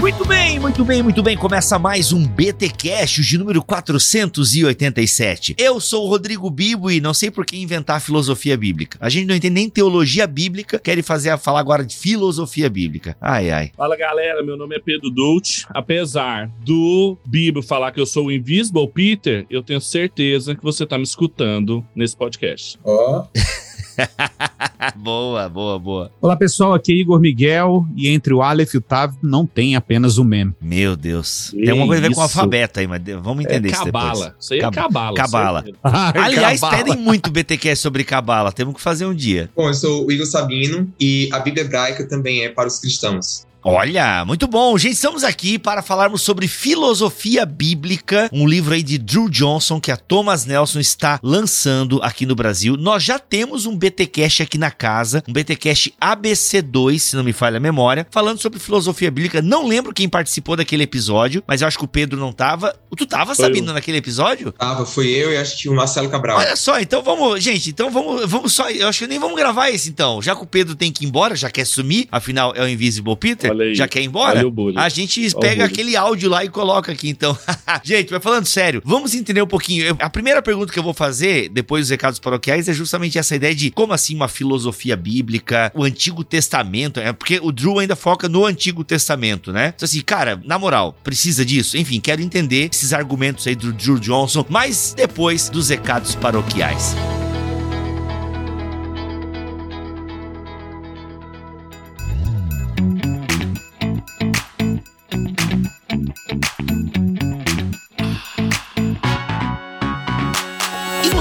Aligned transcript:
Muito 0.00 0.24
bem, 0.24 0.60
muito 0.60 0.84
bem, 0.84 1.02
muito 1.02 1.22
bem. 1.24 1.36
Começa 1.36 1.76
mais 1.76 2.12
um 2.12 2.24
BT 2.24 2.70
Cash 2.70 3.16
de 3.26 3.36
número 3.36 3.60
487. 3.62 5.56
Eu 5.58 5.80
sou 5.80 6.06
o 6.06 6.08
Rodrigo 6.08 6.48
Bibo 6.50 6.88
e 6.88 7.00
não 7.00 7.12
sei 7.12 7.32
por 7.32 7.44
que 7.44 7.60
inventar 7.60 8.00
filosofia 8.00 8.56
bíblica. 8.56 8.96
A 9.00 9.08
gente 9.08 9.26
não 9.26 9.34
entende 9.34 9.54
nem 9.54 9.68
teologia 9.68 10.26
bíblica, 10.26 10.78
querem 10.78 11.02
fazer 11.02 11.36
falar 11.36 11.58
agora 11.58 11.84
de 11.84 11.96
filosofia 11.96 12.70
bíblica. 12.70 13.16
Ai, 13.20 13.50
ai. 13.50 13.72
Fala 13.76 13.96
galera, 13.96 14.42
meu 14.42 14.56
nome 14.56 14.76
é 14.76 14.78
Pedro 14.78 15.10
Dult. 15.10 15.66
Apesar 15.70 16.48
do 16.64 17.18
Bibo 17.26 17.60
falar 17.60 17.90
que 17.90 18.00
eu 18.00 18.06
sou 18.06 18.26
o 18.26 18.32
Invisible 18.32 18.88
Peter, 18.88 19.46
eu 19.50 19.64
tenho 19.64 19.80
certeza 19.80 20.54
que 20.54 20.62
você 20.62 20.86
tá 20.86 20.96
me 20.96 21.04
escutando 21.04 21.84
nesse 21.94 22.16
podcast. 22.16 22.78
Ó. 22.84 23.26
boa, 24.96 25.48
boa, 25.48 25.78
boa. 25.78 26.12
Olá 26.20 26.36
pessoal, 26.36 26.74
aqui 26.74 26.92
é 26.92 26.96
Igor 26.96 27.20
Miguel 27.20 27.84
e 27.96 28.08
entre 28.08 28.32
o 28.32 28.42
Aleph 28.42 28.74
e 28.74 28.78
o 28.78 28.80
Tav 28.80 29.14
não 29.22 29.46
tem 29.46 29.76
apenas 29.76 30.18
o 30.18 30.24
mem. 30.24 30.54
Meu 30.60 30.96
Deus. 30.96 31.50
Que 31.50 31.64
Tem 31.64 31.72
uma 31.74 31.86
coisa 31.86 32.04
a 32.04 32.08
ver 32.08 32.14
com 32.14 32.20
o 32.20 32.22
alfabeto 32.22 32.80
aí, 32.80 32.86
mas 32.86 33.02
vamos 33.22 33.44
entender 33.44 33.68
é 33.68 33.72
isso 33.72 33.84
depois. 33.84 34.04
cabala. 34.04 34.36
Isso 34.40 34.52
aí 34.54 34.58
é 34.60 34.62
Cab- 34.62 34.74
cabala. 34.74 35.14
cabala. 35.16 35.62
certeza. 35.62 35.78
Aliás, 36.24 36.60
pedem 36.60 36.96
muito 36.96 37.30
BTcast 37.30 37.82
sobre 37.82 38.04
cabala. 38.04 38.52
Temos 38.52 38.74
que 38.74 38.80
fazer 38.80 39.06
um 39.06 39.14
dia. 39.14 39.50
Bom, 39.56 39.68
eu 39.68 39.74
sou 39.74 40.06
o 40.06 40.12
Igor 40.12 40.26
Sabino 40.26 40.88
e 41.00 41.28
a 41.32 41.38
Bíblia 41.40 41.64
hebraica 41.64 42.06
também 42.08 42.44
é 42.44 42.48
para 42.48 42.68
os 42.68 42.78
cristãos. 42.78 43.46
Olha, 43.62 44.24
muito 44.24 44.46
bom. 44.46 44.78
Gente, 44.78 44.94
estamos 44.94 45.24
aqui 45.24 45.58
para 45.58 45.82
falarmos 45.82 46.22
sobre 46.22 46.46
filosofia 46.46 47.44
bíblica, 47.44 48.30
um 48.32 48.46
livro 48.46 48.72
aí 48.72 48.82
de 48.82 48.96
Drew 48.98 49.28
Johnson 49.28 49.80
que 49.80 49.90
a 49.90 49.96
Thomas 49.96 50.46
Nelson 50.46 50.78
está 50.78 51.18
lançando 51.22 52.00
aqui 52.02 52.24
no 52.24 52.36
Brasil. 52.36 52.76
Nós 52.76 53.02
já 53.02 53.18
temos 53.18 53.66
um 53.66 53.76
BTcast 53.76 54.44
aqui 54.44 54.56
na 54.56 54.70
casa, 54.70 55.24
um 55.28 55.32
BTcast 55.32 55.92
ABC2, 56.00 56.98
se 56.98 57.16
não 57.16 57.24
me 57.24 57.32
falha 57.32 57.56
a 57.56 57.60
memória, 57.60 58.06
falando 58.10 58.38
sobre 58.38 58.60
filosofia 58.60 59.10
bíblica. 59.10 59.42
Não 59.42 59.66
lembro 59.66 59.92
quem 59.92 60.08
participou 60.08 60.56
daquele 60.56 60.84
episódio, 60.84 61.42
mas 61.46 61.60
eu 61.60 61.68
acho 61.68 61.78
que 61.78 61.84
o 61.84 61.88
Pedro 61.88 62.18
não 62.18 62.32
tava. 62.32 62.74
Tu 62.96 63.06
tava 63.06 63.34
Foi 63.34 63.44
sabendo 63.44 63.70
eu. 63.70 63.74
naquele 63.74 63.98
episódio? 63.98 64.52
Tava, 64.52 64.86
foi 64.86 65.08
eu 65.08 65.32
e 65.32 65.36
acho 65.36 65.58
que 65.58 65.68
o 65.68 65.74
Marcelo 65.74 66.08
Cabral. 66.08 66.38
Olha 66.38 66.54
só, 66.56 66.78
então 66.80 67.02
vamos, 67.02 67.42
gente, 67.42 67.70
então 67.70 67.90
vamos, 67.90 68.24
vamos 68.30 68.52
só, 68.52 68.70
eu 68.70 68.88
acho 68.88 69.00
que 69.00 69.06
nem 69.06 69.18
vamos 69.18 69.36
gravar 69.36 69.70
esse 69.70 69.88
então, 69.90 70.22
já 70.22 70.34
que 70.36 70.42
o 70.42 70.46
Pedro 70.46 70.76
tem 70.76 70.92
que 70.92 71.04
ir 71.04 71.08
embora, 71.08 71.34
já 71.34 71.50
quer 71.50 71.66
sumir, 71.66 72.06
afinal 72.10 72.52
é 72.54 72.62
o 72.62 72.68
Invisible 72.68 73.16
Peter, 73.16 73.47
Olha 73.50 73.64
aí. 73.64 73.74
já 73.74 73.86
quer 73.88 74.00
ir 74.00 74.04
embora, 74.06 74.40
Olha 74.46 74.80
a 74.80 74.88
gente 74.88 75.34
pega 75.36 75.64
aquele 75.64 75.96
áudio 75.96 76.28
lá 76.30 76.44
e 76.44 76.48
coloca 76.48 76.92
aqui 76.92 77.08
então. 77.08 77.36
gente, 77.82 78.12
mas 78.12 78.22
falando 78.22 78.46
sério, 78.46 78.82
vamos 78.84 79.14
entender 79.14 79.42
um 79.42 79.46
pouquinho, 79.46 79.84
Eu- 79.84 79.96
a 80.00 80.10
primeira 80.10 80.40
pergunta 80.42 80.72
que 80.72 80.78
eu 80.78 80.82
vou 80.82 80.94
fazer, 80.94 81.48
depois 81.48 81.82
dos 81.84 81.90
recados 81.90 82.18
paroquiais, 82.18 82.68
é 82.68 82.72
justamente 82.72 83.18
essa 83.18 83.34
ideia 83.36 83.54
de 83.54 83.70
como 83.70 83.92
assim 83.92 84.14
uma 84.14 84.28
filosofia 84.28 84.96
bíblica, 84.96 85.70
o 85.74 85.84
Antigo 85.84 86.22
Testamento, 86.24 87.00
é 87.00 87.12
porque 87.12 87.38
o 87.42 87.50
Drew 87.52 87.78
ainda 87.78 87.96
foca 87.96 88.28
no 88.28 88.44
Antigo 88.44 88.84
Testamento, 88.84 89.52
né? 89.52 89.72
Então 89.74 89.84
assim, 89.86 90.00
cara, 90.00 90.40
na 90.44 90.58
moral, 90.58 90.96
precisa 91.02 91.44
disso? 91.44 91.76
Enfim, 91.76 92.00
quero 92.00 92.20
entender 92.22 92.68
esses 92.72 92.92
argumentos 92.92 93.46
aí 93.46 93.54
do 93.54 93.72
Drew 93.72 93.98
Johnson, 93.98 94.44
mas 94.48 94.94
depois 94.96 95.48
dos 95.48 95.68
recados 95.68 96.14
paroquiais. 96.14 96.96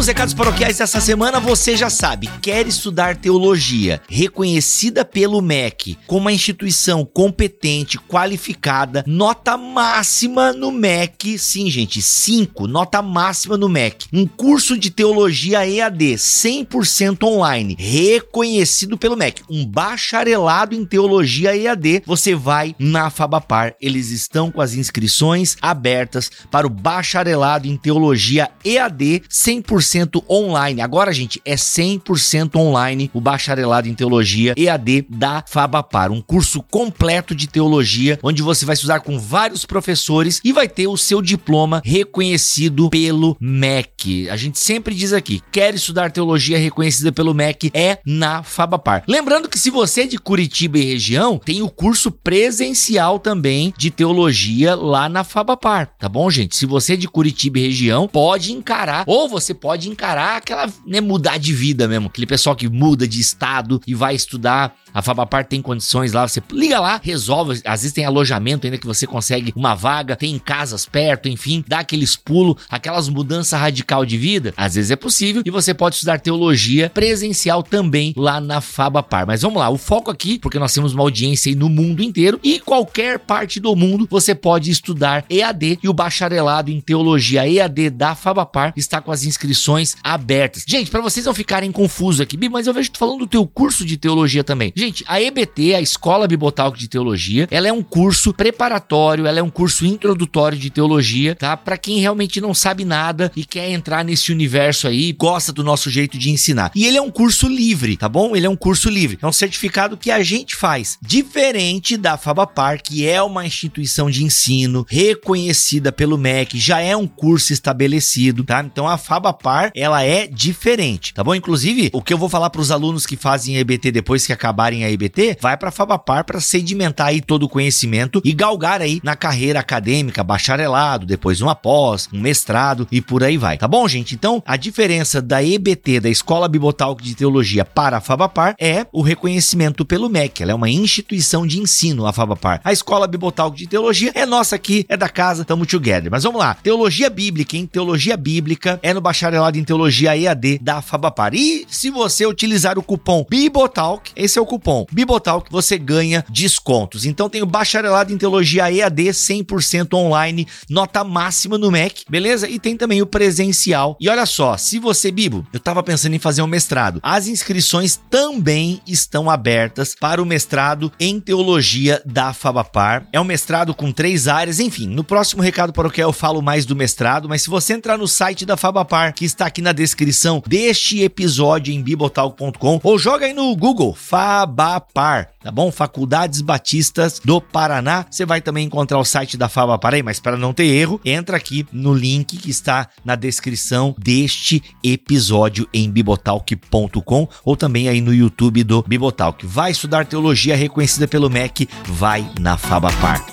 Recados 0.07 0.33
paroquiais 0.33 0.77
dessa 0.77 1.01
semana, 1.01 1.37
você 1.37 1.75
já 1.75 1.89
sabe, 1.89 2.29
quer 2.41 2.65
estudar 2.65 3.17
teologia 3.17 4.01
reconhecida 4.07 5.03
pelo 5.03 5.41
MEC 5.41 5.97
como 6.07 6.21
uma 6.21 6.31
instituição 6.31 7.03
competente, 7.03 7.99
qualificada, 7.99 9.03
nota 9.05 9.57
máxima 9.57 10.53
no 10.53 10.71
MEC, 10.71 11.37
sim, 11.37 11.69
gente, 11.69 12.01
5, 12.01 12.67
nota 12.67 13.01
máxima 13.01 13.57
no 13.57 13.67
MEC. 13.67 14.07
Um 14.13 14.25
curso 14.25 14.77
de 14.77 14.89
teologia 14.89 15.67
EAD 15.67 16.13
100% 16.15 17.23
online, 17.23 17.75
reconhecido 17.77 18.97
pelo 18.97 19.17
MEC, 19.17 19.43
um 19.49 19.65
bacharelado 19.65 20.73
em 20.73 20.85
teologia 20.85 21.53
EAD. 21.53 22.03
Você 22.05 22.33
vai 22.33 22.73
na 22.79 23.09
Fabapar, 23.09 23.75
eles 23.81 24.09
estão 24.11 24.51
com 24.51 24.61
as 24.61 24.73
inscrições 24.73 25.57
abertas 25.61 26.31
para 26.49 26.65
o 26.65 26.69
bacharelado 26.69 27.67
em 27.67 27.75
teologia 27.75 28.49
EAD 28.63 29.23
100% 29.29 29.96
online. 30.29 30.81
Agora, 30.81 31.13
gente, 31.13 31.41
é 31.45 31.55
100% 31.55 32.55
online 32.55 33.09
o 33.13 33.21
bacharelado 33.21 33.87
em 33.87 33.93
teologia 33.93 34.53
EAD 34.57 35.05
da 35.09 35.43
Fabapar, 35.47 36.11
um 36.11 36.21
curso 36.21 36.61
completo 36.61 37.33
de 37.35 37.47
teologia 37.47 38.19
onde 38.23 38.41
você 38.41 38.65
vai 38.65 38.73
estudar 38.73 38.99
com 38.99 39.19
vários 39.19 39.65
professores 39.65 40.41
e 40.43 40.51
vai 40.51 40.67
ter 40.67 40.87
o 40.87 40.97
seu 40.97 41.21
diploma 41.21 41.81
reconhecido 41.83 42.89
pelo 42.89 43.37
MEC. 43.39 44.29
A 44.29 44.35
gente 44.35 44.59
sempre 44.59 44.93
diz 44.93 45.13
aqui, 45.13 45.41
quer 45.51 45.73
estudar 45.73 46.11
teologia 46.11 46.57
reconhecida 46.57 47.11
pelo 47.11 47.33
MEC 47.33 47.71
é 47.73 47.99
na 48.05 48.43
Fabapar. 48.43 49.03
Lembrando 49.07 49.49
que 49.49 49.59
se 49.59 49.69
você 49.69 50.01
é 50.01 50.07
de 50.07 50.17
Curitiba 50.17 50.77
e 50.77 50.85
região, 50.85 51.37
tem 51.37 51.61
o 51.61 51.69
curso 51.69 52.11
presencial 52.11 53.19
também 53.19 53.73
de 53.77 53.89
teologia 53.91 54.75
lá 54.75 55.07
na 55.07 55.23
Fabapar, 55.23 55.87
tá 55.97 56.09
bom, 56.09 56.29
gente? 56.29 56.55
Se 56.55 56.65
você 56.65 56.93
é 56.93 56.97
de 56.97 57.07
Curitiba 57.07 57.59
e 57.59 57.63
região, 57.63 58.07
pode 58.07 58.51
encarar, 58.53 59.03
ou 59.07 59.27
você 59.27 59.53
pode 59.53 59.86
encarar 59.87 60.37
aquela, 60.37 60.71
né, 60.85 61.01
mudar 61.01 61.37
de 61.37 61.53
vida 61.53 61.87
mesmo, 61.87 62.07
aquele 62.07 62.27
pessoal 62.27 62.55
que 62.55 62.67
muda 62.69 63.07
de 63.07 63.19
estado 63.19 63.81
e 63.85 63.93
vai 63.93 64.15
estudar. 64.15 64.75
A 64.93 65.01
Fabapar 65.01 65.45
tem 65.45 65.61
condições 65.61 66.13
lá, 66.13 66.27
você 66.27 66.41
liga 66.51 66.79
lá, 66.79 66.99
resolve. 67.03 67.61
Às 67.65 67.81
vezes 67.81 67.93
tem 67.93 68.05
alojamento 68.05 68.65
ainda 68.65 68.79
que 68.79 68.87
você 68.87 69.05
consegue 69.05 69.53
uma 69.55 69.75
vaga, 69.75 70.15
tem 70.15 70.39
casas 70.39 70.85
perto, 70.85 71.29
enfim, 71.29 71.63
dá 71.67 71.79
aqueles 71.79 72.15
pulos, 72.15 72.55
aquelas 72.69 73.07
mudanças 73.07 73.59
radical 73.59 74.05
de 74.05 74.17
vida. 74.17 74.53
Às 74.57 74.73
vezes 74.75 74.89
é 74.89 74.95
possível 74.95 75.43
e 75.45 75.51
você 75.51 75.73
pode 75.73 75.95
estudar 75.95 76.19
teologia 76.19 76.89
presencial 76.89 77.61
também 77.61 78.13
lá 78.17 78.41
na 78.41 78.59
Fabapar. 78.59 79.27
Mas 79.27 79.43
vamos 79.43 79.59
lá, 79.59 79.69
o 79.69 79.77
foco 79.77 80.09
aqui, 80.09 80.39
porque 80.39 80.57
nós 80.57 80.73
temos 80.73 80.93
uma 80.93 81.03
audiência 81.03 81.49
aí 81.51 81.55
no 81.55 81.69
mundo 81.69 82.01
inteiro 82.01 82.39
e 82.43 82.59
qualquer 82.59 83.19
parte 83.19 83.59
do 83.59 83.75
mundo 83.75 84.07
você 84.09 84.33
pode 84.33 84.71
estudar 84.71 85.25
EAD 85.29 85.79
e 85.83 85.89
o 85.89 85.93
bacharelado 85.93 86.71
em 86.71 86.81
teologia 86.81 87.47
EAD 87.47 87.91
da 87.91 88.15
Fabapar 88.15 88.73
está 88.75 88.99
com 88.99 89.11
as 89.11 89.23
inscrições 89.23 89.76
abertas. 90.03 90.63
Gente, 90.67 90.89
para 90.89 91.01
vocês 91.01 91.25
não 91.25 91.33
ficarem 91.33 91.71
confusos 91.71 92.21
aqui, 92.21 92.37
Bi, 92.37 92.49
mas 92.49 92.67
eu 92.67 92.73
vejo 92.73 92.91
tu 92.91 92.97
falando 92.97 93.19
do 93.19 93.27
teu 93.27 93.45
curso 93.45 93.85
de 93.85 93.97
teologia 93.97 94.43
também. 94.43 94.71
Gente, 94.75 95.03
a 95.07 95.21
EBT, 95.21 95.75
a 95.75 95.81
Escola 95.81 96.27
Bibotalk 96.27 96.77
de 96.77 96.87
Teologia, 96.87 97.47
ela 97.51 97.67
é 97.67 97.73
um 97.73 97.83
curso 97.83 98.33
preparatório, 98.33 99.25
ela 99.25 99.39
é 99.39 99.43
um 99.43 99.49
curso 99.49 99.85
introdutório 99.85 100.57
de 100.57 100.69
teologia, 100.69 101.35
tá? 101.35 101.55
Para 101.57 101.77
quem 101.77 101.99
realmente 101.99 102.39
não 102.39 102.53
sabe 102.53 102.85
nada 102.85 103.31
e 103.35 103.43
quer 103.45 103.69
entrar 103.69 104.03
nesse 104.03 104.31
universo 104.31 104.87
aí, 104.87 105.11
gosta 105.13 105.51
do 105.51 105.63
nosso 105.63 105.89
jeito 105.89 106.17
de 106.17 106.29
ensinar. 106.29 106.71
E 106.75 106.85
ele 106.85 106.97
é 106.97 107.01
um 107.01 107.11
curso 107.11 107.47
livre, 107.47 107.97
tá 107.97 108.07
bom? 108.07 108.35
Ele 108.35 108.45
é 108.45 108.49
um 108.49 108.55
curso 108.55 108.89
livre. 108.89 109.17
É 109.21 109.27
um 109.27 109.31
certificado 109.31 109.97
que 109.97 110.11
a 110.11 110.23
gente 110.23 110.55
faz, 110.55 110.97
diferente 111.01 111.97
da 111.97 112.17
Fabapar, 112.17 112.81
que 112.81 113.07
é 113.07 113.21
uma 113.21 113.45
instituição 113.45 114.09
de 114.09 114.23
ensino 114.23 114.85
reconhecida 114.89 115.91
pelo 115.91 116.17
MEC, 116.17 116.59
já 116.59 116.79
é 116.79 116.95
um 116.95 117.07
curso 117.07 117.53
estabelecido, 117.53 118.43
tá? 118.43 118.61
Então 118.63 118.87
a 118.87 118.97
Fabapar, 118.97 119.56
ela 119.75 120.03
é 120.03 120.27
diferente, 120.27 121.13
tá 121.13 121.23
bom? 121.23 121.35
Inclusive, 121.35 121.89
o 121.93 122.01
que 122.01 122.13
eu 122.13 122.17
vou 122.17 122.29
falar 122.29 122.49
para 122.49 122.61
os 122.61 122.71
alunos 122.71 123.05
que 123.05 123.17
fazem 123.17 123.57
EBT 123.57 123.91
depois 123.91 124.25
que 124.25 124.33
acabarem 124.33 124.83
a 124.83 124.91
EBT, 124.91 125.37
vai 125.41 125.57
para 125.57 125.71
Fabapar 125.71 126.23
para 126.23 126.39
sedimentar 126.39 127.07
aí 127.07 127.21
todo 127.21 127.43
o 127.43 127.49
conhecimento 127.49 128.21
e 128.23 128.33
galgar 128.33 128.81
aí 128.81 128.99
na 129.03 129.15
carreira 129.15 129.59
acadêmica, 129.59 130.23
bacharelado, 130.23 131.05
depois 131.05 131.41
uma 131.41 131.55
pós, 131.55 132.09
um 132.13 132.19
mestrado 132.19 132.87
e 132.91 133.01
por 133.01 133.23
aí 133.23 133.37
vai, 133.37 133.57
tá 133.57 133.67
bom, 133.67 133.87
gente? 133.87 134.15
Então, 134.15 134.41
a 134.45 134.57
diferença 134.57 135.21
da 135.21 135.43
EBT, 135.43 135.99
da 135.99 136.09
Escola 136.09 136.47
Bibotalk 136.47 137.03
de 137.03 137.15
Teologia 137.15 137.63
para 137.63 137.97
a 137.97 138.01
Fabapar 138.01 138.55
é 138.59 138.85
o 138.91 139.01
reconhecimento 139.01 139.85
pelo 139.85 140.09
MEC, 140.09 140.43
ela 140.43 140.51
é 140.51 140.55
uma 140.55 140.69
instituição 140.69 141.45
de 141.45 141.59
ensino, 141.59 142.05
a 142.05 142.13
Fabapar. 142.13 142.61
A 142.63 142.71
Escola 142.71 143.07
Bibotalk 143.07 143.57
de 143.57 143.67
Teologia 143.67 144.11
é 144.13 144.25
nossa 144.25 144.55
aqui, 144.55 144.85
é 144.89 144.97
da 144.97 145.09
casa, 145.09 145.45
tamo 145.45 145.65
together. 145.65 146.11
Mas 146.11 146.23
vamos 146.23 146.39
lá, 146.39 146.53
teologia 146.55 147.09
bíblica, 147.09 147.55
hein? 147.55 147.65
Teologia 147.65 148.17
bíblica 148.17 148.79
é 148.81 148.93
no 148.93 149.01
bacharelado 149.01 149.46
em 149.55 149.63
teologia 149.63 150.17
EAD 150.17 150.59
da 150.59 150.81
Fabapar. 150.81 151.33
E 151.33 151.65
se 151.69 151.89
você 151.89 152.25
utilizar 152.25 152.79
o 152.79 152.83
cupom 152.83 153.25
Bibotalk, 153.29 154.11
esse 154.15 154.39
é 154.39 154.41
o 154.41 154.45
cupom 154.45 154.85
Bibotalk, 154.91 155.51
você 155.51 155.77
ganha 155.77 156.25
descontos. 156.29 157.05
Então 157.05 157.29
tem 157.29 157.41
o 157.41 157.45
bacharelado 157.45 158.11
em 158.11 158.17
teologia 158.17 158.71
EAD 158.71 159.03
100% 159.09 159.93
online, 159.93 160.47
nota 160.69 161.03
máxima 161.03 161.57
no 161.57 161.69
MEC, 161.69 162.03
beleza? 162.09 162.49
E 162.49 162.59
tem 162.59 162.75
também 162.75 163.01
o 163.01 163.05
presencial. 163.05 163.95
E 163.99 164.09
olha 164.09 164.25
só, 164.25 164.57
se 164.57 164.79
você, 164.79 165.11
Bibo, 165.11 165.45
eu 165.53 165.59
tava 165.59 165.83
pensando 165.83 166.15
em 166.15 166.19
fazer 166.19 166.41
um 166.41 166.47
mestrado. 166.47 166.99
As 167.03 167.27
inscrições 167.27 167.99
também 168.09 168.81
estão 168.87 169.29
abertas 169.29 169.95
para 169.99 170.21
o 170.21 170.25
mestrado 170.25 170.91
em 170.99 171.19
teologia 171.19 172.01
da 172.05 172.33
Fabapar. 172.33 173.07
É 173.13 173.19
um 173.19 173.23
mestrado 173.23 173.73
com 173.73 173.91
três 173.91 174.27
áreas, 174.27 174.59
enfim. 174.59 174.87
No 174.87 175.03
próximo 175.03 175.41
recado 175.41 175.73
paroquial 175.73 176.09
eu 176.09 176.13
falo 176.13 176.41
mais 176.41 176.65
do 176.65 176.75
mestrado, 176.75 177.29
mas 177.29 177.41
se 177.41 177.49
você 177.49 177.73
entrar 177.73 177.97
no 177.97 178.07
site 178.07 178.45
da 178.45 178.57
Fabapar, 178.57 179.13
que 179.13 179.25
está 179.25 179.36
aqui 179.45 179.61
na 179.61 179.71
descrição 179.71 180.41
deste 180.45 181.01
episódio 181.01 181.73
em 181.73 181.81
bibotalk.com, 181.81 182.79
ou 182.83 182.97
joga 182.97 183.25
aí 183.25 183.33
no 183.33 183.55
Google 183.55 183.93
Fabapar, 183.93 185.29
tá 185.41 185.51
bom? 185.51 185.71
Faculdades 185.71 186.41
Batistas 186.41 187.21
do 187.23 187.39
Paraná. 187.39 188.05
Você 188.09 188.25
vai 188.25 188.41
também 188.41 188.65
encontrar 188.65 188.99
o 188.99 189.05
site 189.05 189.37
da 189.37 189.49
Fabapar 189.49 189.93
aí, 189.93 190.03
mas 190.03 190.19
para 190.19 190.37
não 190.37 190.53
ter 190.53 190.65
erro, 190.65 190.99
entra 191.05 191.37
aqui 191.37 191.65
no 191.71 191.93
link 191.93 192.37
que 192.37 192.49
está 192.49 192.89
na 193.03 193.15
descrição 193.15 193.95
deste 193.97 194.63
episódio 194.83 195.67
em 195.73 195.89
bibotalk.com 195.89 197.27
ou 197.43 197.55
também 197.55 197.89
aí 197.89 198.01
no 198.01 198.13
YouTube 198.13 198.63
do 198.63 198.83
Bibotalk. 198.83 199.45
Vai 199.45 199.71
estudar 199.71 200.05
teologia 200.05 200.55
reconhecida 200.55 201.07
pelo 201.07 201.29
MEC, 201.29 201.67
vai 201.85 202.29
na 202.39 202.57
Fabapar. 202.57 203.23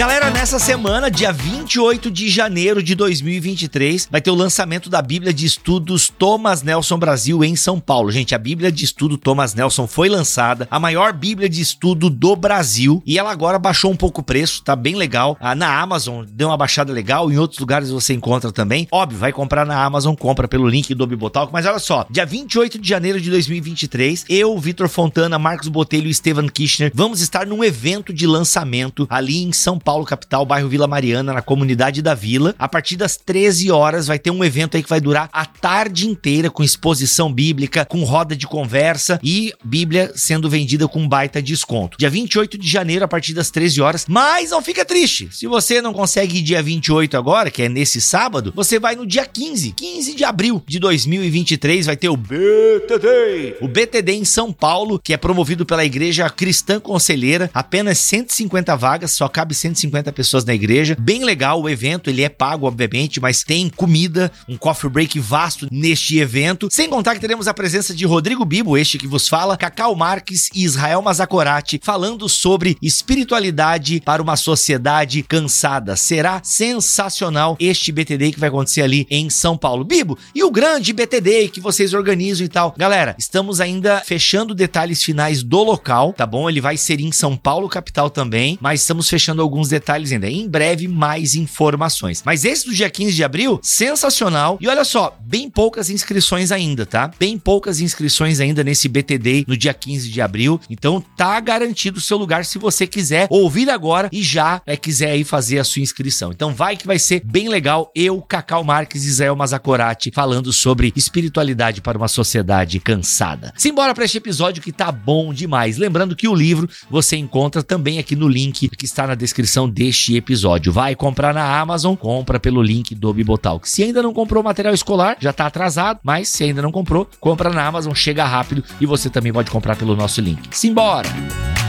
Galera, 0.00 0.30
nessa 0.30 0.58
semana, 0.58 1.10
dia 1.10 1.30
28 1.70 2.10
de 2.10 2.28
janeiro 2.28 2.82
de 2.82 2.96
2023, 2.96 4.08
vai 4.10 4.20
ter 4.20 4.32
o 4.32 4.34
lançamento 4.34 4.90
da 4.90 5.00
Bíblia 5.00 5.32
de 5.32 5.46
Estudos 5.46 6.08
Thomas 6.08 6.64
Nelson 6.64 6.98
Brasil 6.98 7.44
em 7.44 7.54
São 7.54 7.78
Paulo. 7.78 8.10
Gente, 8.10 8.34
a 8.34 8.38
Bíblia 8.38 8.72
de 8.72 8.84
Estudo 8.84 9.16
Thomas 9.16 9.54
Nelson 9.54 9.86
foi 9.86 10.08
lançada, 10.08 10.66
a 10.68 10.80
maior 10.80 11.12
Bíblia 11.12 11.48
de 11.48 11.60
Estudo 11.60 12.10
do 12.10 12.34
Brasil, 12.34 13.00
e 13.06 13.16
ela 13.20 13.30
agora 13.30 13.56
baixou 13.56 13.92
um 13.92 13.94
pouco 13.94 14.20
o 14.20 14.24
preço, 14.24 14.64
tá 14.64 14.74
bem 14.74 14.96
legal. 14.96 15.38
Ah, 15.40 15.54
na 15.54 15.80
Amazon 15.80 16.24
deu 16.28 16.48
uma 16.48 16.56
baixada 16.56 16.92
legal, 16.92 17.30
em 17.30 17.38
outros 17.38 17.60
lugares 17.60 17.88
você 17.88 18.14
encontra 18.14 18.50
também. 18.50 18.88
Óbvio, 18.90 19.20
vai 19.20 19.32
comprar 19.32 19.64
na 19.64 19.80
Amazon, 19.80 20.16
compra 20.16 20.48
pelo 20.48 20.68
link 20.68 20.92
do 20.92 21.06
Bibotalk, 21.06 21.52
mas 21.52 21.66
olha 21.66 21.78
só, 21.78 22.04
dia 22.10 22.26
28 22.26 22.80
de 22.80 22.88
janeiro 22.88 23.20
de 23.20 23.30
2023, 23.30 24.24
eu, 24.28 24.58
Vitor 24.58 24.88
Fontana, 24.88 25.38
Marcos 25.38 25.68
Botelho 25.68 26.08
e 26.08 26.14
Steven 26.14 26.48
Kirchner 26.48 26.90
vamos 26.92 27.20
estar 27.20 27.46
num 27.46 27.62
evento 27.62 28.12
de 28.12 28.26
lançamento 28.26 29.06
ali 29.08 29.44
em 29.44 29.52
São 29.52 29.78
Paulo, 29.78 30.04
capital, 30.04 30.44
bairro 30.44 30.68
Vila 30.68 30.88
Mariana, 30.88 31.32
na 31.32 31.40
comunidade 31.40 31.59
da 32.02 32.14
Vila. 32.14 32.54
A 32.58 32.68
partir 32.68 32.96
das 32.96 33.16
13 33.16 33.70
horas 33.70 34.06
vai 34.06 34.18
ter 34.18 34.30
um 34.30 34.44
evento 34.44 34.76
aí 34.76 34.82
que 34.82 34.88
vai 34.88 35.00
durar 35.00 35.28
a 35.32 35.44
tarde 35.44 36.08
inteira 36.08 36.50
com 36.50 36.62
exposição 36.62 37.32
bíblica, 37.32 37.84
com 37.84 38.02
roda 38.04 38.36
de 38.36 38.46
conversa 38.46 39.20
e 39.22 39.52
Bíblia 39.64 40.12
sendo 40.14 40.48
vendida 40.48 40.88
com 40.88 41.08
baita 41.08 41.42
desconto. 41.42 41.96
Dia 41.98 42.10
28 42.10 42.58
de 42.58 42.68
janeiro 42.68 43.04
a 43.04 43.08
partir 43.08 43.34
das 43.34 43.50
13 43.50 43.80
horas. 43.80 44.06
Mas 44.08 44.50
não 44.50 44.62
fica 44.62 44.84
triste. 44.84 45.28
Se 45.32 45.46
você 45.46 45.80
não 45.80 45.92
consegue 45.92 46.38
ir 46.38 46.42
dia 46.42 46.62
28 46.62 47.16
agora, 47.16 47.50
que 47.50 47.62
é 47.62 47.68
nesse 47.68 48.00
sábado, 48.00 48.52
você 48.54 48.78
vai 48.78 48.96
no 48.96 49.06
dia 49.06 49.26
15, 49.26 49.72
15 49.72 50.14
de 50.14 50.24
abril 50.24 50.62
de 50.66 50.78
2023 50.78 51.86
vai 51.86 51.96
ter 51.96 52.08
o 52.08 52.16
BTD. 52.16 53.56
O 53.60 53.68
BTD 53.68 54.12
em 54.12 54.24
São 54.24 54.52
Paulo, 54.52 54.98
que 54.98 55.12
é 55.12 55.16
promovido 55.16 55.66
pela 55.66 55.84
Igreja 55.84 56.28
Cristã 56.30 56.80
Conselheira, 56.80 57.50
apenas 57.52 57.98
150 57.98 58.76
vagas, 58.76 59.12
só 59.12 59.28
cabe 59.28 59.54
150 59.54 59.90
150 59.90 60.12
pessoas 60.12 60.44
na 60.44 60.54
igreja. 60.54 60.96
Bem 60.98 61.24
legal 61.24 61.49
o 61.54 61.68
evento, 61.68 62.10
ele 62.10 62.22
é 62.22 62.28
pago, 62.28 62.66
obviamente, 62.66 63.20
mas 63.20 63.42
tem 63.42 63.68
comida, 63.68 64.30
um 64.48 64.56
coffee 64.56 64.90
break 64.90 65.18
vasto 65.18 65.68
neste 65.70 66.18
evento. 66.18 66.68
Sem 66.70 66.88
contar 66.88 67.14
que 67.14 67.20
teremos 67.20 67.48
a 67.48 67.54
presença 67.54 67.94
de 67.94 68.04
Rodrigo 68.04 68.44
Bibo, 68.44 68.76
este 68.76 68.98
que 68.98 69.06
vos 69.06 69.28
fala, 69.28 69.56
Cacau 69.56 69.94
Marques 69.94 70.48
e 70.54 70.64
Israel 70.64 71.02
Mazakorati, 71.02 71.80
falando 71.82 72.28
sobre 72.28 72.76
espiritualidade 72.82 74.00
para 74.04 74.22
uma 74.22 74.36
sociedade 74.36 75.22
cansada. 75.22 75.96
Será 75.96 76.40
sensacional 76.42 77.56
este 77.58 77.92
BTD 77.92 78.32
que 78.32 78.40
vai 78.40 78.48
acontecer 78.48 78.82
ali 78.82 79.06
em 79.10 79.30
São 79.30 79.56
Paulo. 79.56 79.84
Bibo, 79.84 80.18
e 80.34 80.42
o 80.42 80.50
grande 80.50 80.92
BTD 80.92 81.48
que 81.48 81.60
vocês 81.60 81.94
organizam 81.94 82.44
e 82.44 82.48
tal? 82.48 82.74
Galera, 82.76 83.14
estamos 83.18 83.60
ainda 83.60 84.00
fechando 84.04 84.54
detalhes 84.54 85.02
finais 85.02 85.42
do 85.42 85.62
local, 85.62 86.12
tá 86.12 86.26
bom? 86.26 86.48
Ele 86.48 86.60
vai 86.60 86.76
ser 86.76 87.00
em 87.00 87.12
São 87.12 87.36
Paulo, 87.36 87.68
capital 87.68 88.10
também, 88.10 88.58
mas 88.60 88.80
estamos 88.80 89.08
fechando 89.08 89.42
alguns 89.42 89.68
detalhes 89.68 90.12
ainda. 90.12 90.28
Em 90.28 90.48
breve, 90.48 90.88
mais 90.88 91.34
informações. 91.40 92.22
Mas 92.24 92.44
esse 92.44 92.66
do 92.66 92.74
dia 92.74 92.90
15 92.90 93.12
de 93.14 93.24
abril, 93.24 93.58
sensacional. 93.62 94.58
E 94.60 94.68
olha 94.68 94.84
só, 94.84 95.16
bem 95.20 95.50
poucas 95.50 95.90
inscrições 95.90 96.52
ainda, 96.52 96.86
tá? 96.86 97.10
Bem 97.18 97.38
poucas 97.38 97.80
inscrições 97.80 98.40
ainda 98.40 98.62
nesse 98.62 98.88
BTD 98.88 99.44
no 99.46 99.56
dia 99.56 99.74
15 99.74 100.08
de 100.10 100.20
abril. 100.20 100.60
Então 100.68 101.00
tá 101.16 101.38
garantido 101.40 101.98
o 101.98 102.02
seu 102.02 102.16
lugar 102.16 102.44
se 102.44 102.58
você 102.58 102.86
quiser 102.86 103.26
ouvir 103.30 103.68
agora 103.70 104.08
e 104.12 104.22
já 104.22 104.60
é, 104.66 104.76
quiser 104.76 105.10
aí 105.10 105.24
fazer 105.24 105.58
a 105.58 105.64
sua 105.64 105.82
inscrição. 105.82 106.30
Então 106.30 106.54
vai 106.54 106.76
que 106.76 106.86
vai 106.86 106.98
ser 106.98 107.22
bem 107.24 107.48
legal. 107.48 107.90
Eu, 107.94 108.20
Cacau 108.20 108.62
Marques 108.64 109.04
e 109.04 109.08
Israel 109.08 109.36
Mazakorati 109.36 110.10
falando 110.12 110.52
sobre 110.52 110.92
espiritualidade 110.96 111.80
para 111.80 111.98
uma 111.98 112.08
sociedade 112.08 112.80
cansada. 112.80 113.52
Simbora 113.56 113.94
para 113.94 114.04
este 114.04 114.18
episódio 114.18 114.62
que 114.62 114.72
tá 114.72 114.90
bom 114.90 115.32
demais. 115.32 115.76
Lembrando 115.76 116.16
que 116.16 116.28
o 116.28 116.34
livro 116.34 116.68
você 116.90 117.16
encontra 117.16 117.62
também 117.62 117.98
aqui 117.98 118.16
no 118.16 118.28
link 118.28 118.68
que 118.68 118.84
está 118.84 119.06
na 119.06 119.14
descrição 119.14 119.68
deste 119.68 120.16
episódio. 120.16 120.72
Vai 120.72 120.94
comprar 120.94 121.19
na 121.32 121.60
Amazon, 121.60 121.94
compra 121.94 122.40
pelo 122.40 122.62
link 122.62 122.94
do 122.94 123.12
Bibotalk. 123.12 123.68
Se 123.68 123.82
ainda 123.82 124.02
não 124.02 124.12
comprou 124.12 124.42
material 124.42 124.74
escolar, 124.74 125.16
já 125.20 125.30
está 125.30 125.46
atrasado, 125.46 126.00
mas 126.02 126.28
se 126.28 126.44
ainda 126.44 126.62
não 126.62 126.72
comprou, 126.72 127.06
compra 127.20 127.50
na 127.50 127.66
Amazon, 127.66 127.94
chega 127.94 128.24
rápido 128.24 128.64
e 128.80 128.86
você 128.86 129.10
também 129.10 129.32
pode 129.32 129.50
comprar 129.50 129.76
pelo 129.76 129.94
nosso 129.94 130.20
link. 130.20 130.48
Simbora! 130.50 131.59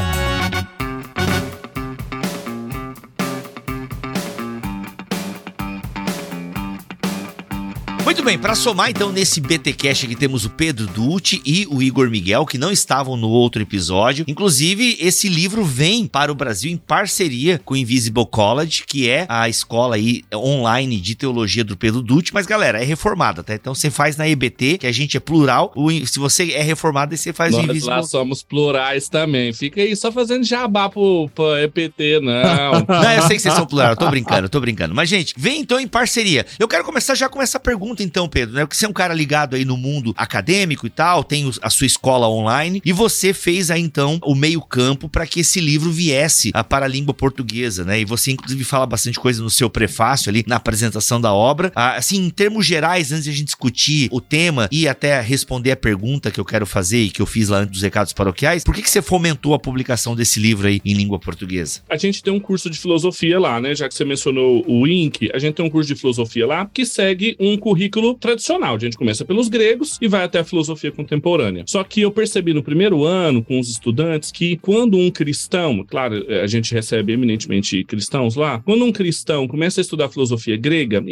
Muito 8.12 8.24
bem, 8.24 8.38
para 8.38 8.56
somar 8.56 8.90
então 8.90 9.10
nesse 9.10 9.40
BTcast 9.40 10.06
aqui 10.06 10.18
temos 10.18 10.44
o 10.44 10.50
Pedro 10.50 10.86
Dutti 10.86 11.42
e 11.46 11.66
o 11.72 11.82
Igor 11.82 12.10
Miguel 12.10 12.46
que 12.46 12.58
não 12.58 12.70
estavam 12.70 13.16
no 13.16 13.30
outro 13.30 13.62
episódio. 13.62 14.26
Inclusive, 14.28 14.98
esse 15.00 15.30
livro 15.30 15.64
vem 15.64 16.06
para 16.06 16.30
o 16.30 16.36
Brasil 16.36 16.70
em 16.70 16.76
parceria 16.76 17.58
com 17.64 17.74
o 17.74 17.78
Invisible 17.78 18.26
College, 18.30 18.84
que 18.86 19.10
é 19.10 19.26
a 19.30 19.48
escola 19.48 19.96
aí 19.96 20.24
online 20.36 21.00
de 21.00 21.16
teologia 21.16 21.64
do 21.64 21.78
Pedro 21.78 22.02
Dutti, 22.02 22.34
mas 22.34 22.46
galera, 22.46 22.82
é 22.82 22.84
reformada, 22.84 23.44
tá? 23.44 23.56
Então 23.56 23.74
você 23.74 23.90
faz 23.90 24.18
na 24.18 24.28
EBT, 24.28 24.80
que 24.80 24.88
a 24.88 24.92
gente 24.92 25.16
é 25.16 25.20
plural. 25.22 25.74
Se 26.06 26.20
você 26.20 26.52
é 26.52 26.62
reformado, 26.62 27.16
você 27.16 27.32
faz 27.32 27.54
Nós 27.54 27.62
o 27.62 27.64
Invisible. 27.64 27.96
lá 27.96 28.04
somos 28.04 28.44
plurais 28.44 29.08
também. 29.08 29.54
Fica 29.54 29.80
aí 29.80 29.96
só 29.96 30.12
fazendo 30.12 30.44
jabá 30.44 30.90
pro, 30.90 31.30
pro 31.34 31.58
EPT, 31.60 32.20
não. 32.20 32.84
não, 33.02 33.14
eu 33.14 33.22
sei 33.22 33.38
que 33.38 33.42
vocês 33.42 33.54
são 33.54 33.66
plural, 33.66 33.92
eu 33.92 33.96
tô 33.96 34.10
brincando, 34.10 34.48
eu 34.48 34.50
tô 34.50 34.60
brincando. 34.60 34.94
Mas 34.94 35.08
gente, 35.08 35.34
vem 35.38 35.62
então 35.62 35.80
em 35.80 35.88
parceria. 35.88 36.46
Eu 36.60 36.68
quero 36.68 36.84
começar 36.84 37.16
já 37.16 37.30
com 37.30 37.42
essa 37.42 37.58
pergunta 37.58 38.01
então, 38.02 38.28
Pedro, 38.28 38.56
né? 38.56 38.62
Porque 38.62 38.76
você 38.76 38.86
é 38.86 38.90
um 38.90 38.94
cara 38.94 39.14
ligado 39.14 39.56
aí 39.56 39.66
no 39.66 39.78
mundo 39.78 40.14
acadêmico 40.18 40.88
e 40.88 40.90
tal, 40.90 41.24
tem 41.24 41.50
a 41.62 41.70
sua 41.70 41.88
escola 41.88 42.28
online 42.28 42.82
e 42.86 42.92
você 42.92 43.34
fez 43.34 43.72
aí 43.72 43.82
então 43.82 44.20
o 44.24 44.36
meio-campo 44.36 45.10
para 45.10 45.26
que 45.26 45.42
esse 45.42 45.60
livro 45.60 45.92
viesse 45.92 46.52
para 46.70 46.86
a 46.86 46.88
língua 46.90 47.14
portuguesa, 47.14 47.84
né? 47.84 48.02
E 48.02 48.06
você 48.06 48.32
inclusive 48.32 48.64
fala 48.64 48.86
bastante 48.86 49.20
coisa 49.20 49.42
no 49.42 49.50
seu 49.50 49.70
prefácio 49.70 50.30
ali 50.30 50.44
na 50.48 50.56
apresentação 50.56 51.20
da 51.20 51.34
obra. 51.34 51.72
Ah, 51.76 51.96
assim, 51.96 52.18
em 52.18 52.30
termos 52.30 52.66
gerais, 52.66 53.12
antes 53.12 53.26
de 53.26 53.30
a 53.30 53.34
gente 53.34 53.46
discutir 53.46 54.10
o 54.12 54.22
tema 54.22 54.68
e 54.72 54.88
até 54.88 55.20
responder 55.22 55.72
a 55.72 55.76
pergunta 55.76 56.32
que 56.32 56.40
eu 56.40 56.46
quero 56.46 56.66
fazer 56.66 57.04
e 57.04 57.10
que 57.10 57.22
eu 57.22 57.26
fiz 57.26 57.50
lá 57.50 57.60
antes 57.60 57.74
dos 57.74 57.82
recados 57.82 58.14
paroquiais, 58.14 58.64
por 58.64 58.74
que, 58.74 58.82
que 58.82 58.90
você 58.90 59.02
fomentou 59.02 59.54
a 59.54 59.60
publicação 59.60 60.16
desse 60.16 60.40
livro 60.40 60.68
aí 60.68 60.82
em 60.84 60.94
língua 60.94 61.20
portuguesa? 61.20 61.82
A 61.90 61.98
gente 61.98 62.24
tem 62.24 62.34
um 62.34 62.40
curso 62.40 62.70
de 62.70 62.78
filosofia 62.78 63.40
lá, 63.40 63.60
né? 63.60 63.76
Já 63.76 63.88
que 63.88 63.96
você 63.96 64.06
mencionou 64.06 64.64
o 64.68 64.88
INC, 64.88 65.30
a 65.34 65.40
gente 65.40 65.56
tem 65.56 65.66
um 65.66 65.70
curso 65.70 65.94
de 65.94 66.00
filosofia 66.00 66.48
lá 66.48 66.70
que 66.72 66.86
segue 66.86 67.36
um 67.40 67.58
currículo 67.58 67.91
currículo 67.92 68.16
tradicional. 68.16 68.76
A 68.76 68.80
gente 68.80 68.98
começa 68.98 69.26
pelos 69.26 69.50
gregos 69.50 69.98
e 70.02 70.08
vai 70.08 70.24
até 70.24 70.40
a 70.40 70.44
filosofia 70.44 70.92
contemporânea. 70.92 71.66
Só 71.68 71.84
que 71.84 72.02
eu 72.02 72.12
percebi 72.12 72.54
no 72.54 72.64
primeiro 72.64 73.04
ano 73.04 73.44
com 73.44 73.60
os 73.60 73.70
estudantes 73.70 74.32
que 74.32 74.56
quando 74.58 74.98
um 74.98 75.12
cristão, 75.12 75.86
claro, 75.86 76.26
a 76.42 76.48
gente 76.48 76.74
recebe 76.74 77.12
eminentemente 77.12 77.84
cristãos 77.84 78.36
lá, 78.36 78.60
quando 78.60 78.86
um 78.86 78.92
cristão 78.92 79.48
começa 79.48 79.82
a 79.82 79.84
estudar 79.84 80.10
filosofia 80.10 80.56
grega, 80.56 81.04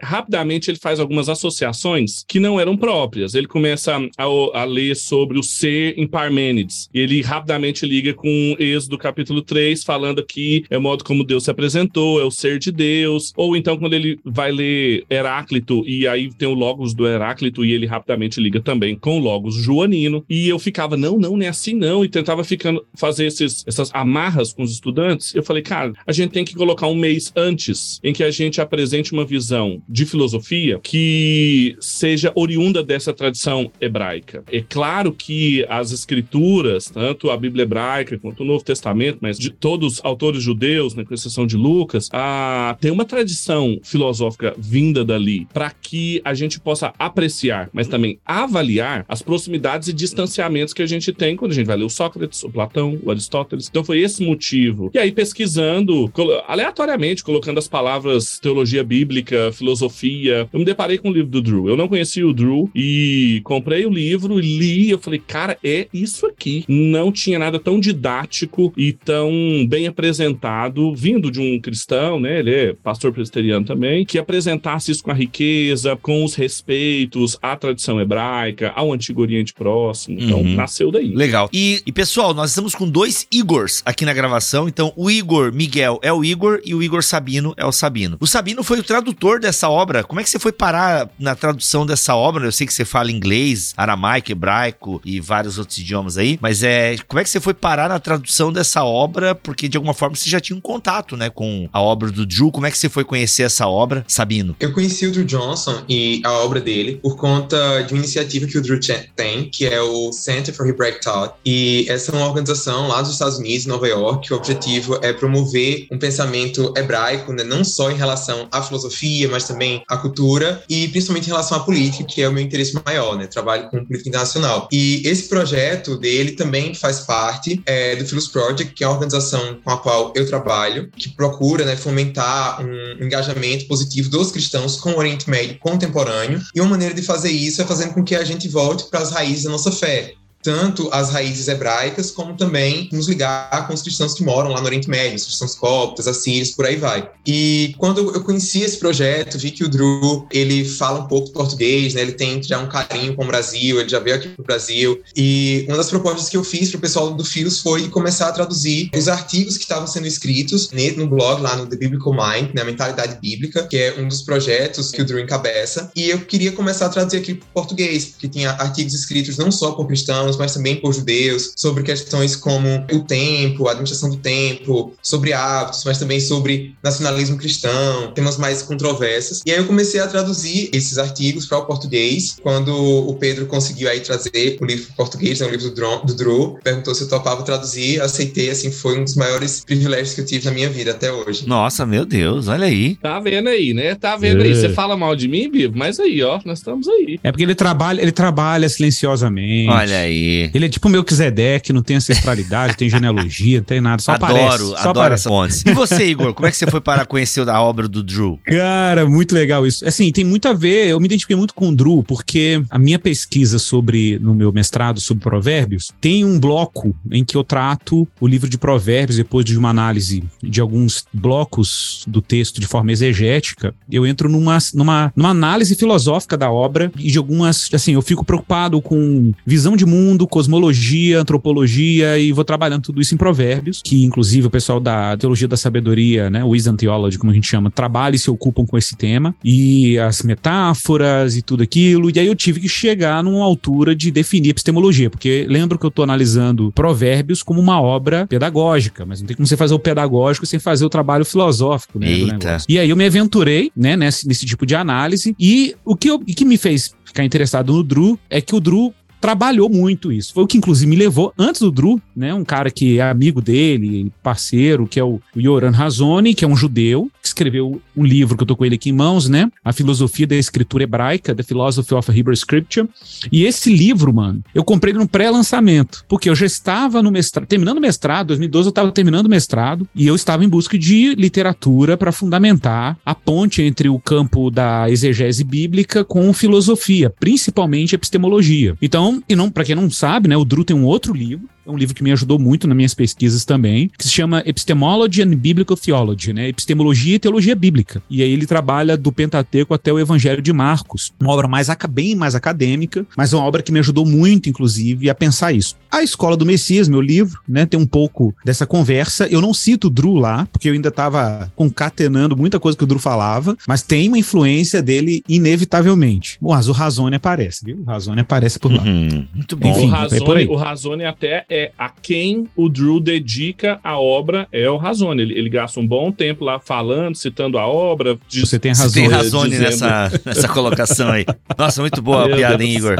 rapidamente 0.00 0.70
ele 0.70 0.78
faz 0.78 1.00
algumas 1.00 1.28
associações 1.28 2.24
que 2.26 2.38
não 2.38 2.60
eram 2.60 2.76
próprias. 2.76 3.34
Ele 3.34 3.48
começa 3.48 3.96
a, 4.16 4.24
a 4.24 4.64
ler 4.64 4.94
sobre 4.94 5.38
o 5.38 5.42
ser 5.42 5.94
em 5.98 6.06
Parmênides. 6.06 6.88
Ele 6.94 7.20
rapidamente 7.20 7.84
liga 7.84 8.14
com 8.14 8.56
Êxodo 8.58 8.96
capítulo 8.96 9.42
3, 9.42 9.82
falando 9.82 10.24
que 10.24 10.64
é 10.70 10.78
o 10.78 10.82
modo 10.82 11.02
como 11.02 11.24
Deus 11.24 11.44
se 11.44 11.50
apresentou, 11.50 12.20
é 12.20 12.24
o 12.24 12.30
ser 12.30 12.58
de 12.58 12.70
Deus. 12.70 13.32
Ou 13.36 13.56
então 13.56 13.76
quando 13.76 13.94
ele 13.94 14.20
vai 14.24 14.52
ler 14.52 15.04
Heráclito 15.10 15.82
e 15.86 16.06
aí 16.06 16.27
tem 16.34 16.48
o 16.48 16.54
Logos 16.54 16.94
do 16.94 17.06
Heráclito 17.06 17.64
e 17.64 17.72
ele 17.72 17.86
rapidamente 17.86 18.40
liga 18.40 18.60
também 18.60 18.96
com 18.96 19.18
o 19.18 19.20
Logos 19.20 19.54
joanino. 19.54 20.24
E 20.28 20.48
eu 20.48 20.58
ficava, 20.58 20.96
não, 20.96 21.18
não, 21.18 21.36
não 21.36 21.44
é 21.44 21.48
assim 21.48 21.74
não. 21.74 22.04
E 22.04 22.08
tentava 22.08 22.44
ficando, 22.44 22.84
fazer 22.94 23.26
esses, 23.26 23.64
essas 23.66 23.90
amarras 23.94 24.52
com 24.52 24.62
os 24.62 24.72
estudantes. 24.72 25.34
Eu 25.34 25.42
falei, 25.42 25.62
cara, 25.62 25.92
a 26.06 26.12
gente 26.12 26.30
tem 26.30 26.44
que 26.44 26.54
colocar 26.54 26.86
um 26.86 26.94
mês 26.94 27.32
antes 27.36 28.00
em 28.02 28.12
que 28.12 28.22
a 28.22 28.30
gente 28.30 28.60
apresente 28.60 29.12
uma 29.12 29.24
visão 29.24 29.82
de 29.88 30.04
filosofia 30.06 30.80
que 30.82 31.76
seja 31.80 32.32
oriunda 32.34 32.82
dessa 32.82 33.12
tradição 33.12 33.70
hebraica. 33.80 34.42
É 34.50 34.60
claro 34.60 35.12
que 35.12 35.64
as 35.68 35.92
escrituras, 35.92 36.90
tanto 36.90 37.30
a 37.30 37.36
Bíblia 37.36 37.62
hebraica 37.62 38.18
quanto 38.18 38.42
o 38.42 38.46
Novo 38.46 38.64
Testamento, 38.64 39.18
mas 39.20 39.38
de 39.38 39.50
todos 39.50 39.94
os 39.94 40.04
autores 40.04 40.42
judeus, 40.42 40.94
né, 40.94 41.04
com 41.04 41.14
exceção 41.14 41.46
de 41.46 41.56
Lucas, 41.56 42.08
a, 42.12 42.76
tem 42.80 42.90
uma 42.90 43.04
tradição 43.04 43.78
filosófica 43.82 44.54
vinda 44.58 45.04
dali 45.04 45.46
para 45.52 45.70
que 45.70 46.17
a 46.24 46.34
gente 46.34 46.60
possa 46.60 46.92
apreciar, 46.98 47.68
mas 47.72 47.88
também 47.88 48.18
avaliar 48.24 49.04
as 49.08 49.22
proximidades 49.22 49.88
e 49.88 49.92
distanciamentos 49.92 50.74
que 50.74 50.82
a 50.82 50.86
gente 50.86 51.12
tem 51.12 51.36
quando 51.36 51.52
a 51.52 51.54
gente 51.54 51.66
vai 51.66 51.76
ler 51.76 51.84
o 51.84 51.90
Sócrates, 51.90 52.42
o 52.42 52.50
Platão, 52.50 52.98
o 53.02 53.10
Aristóteles. 53.10 53.68
Então 53.68 53.84
foi 53.84 54.00
esse 54.00 54.22
motivo. 54.24 54.90
E 54.94 54.98
aí, 54.98 55.12
pesquisando, 55.12 56.12
aleatoriamente, 56.46 57.24
colocando 57.24 57.58
as 57.58 57.68
palavras 57.68 58.38
teologia 58.38 58.84
bíblica, 58.84 59.52
filosofia, 59.52 60.48
eu 60.52 60.58
me 60.58 60.64
deparei 60.64 60.98
com 60.98 61.10
o 61.10 61.12
livro 61.12 61.30
do 61.30 61.42
Drew. 61.42 61.68
Eu 61.68 61.76
não 61.76 61.88
conhecia 61.88 62.26
o 62.26 62.32
Drew 62.32 62.70
e 62.74 63.40
comprei 63.44 63.86
o 63.86 63.90
livro, 63.90 64.38
li, 64.38 64.90
eu 64.90 64.98
falei, 64.98 65.20
cara, 65.24 65.58
é 65.62 65.88
isso 65.92 66.26
aqui. 66.26 66.64
Não 66.68 67.10
tinha 67.12 67.38
nada 67.38 67.58
tão 67.58 67.80
didático 67.80 68.72
e 68.76 68.92
tão 68.92 69.30
bem 69.68 69.86
apresentado, 69.86 70.94
vindo 70.94 71.30
de 71.30 71.40
um 71.40 71.60
cristão, 71.60 72.20
né? 72.20 72.38
Ele 72.40 72.54
é 72.54 72.72
pastor 72.72 73.12
presbiteriano 73.12 73.64
também, 73.64 74.04
que 74.04 74.18
apresentasse 74.18 74.90
isso 74.90 75.02
com 75.02 75.10
a 75.10 75.14
riqueza, 75.14 75.96
com 76.08 76.24
os 76.24 76.34
respeitos 76.34 77.36
à 77.42 77.54
tradição 77.54 78.00
hebraica, 78.00 78.72
ao 78.74 78.90
Antigo 78.94 79.20
Oriente 79.20 79.52
Próximo. 79.52 80.18
Então, 80.18 80.38
Uhum. 80.40 80.54
nasceu 80.54 80.90
daí. 80.90 81.14
Legal. 81.14 81.50
E, 81.52 81.82
e, 81.84 81.92
pessoal, 81.92 82.32
nós 82.32 82.48
estamos 82.48 82.74
com 82.74 82.88
dois 82.88 83.26
Igors 83.30 83.82
aqui 83.84 84.06
na 84.06 84.14
gravação. 84.14 84.66
Então, 84.66 84.90
o 84.96 85.10
Igor 85.10 85.52
Miguel 85.52 85.98
é 86.02 86.10
o 86.10 86.24
Igor 86.24 86.62
e 86.64 86.74
o 86.74 86.82
Igor 86.82 87.02
Sabino 87.04 87.52
é 87.58 87.66
o 87.66 87.72
Sabino. 87.72 88.16
O 88.20 88.26
Sabino 88.26 88.64
foi 88.64 88.78
o 88.78 88.82
tradutor 88.82 89.38
dessa 89.38 89.68
obra. 89.68 90.02
Como 90.02 90.18
é 90.18 90.24
que 90.24 90.30
você 90.30 90.38
foi 90.38 90.50
parar 90.50 91.10
na 91.18 91.34
tradução 91.34 91.84
dessa 91.84 92.16
obra? 92.16 92.46
Eu 92.46 92.52
sei 92.52 92.66
que 92.66 92.72
você 92.72 92.86
fala 92.86 93.12
inglês, 93.12 93.74
aramaico, 93.76 94.32
hebraico 94.32 95.02
e 95.04 95.20
vários 95.20 95.58
outros 95.58 95.76
idiomas 95.76 96.16
aí, 96.16 96.38
mas 96.40 96.62
é 96.62 96.96
como 97.06 97.20
é 97.20 97.22
que 97.24 97.28
você 97.28 97.38
foi 97.38 97.52
parar 97.52 97.90
na 97.90 97.98
tradução 97.98 98.50
dessa 98.50 98.82
obra? 98.82 99.34
Porque 99.34 99.68
de 99.68 99.76
alguma 99.76 99.92
forma 99.92 100.16
você 100.16 100.30
já 100.30 100.40
tinha 100.40 100.56
um 100.56 100.60
contato, 100.60 101.18
né, 101.18 101.28
com 101.28 101.68
a 101.70 101.82
obra 101.82 102.10
do 102.10 102.24
Drew. 102.24 102.50
Como 102.50 102.64
é 102.66 102.70
que 102.70 102.78
você 102.78 102.88
foi 102.88 103.04
conhecer 103.04 103.42
essa 103.42 103.66
obra, 103.66 104.06
Sabino? 104.08 104.56
Eu 104.58 104.72
conheci 104.72 105.06
o 105.06 105.12
Drew 105.12 105.24
Johnson 105.24 105.82
a 106.24 106.32
obra 106.32 106.60
dele 106.60 106.98
por 107.02 107.16
conta 107.16 107.82
de 107.82 107.92
uma 107.92 108.00
iniciativa 108.00 108.46
que 108.46 108.58
o 108.58 108.62
Drew 108.62 108.78
tem, 109.16 109.50
que 109.50 109.66
é 109.66 109.80
o 109.80 110.12
Center 110.12 110.54
for 110.54 110.66
Hebraic 110.66 111.00
Thought. 111.00 111.34
E 111.44 111.86
essa 111.88 112.12
é 112.12 112.14
uma 112.14 112.26
organização 112.26 112.88
lá 112.88 113.02
dos 113.02 113.12
Estados 113.12 113.38
Unidos, 113.38 113.66
em 113.66 113.68
Nova 113.68 113.88
York, 113.88 114.28
que 114.28 114.34
o 114.34 114.36
objetivo 114.36 114.98
é 115.02 115.12
promover 115.12 115.86
um 115.90 115.98
pensamento 115.98 116.72
hebraico, 116.76 117.32
né, 117.32 117.44
não 117.44 117.64
só 117.64 117.90
em 117.90 117.96
relação 117.96 118.48
à 118.50 118.62
filosofia, 118.62 119.28
mas 119.28 119.44
também 119.44 119.82
à 119.88 119.96
cultura 119.96 120.62
e 120.68 120.88
principalmente 120.88 121.26
em 121.26 121.30
relação 121.30 121.58
à 121.58 121.60
política, 121.60 122.04
que 122.04 122.22
é 122.22 122.28
o 122.28 122.32
meu 122.32 122.42
interesse 122.42 122.78
maior, 122.84 123.16
né? 123.16 123.26
Trabalho 123.26 123.68
com 123.70 123.84
política 123.84 124.08
internacional. 124.08 124.68
E 124.72 125.02
esse 125.04 125.28
projeto 125.28 125.96
dele 125.96 126.32
também 126.32 126.74
faz 126.74 127.00
parte 127.00 127.60
é, 127.66 127.96
do 127.96 128.06
Philos 128.06 128.28
Project, 128.28 128.74
que 128.74 128.84
é 128.84 128.86
a 128.86 128.90
organização 128.90 129.58
com 129.62 129.70
a 129.70 129.78
qual 129.78 130.12
eu 130.14 130.26
trabalho, 130.26 130.90
que 130.96 131.10
procura 131.10 131.64
né, 131.64 131.76
fomentar 131.76 132.60
um 132.64 133.04
engajamento 133.04 133.66
positivo 133.66 134.10
dos 134.10 134.30
cristãos 134.30 134.76
com 134.76 134.90
o 134.90 134.98
Oriente 134.98 135.28
Médio 135.28 135.58
contemporâneo. 135.78 136.40
E 136.54 136.60
uma 136.60 136.70
maneira 136.70 136.94
de 136.94 137.02
fazer 137.02 137.30
isso 137.30 137.62
é 137.62 137.64
fazendo 137.64 137.94
com 137.94 138.02
que 138.02 138.16
a 138.16 138.24
gente 138.24 138.48
volte 138.48 138.84
para 138.90 139.00
as 139.00 139.10
raízes 139.10 139.44
da 139.44 139.50
nossa 139.50 139.70
fé 139.70 140.14
tanto 140.42 140.88
as 140.92 141.10
raízes 141.10 141.48
hebraicas, 141.48 142.10
como 142.10 142.36
também 142.36 142.88
nos 142.92 143.08
ligar 143.08 143.66
com 143.66 143.74
os 143.74 143.82
cristãos 143.82 144.14
que 144.14 144.24
moram 144.24 144.50
lá 144.50 144.60
no 144.60 144.66
Oriente 144.66 144.88
Médio, 144.88 145.16
os 145.16 145.24
cristãos 145.24 145.54
coptas, 145.54 146.06
assírios, 146.06 146.50
por 146.52 146.66
aí 146.66 146.76
vai. 146.76 147.08
E 147.26 147.74
quando 147.78 147.98
eu 148.14 148.22
conheci 148.22 148.62
esse 148.62 148.78
projeto, 148.78 149.38
vi 149.38 149.50
que 149.50 149.64
o 149.64 149.68
Drew, 149.68 150.26
ele 150.30 150.64
fala 150.64 151.00
um 151.00 151.06
pouco 151.06 151.30
português, 151.30 151.94
né? 151.94 152.02
Ele 152.02 152.12
tem 152.12 152.42
já 152.42 152.58
um 152.58 152.68
carinho 152.68 153.14
com 153.14 153.24
o 153.24 153.26
Brasil, 153.26 153.80
ele 153.80 153.88
já 153.88 153.98
veio 153.98 154.16
aqui 154.16 154.28
pro 154.28 154.44
Brasil. 154.44 155.00
E 155.16 155.64
uma 155.68 155.76
das 155.76 155.90
propostas 155.90 156.28
que 156.28 156.36
eu 156.36 156.44
fiz 156.44 156.70
pro 156.70 156.80
pessoal 156.80 157.12
do 157.12 157.24
Fios 157.24 157.60
foi 157.60 157.88
começar 157.88 158.28
a 158.28 158.32
traduzir 158.32 158.90
os 158.94 159.08
artigos 159.08 159.56
que 159.56 159.64
estavam 159.64 159.86
sendo 159.86 160.06
escritos 160.06 160.70
no 160.96 161.06
blog, 161.06 161.42
lá 161.42 161.56
no 161.56 161.66
The 161.66 161.76
Biblical 161.76 162.12
Mind, 162.12 162.54
né? 162.54 162.64
Mentalidade 162.64 163.18
Bíblica, 163.20 163.66
que 163.66 163.76
é 163.76 163.94
um 163.98 164.08
dos 164.08 164.22
projetos 164.22 164.90
que 164.90 165.02
o 165.02 165.04
Drew 165.04 165.18
encabeça. 165.18 165.90
E 165.94 166.08
eu 166.08 166.20
queria 166.20 166.52
começar 166.52 166.86
a 166.86 166.88
traduzir 166.88 167.18
aqui 167.18 167.34
pro 167.34 167.46
português, 167.52 168.06
porque 168.06 168.28
tinha 168.28 168.50
artigos 168.52 168.94
escritos 168.94 169.36
não 169.36 169.50
só 169.50 169.72
por 169.72 169.86
cristãos, 169.86 170.27
mas 170.36 170.54
também 170.54 170.76
por 170.76 170.92
judeus, 170.92 171.52
sobre 171.56 171.82
questões 171.82 172.36
como 172.36 172.84
o 172.92 173.00
tempo, 173.00 173.68
a 173.68 173.72
administração 173.72 174.10
do 174.10 174.16
tempo, 174.16 174.92
sobre 175.02 175.32
hábitos, 175.32 175.84
mas 175.84 175.98
também 175.98 176.20
sobre 176.20 176.74
nacionalismo 176.82 177.36
cristão, 177.36 178.12
temas 178.12 178.36
mais 178.36 178.62
controversos. 178.62 179.42
E 179.46 179.50
aí 179.50 179.58
eu 179.58 179.66
comecei 179.66 180.00
a 180.00 180.06
traduzir 180.06 180.70
esses 180.72 180.98
artigos 180.98 181.46
para 181.46 181.58
o 181.58 181.66
português. 181.66 182.36
Quando 182.42 182.74
o 182.74 183.14
Pedro 183.14 183.46
conseguiu 183.46 183.88
aí 183.88 184.00
trazer 184.00 184.58
o 184.60 184.64
livro 184.64 184.92
português, 184.96 185.40
né, 185.40 185.46
o 185.46 185.50
livro 185.50 185.70
do, 185.70 185.74
Dron, 185.74 186.04
do 186.04 186.14
Drew, 186.14 186.58
perguntou 186.62 186.94
se 186.94 187.02
eu 187.02 187.08
topava 187.08 187.42
traduzir, 187.42 188.00
aceitei, 188.00 188.50
assim, 188.50 188.70
foi 188.70 188.98
um 188.98 189.04
dos 189.04 189.14
maiores 189.14 189.62
privilégios 189.64 190.14
que 190.14 190.20
eu 190.20 190.26
tive 190.26 190.44
na 190.46 190.52
minha 190.52 190.68
vida 190.68 190.90
até 190.90 191.12
hoje. 191.12 191.46
Nossa, 191.46 191.86
meu 191.86 192.04
Deus, 192.04 192.48
olha 192.48 192.66
aí. 192.66 192.96
Tá 192.96 193.20
vendo 193.20 193.48
aí, 193.48 193.72
né? 193.72 193.94
Tá 193.94 194.16
vendo 194.16 194.42
aí. 194.42 194.54
Você 194.54 194.70
fala 194.70 194.96
mal 194.96 195.14
de 195.14 195.28
mim, 195.28 195.50
Bibo? 195.50 195.76
Mas 195.76 196.00
aí, 196.00 196.22
ó, 196.22 196.40
nós 196.44 196.58
estamos 196.58 196.88
aí. 196.88 197.18
É 197.22 197.30
porque 197.30 197.44
ele 197.44 197.54
trabalha, 197.54 198.00
ele 198.00 198.12
trabalha 198.12 198.68
silenciosamente. 198.68 199.70
Olha 199.70 199.98
aí. 199.98 200.17
Ele 200.54 200.66
é 200.66 200.68
tipo 200.68 200.88
o 200.88 200.90
Melquisedeque, 200.90 201.72
não 201.72 201.82
tem 201.82 201.96
ancestralidade, 201.96 202.76
tem 202.76 202.88
genealogia, 202.88 203.58
não 203.58 203.64
tem 203.64 203.80
nada, 203.80 204.02
só 204.02 204.12
adoro, 204.12 204.32
aparece. 204.32 204.58
Só 204.58 204.76
adoro 204.76 204.90
aparece. 204.90 205.14
essa 205.14 205.28
fonte. 205.28 205.62
E 205.66 205.72
você, 205.72 206.06
Igor, 206.06 206.34
como 206.34 206.46
é 206.46 206.50
que 206.50 206.56
você 206.56 206.66
foi 206.66 206.80
para 206.80 207.04
conhecer 207.04 207.48
a 207.48 207.60
obra 207.60 207.88
do 207.88 208.02
Drew? 208.02 208.38
Cara, 208.44 209.08
muito 209.08 209.34
legal 209.34 209.66
isso. 209.66 209.86
Assim, 209.86 210.10
tem 210.12 210.24
muito 210.24 210.48
a 210.48 210.52
ver, 210.52 210.88
eu 210.88 211.00
me 211.00 211.06
identifiquei 211.06 211.36
muito 211.36 211.54
com 211.54 211.68
o 211.68 211.74
Drew, 211.74 212.02
porque 212.02 212.62
a 212.70 212.78
minha 212.78 212.98
pesquisa 212.98 213.58
sobre, 213.58 214.18
no 214.18 214.34
meu 214.34 214.52
mestrado 214.52 215.00
sobre 215.00 215.22
provérbios, 215.22 215.90
tem 216.00 216.24
um 216.24 216.38
bloco 216.38 216.94
em 217.10 217.24
que 217.24 217.36
eu 217.36 217.44
trato 217.44 218.06
o 218.20 218.26
livro 218.26 218.48
de 218.48 218.58
provérbios, 218.58 219.16
depois 219.16 219.44
de 219.44 219.58
uma 219.58 219.70
análise 219.70 220.24
de 220.42 220.60
alguns 220.60 221.04
blocos 221.12 222.04
do 222.06 222.20
texto 222.20 222.60
de 222.60 222.66
forma 222.66 222.92
exegética, 222.92 223.74
eu 223.90 224.06
entro 224.06 224.28
numa, 224.28 224.58
numa, 224.74 225.12
numa 225.14 225.30
análise 225.30 225.74
filosófica 225.74 226.36
da 226.36 226.50
obra 226.50 226.90
e 226.98 227.10
de 227.10 227.18
algumas, 227.18 227.68
assim, 227.72 227.94
eu 227.94 228.02
fico 228.02 228.24
preocupado 228.24 228.80
com 228.80 229.32
visão 229.46 229.76
de 229.76 229.86
mundo, 229.86 230.07
cosmologia, 230.26 231.20
antropologia 231.20 232.18
e 232.18 232.32
vou 232.32 232.44
trabalhando 232.44 232.82
tudo 232.82 233.00
isso 233.00 233.14
em 233.14 233.18
provérbios, 233.18 233.82
que 233.84 234.04
inclusive 234.04 234.46
o 234.46 234.50
pessoal 234.50 234.80
da 234.80 235.16
teologia 235.16 235.48
da 235.48 235.56
sabedoria, 235.56 236.30
né, 236.30 236.44
Wisdom 236.44 236.76
Theology, 236.76 237.18
como 237.18 237.32
a 237.32 237.34
gente 237.34 237.46
chama, 237.46 237.70
trabalha 237.70 238.16
e 238.16 238.18
se 238.18 238.30
ocupam 238.30 238.64
com 238.64 238.78
esse 238.78 238.96
tema 238.96 239.34
e 239.44 239.98
as 239.98 240.22
metáforas 240.22 241.36
e 241.36 241.42
tudo 241.42 241.62
aquilo. 241.62 242.10
E 242.14 242.20
aí 242.20 242.26
eu 242.26 242.34
tive 242.34 242.60
que 242.60 242.68
chegar 242.68 243.22
numa 243.22 243.44
altura 243.44 243.94
de 243.94 244.10
definir 244.10 244.50
epistemologia, 244.50 245.10
porque 245.10 245.46
lembro 245.48 245.78
que 245.78 245.84
eu 245.84 245.90
tô 245.90 246.02
analisando 246.02 246.72
provérbios 246.72 247.42
como 247.42 247.60
uma 247.60 247.80
obra 247.80 248.26
pedagógica, 248.26 249.04
mas 249.04 249.20
não 249.20 249.26
tem 249.26 249.36
como 249.36 249.46
você 249.46 249.56
fazer 249.56 249.74
o 249.74 249.78
pedagógico 249.78 250.46
sem 250.46 250.58
fazer 250.58 250.84
o 250.84 250.88
trabalho 250.88 251.24
filosófico, 251.24 251.98
né, 251.98 252.10
Eita. 252.10 252.58
E 252.68 252.78
aí 252.78 252.90
eu 252.90 252.96
me 252.96 253.06
aventurei, 253.06 253.70
né, 253.76 253.96
nesse, 253.96 254.26
nesse 254.26 254.46
tipo 254.46 254.64
de 254.64 254.74
análise 254.74 255.34
e 255.38 255.74
o 255.84 255.96
que, 255.96 256.08
eu, 256.10 256.16
o 256.16 256.24
que 256.24 256.44
me 256.44 256.56
fez 256.56 256.94
ficar 257.04 257.24
interessado 257.24 257.72
no 257.72 257.82
Drew 257.82 258.18
é 258.30 258.40
que 258.40 258.54
o 258.54 258.60
Drew 258.60 258.94
trabalhou 259.20 259.68
muito 259.68 260.12
isso. 260.12 260.32
Foi 260.32 260.44
o 260.44 260.46
que, 260.46 260.58
inclusive, 260.58 260.88
me 260.88 260.96
levou, 260.96 261.32
antes 261.38 261.60
do 261.60 261.70
Drew, 261.70 262.00
né? 262.14 262.32
Um 262.34 262.44
cara 262.44 262.70
que 262.70 262.98
é 262.98 263.02
amigo 263.02 263.40
dele, 263.40 264.12
parceiro, 264.22 264.86
que 264.86 264.98
é 264.98 265.04
o 265.04 265.20
Yoran 265.36 265.70
Razoni, 265.70 266.34
que 266.34 266.44
é 266.44 266.48
um 266.48 266.56
judeu, 266.56 267.10
que 267.20 267.28
escreveu 267.28 267.80
um 267.96 268.04
livro 268.04 268.36
que 268.36 268.42
eu 268.42 268.46
tô 268.46 268.56
com 268.56 268.64
ele 268.64 268.76
aqui 268.76 268.90
em 268.90 268.92
mãos, 268.92 269.28
né? 269.28 269.50
A 269.64 269.72
Filosofia 269.72 270.26
da 270.26 270.36
Escritura 270.36 270.84
Hebraica, 270.84 271.34
The 271.34 271.42
Philosophy 271.42 271.94
of 271.94 272.10
Hebrew 272.10 272.34
Scripture. 272.34 272.88
E 273.30 273.44
esse 273.44 273.74
livro, 273.74 274.12
mano, 274.12 274.42
eu 274.54 274.64
comprei 274.64 274.92
no 274.92 275.08
pré-lançamento, 275.08 276.04
porque 276.08 276.30
eu 276.30 276.34
já 276.34 276.46
estava 276.46 277.02
no 277.02 277.10
mestrado, 277.10 277.46
terminando 277.46 277.78
o 277.78 277.80
mestrado, 277.80 278.28
2012 278.28 278.68
eu 278.68 278.70
estava 278.70 278.92
terminando 278.92 279.26
o 279.26 279.30
mestrado, 279.30 279.88
e 279.94 280.06
eu 280.06 280.14
estava 280.14 280.44
em 280.44 280.48
busca 280.48 280.78
de 280.78 281.14
literatura 281.14 281.96
para 281.96 282.12
fundamentar 282.12 282.96
a 283.04 283.14
ponte 283.14 283.62
entre 283.62 283.88
o 283.88 283.98
campo 283.98 284.50
da 284.50 284.90
exegese 284.90 285.44
bíblica 285.44 286.04
com 286.04 286.32
filosofia, 286.32 287.12
principalmente 287.18 287.94
epistemologia. 287.94 288.76
Então, 288.80 289.07
e 289.28 289.36
não, 289.36 289.50
para 289.50 289.64
quem 289.64 289.74
não 289.74 289.90
sabe, 289.90 290.28
né, 290.28 290.36
o 290.36 290.44
Drew 290.44 290.64
tem 290.64 290.76
um 290.76 290.84
outro 290.84 291.12
livro 291.12 291.48
é 291.68 291.70
um 291.70 291.76
livro 291.76 291.94
que 291.94 292.02
me 292.02 292.10
ajudou 292.12 292.38
muito 292.38 292.66
nas 292.66 292.76
minhas 292.76 292.94
pesquisas 292.94 293.44
também, 293.44 293.90
que 293.96 294.04
se 294.04 294.10
chama 294.10 294.42
Epistemology 294.46 295.22
and 295.22 295.36
Biblical 295.36 295.76
Theology, 295.76 296.32
né? 296.32 296.48
Epistemologia 296.48 297.16
e 297.16 297.18
Teologia 297.18 297.54
Bíblica. 297.54 298.02
E 298.08 298.22
aí 298.22 298.32
ele 298.32 298.46
trabalha 298.46 298.96
do 298.96 299.12
Pentateuco 299.12 299.74
até 299.74 299.92
o 299.92 299.98
Evangelho 299.98 300.40
de 300.40 300.52
Marcos. 300.52 301.12
Uma 301.20 301.32
obra 301.32 301.46
mais, 301.46 301.68
bem 301.90 302.16
mais 302.16 302.34
acadêmica, 302.34 303.06
mas 303.16 303.34
uma 303.34 303.44
obra 303.44 303.62
que 303.62 303.70
me 303.70 303.78
ajudou 303.80 304.06
muito, 304.06 304.48
inclusive, 304.48 305.10
a 305.10 305.14
pensar 305.14 305.52
isso. 305.52 305.76
A 305.90 306.02
Escola 306.02 306.36
do 306.36 306.46
Messias, 306.46 306.88
meu 306.88 307.00
livro, 307.00 307.40
né, 307.46 307.66
tem 307.66 307.78
um 307.78 307.86
pouco 307.86 308.34
dessa 308.44 308.66
conversa. 308.66 309.26
Eu 309.26 309.40
não 309.42 309.52
cito 309.52 309.88
o 309.88 309.90
Drew 309.90 310.14
lá, 310.14 310.48
porque 310.50 310.68
eu 310.68 310.72
ainda 310.72 310.88
estava 310.88 311.52
concatenando 311.54 312.36
muita 312.36 312.58
coisa 312.58 312.78
que 312.78 312.84
o 312.84 312.86
Drew 312.86 312.98
falava, 312.98 313.56
mas 313.66 313.82
tem 313.82 314.08
uma 314.08 314.18
influência 314.18 314.82
dele 314.82 315.22
inevitavelmente. 315.28 316.38
Bom, 316.40 316.50
mas 316.50 316.68
o 316.68 316.72
Razone 316.72 317.16
aparece, 317.16 317.64
viu? 317.64 317.78
O 317.80 317.84
Razone 317.84 318.20
aparece 318.20 318.58
por 318.58 318.72
lá. 318.72 318.82
Uhum, 318.82 319.26
muito 319.34 319.56
bom. 319.56 319.70
Enfim, 319.70 319.86
o, 319.86 319.90
Razone, 319.90 320.22
é 320.22 320.24
por 320.24 320.36
aí. 320.36 320.46
o 320.46 320.56
Razone 320.56 321.04
até 321.04 321.44
é 321.48 321.57
a 321.78 321.88
quem 321.90 322.46
o 322.56 322.68
Drew 322.68 323.00
dedica 323.00 323.78
a 323.82 323.98
obra 323.98 324.46
é 324.52 324.68
o 324.70 324.76
Razone. 324.76 325.22
Ele, 325.22 325.38
ele 325.38 325.48
gasta 325.50 325.78
um 325.80 325.86
bom 325.86 326.10
tempo 326.12 326.44
lá 326.44 326.58
falando, 326.58 327.14
citando 327.16 327.58
a 327.58 327.66
obra. 327.66 328.18
diz- 328.28 328.48
Você 328.48 328.58
tem 328.58 328.74
Você 328.74 328.82
razão. 328.82 329.02
tem 329.02 329.10
razão 329.10 329.48
dizendo- 329.48 329.62
nessa, 329.64 330.20
nessa 330.24 330.48
colocação 330.48 331.08
aí. 331.10 331.24
Nossa, 331.56 331.80
muito 331.80 332.00
boa 332.02 332.26
a 332.26 332.36
piada, 332.36 332.62
hein, 332.62 332.76
Igor? 332.76 332.96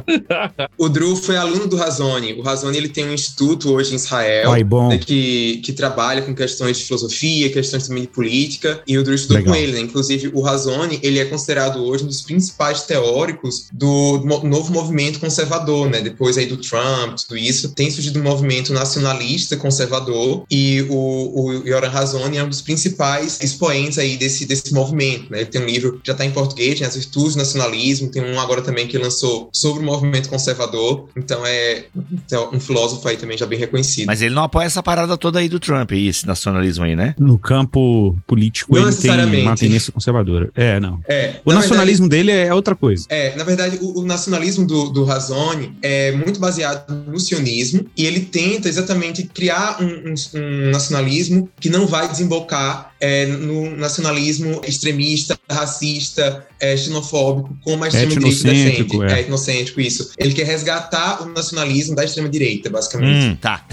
O 0.77 0.89
Drew 0.89 1.17
foi 1.17 1.37
aluno 1.37 1.67
do 1.67 1.77
Razone. 1.77 2.35
O 2.35 2.43
Razone 2.43 2.77
ele 2.77 2.89
tem 2.89 3.05
um 3.07 3.13
instituto 3.15 3.73
hoje 3.73 3.93
em 3.93 3.97
Israel 3.97 4.53
Ai, 4.53 4.65
bom. 4.65 4.89
né, 4.89 4.99
que, 4.99 5.59
que 5.65 5.73
trabalha 5.73 6.23
com 6.23 6.35
questões 6.35 6.79
de 6.79 6.85
filosofia, 6.85 7.51
questões 7.51 7.87
também 7.89 8.03
de 8.03 8.09
política, 8.09 8.83
e 8.87 8.97
o 8.99 9.03
Drew 9.03 9.15
estudou 9.15 9.39
Legal. 9.39 9.55
com 9.55 9.61
ele. 9.61 9.73
Né? 9.73 9.81
Inclusive, 9.81 10.31
o 10.35 10.41
Razone 10.41 10.99
ele 11.03 11.19
é 11.19 11.25
considerado 11.25 11.85
hoje 11.85 12.05
um 12.05 12.07
dos 12.07 12.23
principais 12.23 12.83
teóricos 12.83 13.69
do 13.73 14.23
novo 14.45 14.73
movimento 14.73 15.19
conservador. 15.21 15.89
Né? 15.91 16.01
Depois 16.01 16.37
aí 16.39 16.47
do 16.47 16.57
Trump, 16.57 17.17
tudo 17.17 17.37
isso, 17.37 17.75
tem 17.75 17.91
surgido 17.91 18.19
um 18.21 18.23
movimento 18.23 18.48
nacionalista 18.73 19.57
conservador, 19.57 20.45
e 20.51 20.83
o, 20.89 21.43
o 21.45 21.53
Yoram 21.67 21.91
Razone 21.91 22.37
é 22.37 22.45
um 22.45 22.49
dos 22.49 22.63
principais 22.63 23.39
expoentes 23.41 23.99
aí 23.99 24.17
desse, 24.17 24.47
desse 24.47 24.73
movimento. 24.73 25.31
Né? 25.31 25.41
Ele 25.41 25.47
tem 25.47 25.63
um 25.63 25.67
livro 25.67 25.93
que 25.95 26.07
já 26.07 26.13
está 26.13 26.25
em 26.25 26.31
português, 26.31 26.81
né? 26.81 26.87
As 26.87 26.97
Virtudes 26.97 27.35
do 27.35 27.39
Nacionalismo, 27.39 28.11
tem 28.11 28.23
um 28.23 28.41
agora 28.41 28.63
também 28.63 28.87
que 28.87 28.97
lançou 28.99 29.49
sobre 29.53 29.83
o 29.83 29.87
movimento 29.87 30.29
conservador, 30.29 31.09
então 31.17 31.45
é 31.47 31.85
então, 32.13 32.51
um 32.53 32.61
filósofo 32.61 33.07
aí 33.09 33.17
também 33.17 33.37
já 33.37 33.47
bem 33.47 33.59
reconhecido. 33.59 34.07
Mas 34.07 34.23
ele 34.23 34.35
não 34.35 34.43
apoia 34.43 34.67
essa 34.67 34.83
parada 34.83 35.17
toda 35.17 35.39
aí 35.39 35.49
do 35.49 35.59
Trump, 35.59 35.93
aí, 35.93 36.09
esse 36.09 36.27
nacionalismo 36.27 36.85
aí, 36.85 36.97
né? 36.97 37.15
No 37.19 37.39
campo 37.39 38.17
político, 38.27 38.75
Não 38.75 38.83
ele 38.83 38.91
tem 38.91 38.97
necessariamente. 38.97 39.43
uma 39.43 39.57
tendência 39.57 39.93
conservadora. 39.93 40.51
É, 40.55 40.81
não. 40.81 41.01
é, 41.09 41.41
O 41.45 41.53
na 41.53 41.61
nacionalismo 41.61 42.09
dele 42.09 42.31
é 42.31 42.53
outra 42.53 42.75
coisa. 42.75 43.07
É, 43.09 43.35
na 43.37 43.45
verdade, 43.45 43.79
o, 43.81 44.01
o 44.01 44.05
nacionalismo 44.05 44.67
do, 44.67 44.91
do 44.91 45.05
Razone 45.05 45.73
é 45.83 46.13
muito 46.13 46.41
baseado 46.41 46.93
no 47.07 47.19
sionismo 47.19 47.87
e 47.97 48.05
ele 48.07 48.21
tenta 48.39 48.69
exatamente 48.69 49.25
criar 49.25 49.83
um, 49.83 49.87
um- 50.13 50.15
um 50.35 50.71
nacionalismo 50.71 51.49
que 51.61 51.69
não 51.69 51.87
vai 51.87 52.09
desembocar 52.09 52.93
é, 53.01 53.27
no 53.27 53.77
nacionalismo 53.77 54.61
extremista, 54.67 55.39
racista, 55.51 56.47
é, 56.61 56.77
xenofóbico, 56.77 57.57
como 57.63 57.85
a 57.85 57.89
extrema-direita 57.89 58.49
defende. 58.49 59.13
É. 59.13 59.19
É, 59.19 59.21
etnocêntrico, 59.21 59.81
isso. 59.81 60.11
Ele 60.19 60.33
quer 60.33 60.47
resgatar 60.47 61.23
o 61.23 61.27
nacionalismo 61.33 61.95
da 61.95 62.05
extrema-direita, 62.05 62.71
basicamente. 62.71 63.27
Hum, 63.27 63.37
tá. 63.37 63.65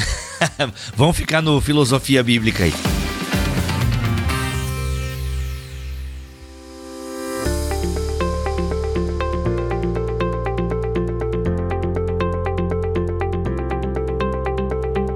Vamos 0.96 1.16
ficar 1.18 1.42
no 1.42 1.60
filosofia 1.62 2.24
bíblica 2.24 2.64
aí. 2.64 2.74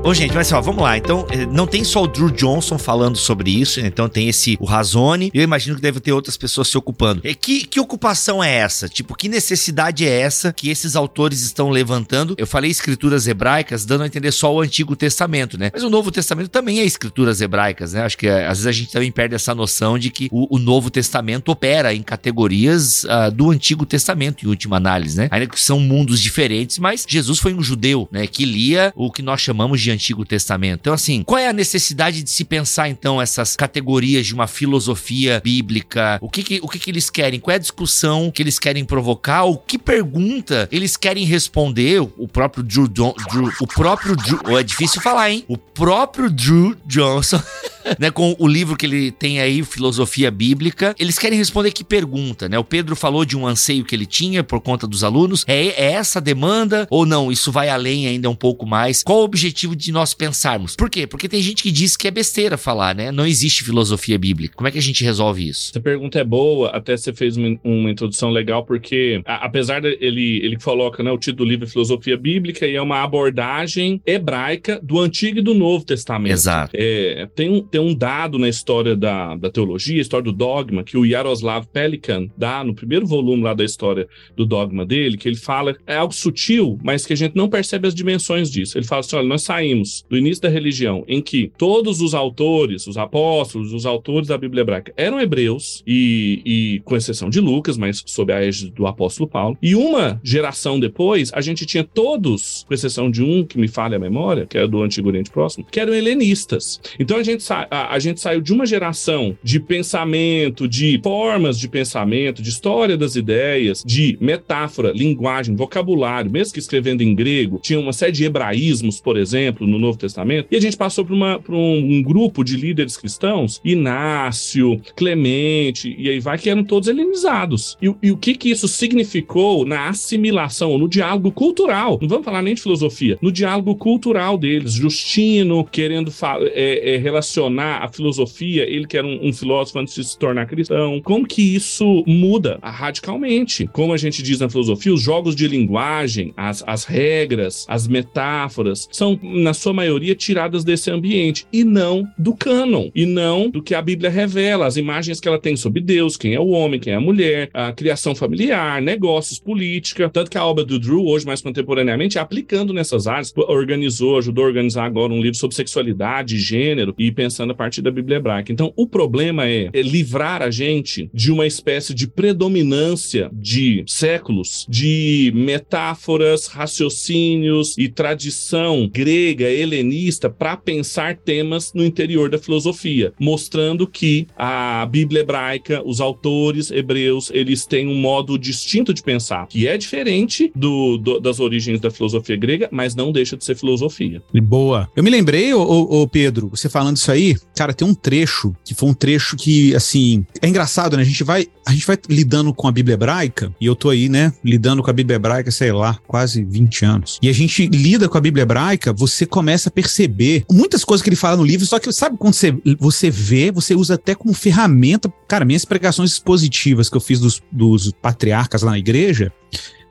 Ô, 0.10 0.14
gente, 0.16 0.34
mas 0.34 0.52
ó, 0.52 0.60
vamos 0.60 0.82
lá. 0.82 0.98
Então, 0.98 1.28
eh, 1.30 1.46
não 1.46 1.68
tem 1.68 1.84
só 1.84 2.02
o 2.02 2.08
Drew 2.08 2.32
Johnson 2.32 2.80
falando 2.80 3.16
sobre 3.16 3.52
isso, 3.52 3.80
então 3.80 4.10
tem 4.10 4.28
esse, 4.28 4.58
o 4.60 4.66
Razone, 4.66 5.30
eu 5.36 5.44
imagino 5.44 5.76
que 5.76 5.82
deve 5.84 6.00
ter 6.00 6.12
outras 6.12 6.36
pessoas 6.36 6.68
se 6.68 6.76
ocupando. 6.76 7.22
E 7.24 7.36
que, 7.36 7.64
que 7.64 7.80
ocupação 7.80 8.44
é 8.44 8.52
essa? 8.52 8.90
Tipo, 8.90 9.14
que 9.14 9.30
necessidade 9.30 10.08
é 10.08 10.22
essa 10.22 10.52
que 10.52 10.72
esses 10.72 10.96
autores 10.96 11.44
estão 11.44 11.70
levantando? 11.70 12.34
Eu 12.40 12.48
falei 12.48 12.72
escrituras 12.72 13.28
hebraicas, 13.28 13.86
dando 13.86 14.02
a 14.02 14.08
entender 14.08 14.32
só 14.32 14.52
o 14.52 14.62
Antigo 14.62 14.96
Testamento, 14.96 15.60
né? 15.60 15.70
Mas 15.72 15.84
o 15.84 15.92
Novo 15.92 16.10
Testamento 16.10 16.50
também 16.50 16.80
é 16.80 16.86
escrituras 16.86 17.40
hebraicas, 17.40 17.94
né? 17.94 18.02
Acho 18.02 18.18
que 18.18 18.26
eh, 18.26 18.48
às 18.48 18.58
vezes 18.58 18.66
a 18.66 18.72
gente 18.72 18.92
também 18.92 19.12
perde 19.12 19.36
essa 19.36 19.54
noção 19.54 20.00
de 20.00 20.10
que 20.10 20.28
o, 20.32 20.56
o 20.56 20.58
Novo 20.58 20.90
Testamento 20.90 21.50
opera 21.50 21.94
em 21.94 22.02
categorias 22.02 23.06
ah, 23.06 23.30
do 23.30 23.52
Antigo 23.52 23.86
Testamento, 23.86 24.44
em 24.44 24.50
última 24.50 24.78
análise, 24.78 25.16
né? 25.16 25.28
Ainda 25.30 25.46
que 25.46 25.62
são 25.62 25.80
mundos 25.80 26.20
diferentes, 26.20 26.80
mas 26.80 27.06
Jesus 27.08 27.38
foi 27.38 27.54
um 27.54 27.62
judeu, 27.62 28.10
né? 28.12 28.26
Que 28.26 28.44
lia 28.44 28.92
o 28.96 29.12
que 29.12 29.22
nós 29.22 29.40
chamamos 29.40 29.80
de 29.80 29.99
Antigo 30.00 30.24
Testamento. 30.26 30.80
Então, 30.80 30.94
assim, 30.94 31.24
qual 31.24 31.38
é 31.38 31.50
a 31.50 31.54
necessidade 31.54 32.24
de 32.24 32.30
se 32.30 32.46
pensar, 32.46 32.88
então, 32.88 33.22
essas 33.22 33.56
categorias 33.58 34.26
de 34.26 34.34
uma 34.34 34.48
filosofia 34.48 35.42
bíblica? 35.44 36.18
O 36.22 36.30
que, 36.30 36.42
que- 36.42 36.60
o 36.64 36.70
que, 36.70 36.80
que 36.80 36.90
eles 36.90 37.10
querem? 37.10 37.38
Qual 37.40 37.52
é 37.52 37.56
a 37.56 37.60
discussão 37.60 38.32
que 38.32 38.42
eles 38.42 38.58
querem 38.58 38.86
provocar? 38.86 39.44
O 39.44 39.58
que 39.58 39.78
pergunta 39.78 40.70
eles 40.72 40.96
querem 40.96 41.26
responder? 41.26 42.00
O 42.18 42.28
próprio 42.28 42.64
Drew, 42.64 42.88
Don- 42.88 43.14
Drew- 43.30 43.52
o 43.60 43.68
próprio 43.68 44.16
Drew, 44.16 44.40
oh, 44.50 44.58
é 44.58 44.64
difícil 44.64 45.02
falar, 45.02 45.30
hein? 45.32 45.44
O 45.50 45.58
próprio 45.58 46.30
Drew 46.30 46.76
Johnson 46.86 47.42
né, 48.00 48.10
com 48.10 48.36
o 48.40 48.48
livro 48.48 48.78
que 48.78 48.86
ele 48.86 49.12
tem 49.12 49.40
aí, 49.42 49.64
Filosofia 49.64 50.32
Bíblica, 50.32 50.96
eles 50.98 51.20
querem 51.20 51.38
responder 51.38 51.72
que 51.72 51.84
pergunta, 51.84 52.48
né? 52.48 52.58
O 52.58 52.64
Pedro 52.64 52.96
falou 52.96 53.26
de 53.26 53.36
um 53.36 53.46
anseio 53.46 53.84
que 53.84 53.94
ele 53.96 54.06
tinha 54.06 54.44
por 54.44 54.62
conta 54.62 54.88
dos 54.88 55.04
alunos. 55.04 55.44
É, 55.48 55.68
é 55.68 55.92
essa 55.94 56.20
a 56.20 56.22
demanda 56.22 56.88
ou 56.90 57.06
não? 57.06 57.32
Isso 57.32 57.52
vai 57.52 57.68
além 57.70 58.08
ainda 58.08 58.30
um 58.30 58.36
pouco 58.36 58.66
mais? 58.66 59.04
Qual 59.04 59.20
o 59.20 59.24
objetivo 59.24 59.76
de 59.76 59.89
nós 59.92 60.14
pensarmos? 60.14 60.76
Por 60.76 60.90
quê? 60.90 61.06
Porque 61.08 61.28
tem 61.30 61.42
gente 61.42 61.64
que 61.64 61.72
diz 61.72 61.96
que 61.98 62.08
é 62.08 62.12
besteira 62.12 62.58
falar, 62.58 62.96
né? 62.96 63.12
Não 63.12 63.26
existe 63.26 63.64
filosofia 63.64 64.18
bíblica. 64.18 64.56
Como 64.56 64.68
é 64.68 64.72
que 64.72 64.78
a 64.78 64.82
gente 64.82 65.04
resolve 65.04 65.48
isso? 65.48 65.72
Essa 65.72 65.80
pergunta 65.80 66.20
é 66.20 66.24
boa, 66.24 66.70
até 66.70 66.96
você 66.96 67.14
fez 67.14 67.38
uma, 67.38 67.58
uma 67.64 67.90
introdução 67.92 68.30
legal, 68.30 68.64
porque 68.66 69.22
a- 69.26 69.46
apesar 69.46 69.82
dele, 69.82 69.98
ele, 70.02 70.38
ele 70.46 70.58
coloca 70.58 71.02
né, 71.04 71.12
o 71.12 71.18
título 71.18 71.46
do 71.46 71.50
livro 71.52 71.66
é 71.66 71.70
Filosofia 71.70 72.18
Bíblica 72.18 72.68
e 72.68 72.76
é 72.76 72.82
uma 72.82 73.02
abordagem 73.04 74.02
hebraica 74.06 74.80
do 74.84 75.00
Antigo 75.00 75.40
e 75.40 75.42
do 75.42 75.54
Novo 75.54 75.86
Testamento. 75.86 76.34
Exato. 76.34 76.72
É, 76.76 77.28
tem, 77.36 77.50
um, 77.50 77.62
tem 77.62 77.80
um 77.80 77.94
dado 77.96 78.38
na 78.38 78.50
história 78.50 78.96
da, 78.96 79.36
da 79.36 79.50
teologia, 79.50 79.98
a 79.98 80.02
história 80.02 80.24
do 80.26 80.34
dogma, 80.34 80.84
que 80.84 80.98
o 80.98 81.06
Yaroslav 81.06 81.66
Pelikan 81.72 82.28
dá 82.38 82.64
no 82.64 82.74
primeiro 82.74 83.06
volume 83.06 83.44
lá 83.44 83.54
da 83.54 83.64
história 83.64 84.08
do 84.36 84.46
dogma 84.46 84.86
dele, 84.86 85.18
que 85.18 85.28
ele 85.30 85.38
fala, 85.38 85.76
é 85.88 85.96
algo 85.96 86.14
sutil, 86.14 86.78
mas 86.84 87.06
que 87.06 87.14
a 87.14 87.16
gente 87.16 87.36
não 87.36 87.48
percebe 87.50 87.88
as 87.88 87.96
dimensões 87.96 88.52
disso. 88.52 88.78
Ele 88.78 88.86
fala 88.86 89.00
assim: 89.00 89.16
olha, 89.16 89.28
nós 89.28 89.44
saímos 89.44 89.79
do 90.10 90.18
início 90.18 90.42
da 90.42 90.50
religião 90.50 91.04
em 91.08 91.22
que 91.22 91.52
todos 91.58 92.02
os 92.02 92.14
autores, 92.14 92.88
os 92.88 92.98
apóstolos, 92.98 93.74
os 93.74 93.86
autores 93.86 94.28
da 94.28 94.38
Bíblia 94.38 94.62
hebraica 94.62 94.94
eram 94.96 95.20
hebreus, 95.20 95.84
e, 95.86 96.42
e 96.46 96.82
com 96.86 96.96
exceção 96.96 97.30
de 97.30 97.40
Lucas, 97.40 97.78
mas 97.78 98.04
sob 98.06 98.32
a 98.32 98.42
égide 98.42 98.72
do 98.72 98.88
apóstolo 98.88 99.30
Paulo. 99.30 99.58
E 99.62 99.76
uma 99.76 100.20
geração 100.24 100.80
depois, 100.80 101.32
a 101.34 101.42
gente 101.42 101.66
tinha 101.66 101.84
todos, 101.84 102.66
com 102.68 102.74
exceção 102.74 103.10
de 103.10 103.24
um 103.24 103.44
que 103.44 103.58
me 103.58 103.68
falha 103.68 103.98
a 103.98 104.00
memória, 104.00 104.46
que 104.46 104.58
era 104.58 104.68
do 104.68 104.82
Antigo 104.82 105.08
Oriente 105.10 105.32
Próximo, 105.32 105.66
que 105.70 105.80
eram 105.80 105.94
helenistas. 105.94 106.80
Então 107.00 107.18
a 107.18 107.24
gente, 107.24 107.46
a, 107.52 107.94
a 107.94 108.00
gente 108.00 108.20
saiu 108.20 108.42
de 108.42 108.54
uma 108.54 108.66
geração 108.66 109.38
de 109.44 109.60
pensamento, 109.60 110.68
de 110.68 111.00
formas 111.04 111.60
de 111.60 111.68
pensamento, 111.68 112.42
de 112.42 112.50
história 112.50 112.98
das 112.98 113.16
ideias, 113.16 113.84
de 113.86 114.18
metáfora, 114.20 114.92
linguagem, 114.92 115.56
vocabulário, 115.56 116.32
mesmo 116.32 116.54
que 116.54 116.60
escrevendo 116.60 117.02
em 117.02 117.16
grego, 117.16 117.60
tinha 117.62 117.80
uma 117.80 117.94
série 117.94 118.12
de 118.12 118.26
hebraísmos, 118.26 119.00
por 119.00 119.18
exemplo, 119.18 119.66
no 119.70 119.80
Novo 119.80 119.98
Testamento, 119.98 120.48
e 120.52 120.56
a 120.56 120.62
gente 120.62 120.76
passou 120.78 121.06
por, 121.06 121.14
uma, 121.14 121.40
por 121.40 121.56
um, 121.56 121.78
um 121.78 122.02
grupo 122.02 122.44
de 122.44 122.58
líderes 122.58 122.98
cristãos, 122.98 123.62
Inácio, 123.64 124.82
Clemente, 124.96 125.96
e 125.98 126.10
aí 126.10 126.20
vai 126.20 126.38
que 126.38 126.50
eram 126.50 126.64
todos 126.64 126.90
helenizados. 126.90 127.78
E, 127.82 127.94
e 128.02 128.12
o 128.12 128.18
que 128.18 128.36
que 128.36 128.50
isso 128.50 128.68
significou 128.68 129.66
na 129.66 129.90
assimilação, 129.90 130.78
no 130.78 130.88
diálogo 130.88 131.32
cultural? 131.32 132.00
Não 132.02 132.08
vamos 132.08 132.26
falar 132.26 132.42
nem 132.42 132.56
de 132.56 132.62
filosofia, 132.62 133.18
no 133.22 133.32
diálogo 133.32 133.76
cultural 133.76 134.38
deles. 134.38 134.74
Justino 134.74 135.64
querendo 135.64 136.12
é, 136.54 136.96
é, 136.96 136.98
relacionar 136.98 137.84
a 137.84 137.88
filosofia, 137.88 138.64
ele 138.64 138.88
que 138.88 138.98
era 138.98 139.06
um, 139.06 139.30
um 139.30 139.34
filósofo 139.34 139.80
antes 139.80 139.94
de 139.96 140.04
se 140.04 140.18
tornar 140.18 140.46
cristão. 140.46 141.02
Como 141.02 141.28
que 141.28 141.42
isso 141.56 142.04
muda 142.08 142.60
ah, 142.62 142.72
radicalmente? 142.72 143.68
Como 143.68 143.94
a 143.94 143.98
gente 143.98 144.24
diz 144.24 144.40
na 144.40 144.50
filosofia, 144.50 144.94
os 144.94 145.02
jogos 145.02 145.36
de 145.36 145.48
linguagem, 145.48 146.34
as, 146.36 146.64
as 146.66 146.86
regras, 146.86 147.66
as 147.68 147.88
metáforas, 147.88 148.88
são, 148.92 149.20
na 149.22 149.49
sua 149.54 149.74
maioria, 149.74 150.16
tiradas 150.16 150.64
desse 150.64 150.92
ambiente 150.92 151.46
e 151.52 151.64
não 151.64 152.08
do 152.18 152.36
cânon, 152.36 152.90
e 152.94 153.06
não 153.06 153.50
do 153.50 153.62
que 153.62 153.74
a 153.74 153.82
Bíblia 153.82 154.10
revela, 154.10 154.66
as 154.66 154.78
imagens 154.78 155.20
que 155.20 155.28
ela 155.28 155.40
tem 155.40 155.56
sobre 155.56 155.82
Deus, 155.82 156.18
quem 156.18 156.34
é 156.34 156.40
o 156.40 156.50
homem, 156.50 156.80
quem 156.80 156.94
é 156.94 156.96
a 156.96 157.02
mulher, 157.02 157.50
a 157.54 157.72
criação 157.72 158.14
familiar, 158.14 158.82
negócios, 158.82 159.40
política. 159.40 160.10
Tanto 160.10 160.30
que 160.30 160.38
a 160.38 160.46
obra 160.46 160.64
do 160.64 160.80
Drew, 160.80 161.06
hoje 161.06 161.26
mais 161.26 161.42
contemporaneamente, 161.42 162.18
é 162.18 162.22
aplicando 162.22 162.74
nessas 162.74 163.08
áreas, 163.08 163.34
organizou, 163.36 164.18
ajudou 164.18 164.44
a 164.44 164.48
organizar 164.48 164.86
agora 164.86 165.14
um 165.14 165.22
livro 165.22 165.38
sobre 165.38 165.56
sexualidade, 165.56 166.38
gênero, 166.38 166.94
e 166.98 167.12
pensando 167.12 167.40
pensando 167.40 167.52
a 167.52 167.56
partir 167.56 167.82
da 167.82 167.92
Bíblia 167.92 168.18
hebraica. 168.18 168.52
Então, 168.52 168.74
o 168.76 168.86
problema 168.86 169.48
é, 169.48 169.70
é 169.72 169.82
livrar 169.82 170.42
a 170.42 170.52
gente 170.52 171.10
de 171.14 171.32
uma 171.32 171.48
espécie 171.48 171.94
de 171.94 172.08
predominância 172.08 173.30
de 173.32 173.84
séculos 173.88 174.66
de 174.68 175.32
metáforas, 175.36 176.48
raciocínios 176.48 177.78
e 177.78 177.88
tradição 177.88 178.90
grega, 178.92 179.39
helenista 179.46 180.30
para 180.30 180.58
pensar 180.58 181.18
temas 181.18 181.74
no 181.74 181.86
interior 181.86 182.30
da 182.30 182.38
filosofia, 182.38 183.14
mostrando 183.20 183.88
que 183.88 184.28
a 184.38 184.86
Bíblia 184.86 185.22
hebraica, 185.22 185.82
os 185.86 186.02
autores 186.02 186.72
hebreus, 186.72 187.30
eles 187.34 187.66
têm 187.66 187.88
um 187.88 187.96
modo 187.96 188.38
distinto 188.38 188.94
de 188.94 189.04
pensar, 189.04 189.48
que 189.48 189.68
é 189.68 189.78
diferente 189.78 190.52
do, 190.56 190.98
do 190.98 191.20
das 191.20 191.40
origens 191.40 191.80
da 191.80 191.92
filosofia 191.92 192.36
grega, 192.36 192.70
mas 192.72 192.96
não 192.96 193.12
deixa 193.12 193.36
de 193.38 193.44
ser 193.44 193.56
filosofia. 193.56 194.22
Boa. 194.42 194.90
Eu 194.96 195.04
me 195.04 195.10
lembrei, 195.10 195.54
ô, 195.54 195.62
ô, 195.62 196.02
ô 196.02 196.08
Pedro, 196.08 196.50
você 196.50 196.70
falando 196.70 196.98
isso 196.98 197.12
aí, 197.12 197.36
cara, 197.56 197.74
tem 197.74 197.88
um 197.88 197.94
trecho 197.94 198.56
que 198.64 198.74
foi 198.74 198.90
um 198.90 198.94
trecho 198.94 199.36
que, 199.36 199.76
assim, 199.76 200.26
é 200.42 200.48
engraçado, 200.48 200.96
né? 200.96 201.04
A 201.04 201.06
gente 201.06 201.24
vai, 201.24 201.48
a 201.66 201.72
gente 201.72 201.86
vai 201.86 201.98
lidando 202.10 202.54
com 202.54 202.68
a 202.68 202.72
Bíblia 202.72 202.94
hebraica, 202.94 203.54
e 203.60 203.66
eu 203.66 203.76
tô 203.76 203.90
aí, 203.90 204.10
né, 204.10 204.34
lidando 204.44 204.82
com 204.82 204.90
a 204.90 204.94
Bíblia 204.94 205.16
hebraica, 205.16 205.52
sei 205.52 205.72
lá, 205.72 205.98
quase 206.08 206.44
20 206.44 206.86
anos. 206.86 207.20
E 207.22 207.30
a 207.30 207.34
gente 207.34 207.68
lida 207.68 208.08
com 208.08 208.18
a 208.18 208.22
Bíblia 208.22 208.44
hebraica, 208.44 208.94
você 208.94 209.26
começa 209.30 209.70
a 209.70 209.72
perceber 209.72 210.46
muitas 210.52 210.84
coisas 210.84 211.04
que 211.04 211.10
ele 211.10 211.16
fala 211.16 211.38
no 211.38 211.44
livro, 211.44 211.66
só 211.66 211.80
que 211.80 211.92
sabe 211.92 212.18
quando 212.18 212.34
você, 212.34 212.54
você 212.80 213.10
vê, 213.10 213.52
você 213.52 213.76
usa 213.76 213.96
até 213.96 214.16
como 214.16 214.34
ferramenta. 214.34 215.12
Cara, 215.28 215.46
minhas 215.46 215.66
pregações 215.66 216.12
expositivas 216.12 216.90
que 216.90 216.98
eu 216.98 217.02
fiz 217.02 217.20
dos, 217.20 217.42
dos 217.52 217.92
patriarcas 217.92 218.62
lá 218.62 218.72
na 218.72 218.80
igreja, 218.80 219.32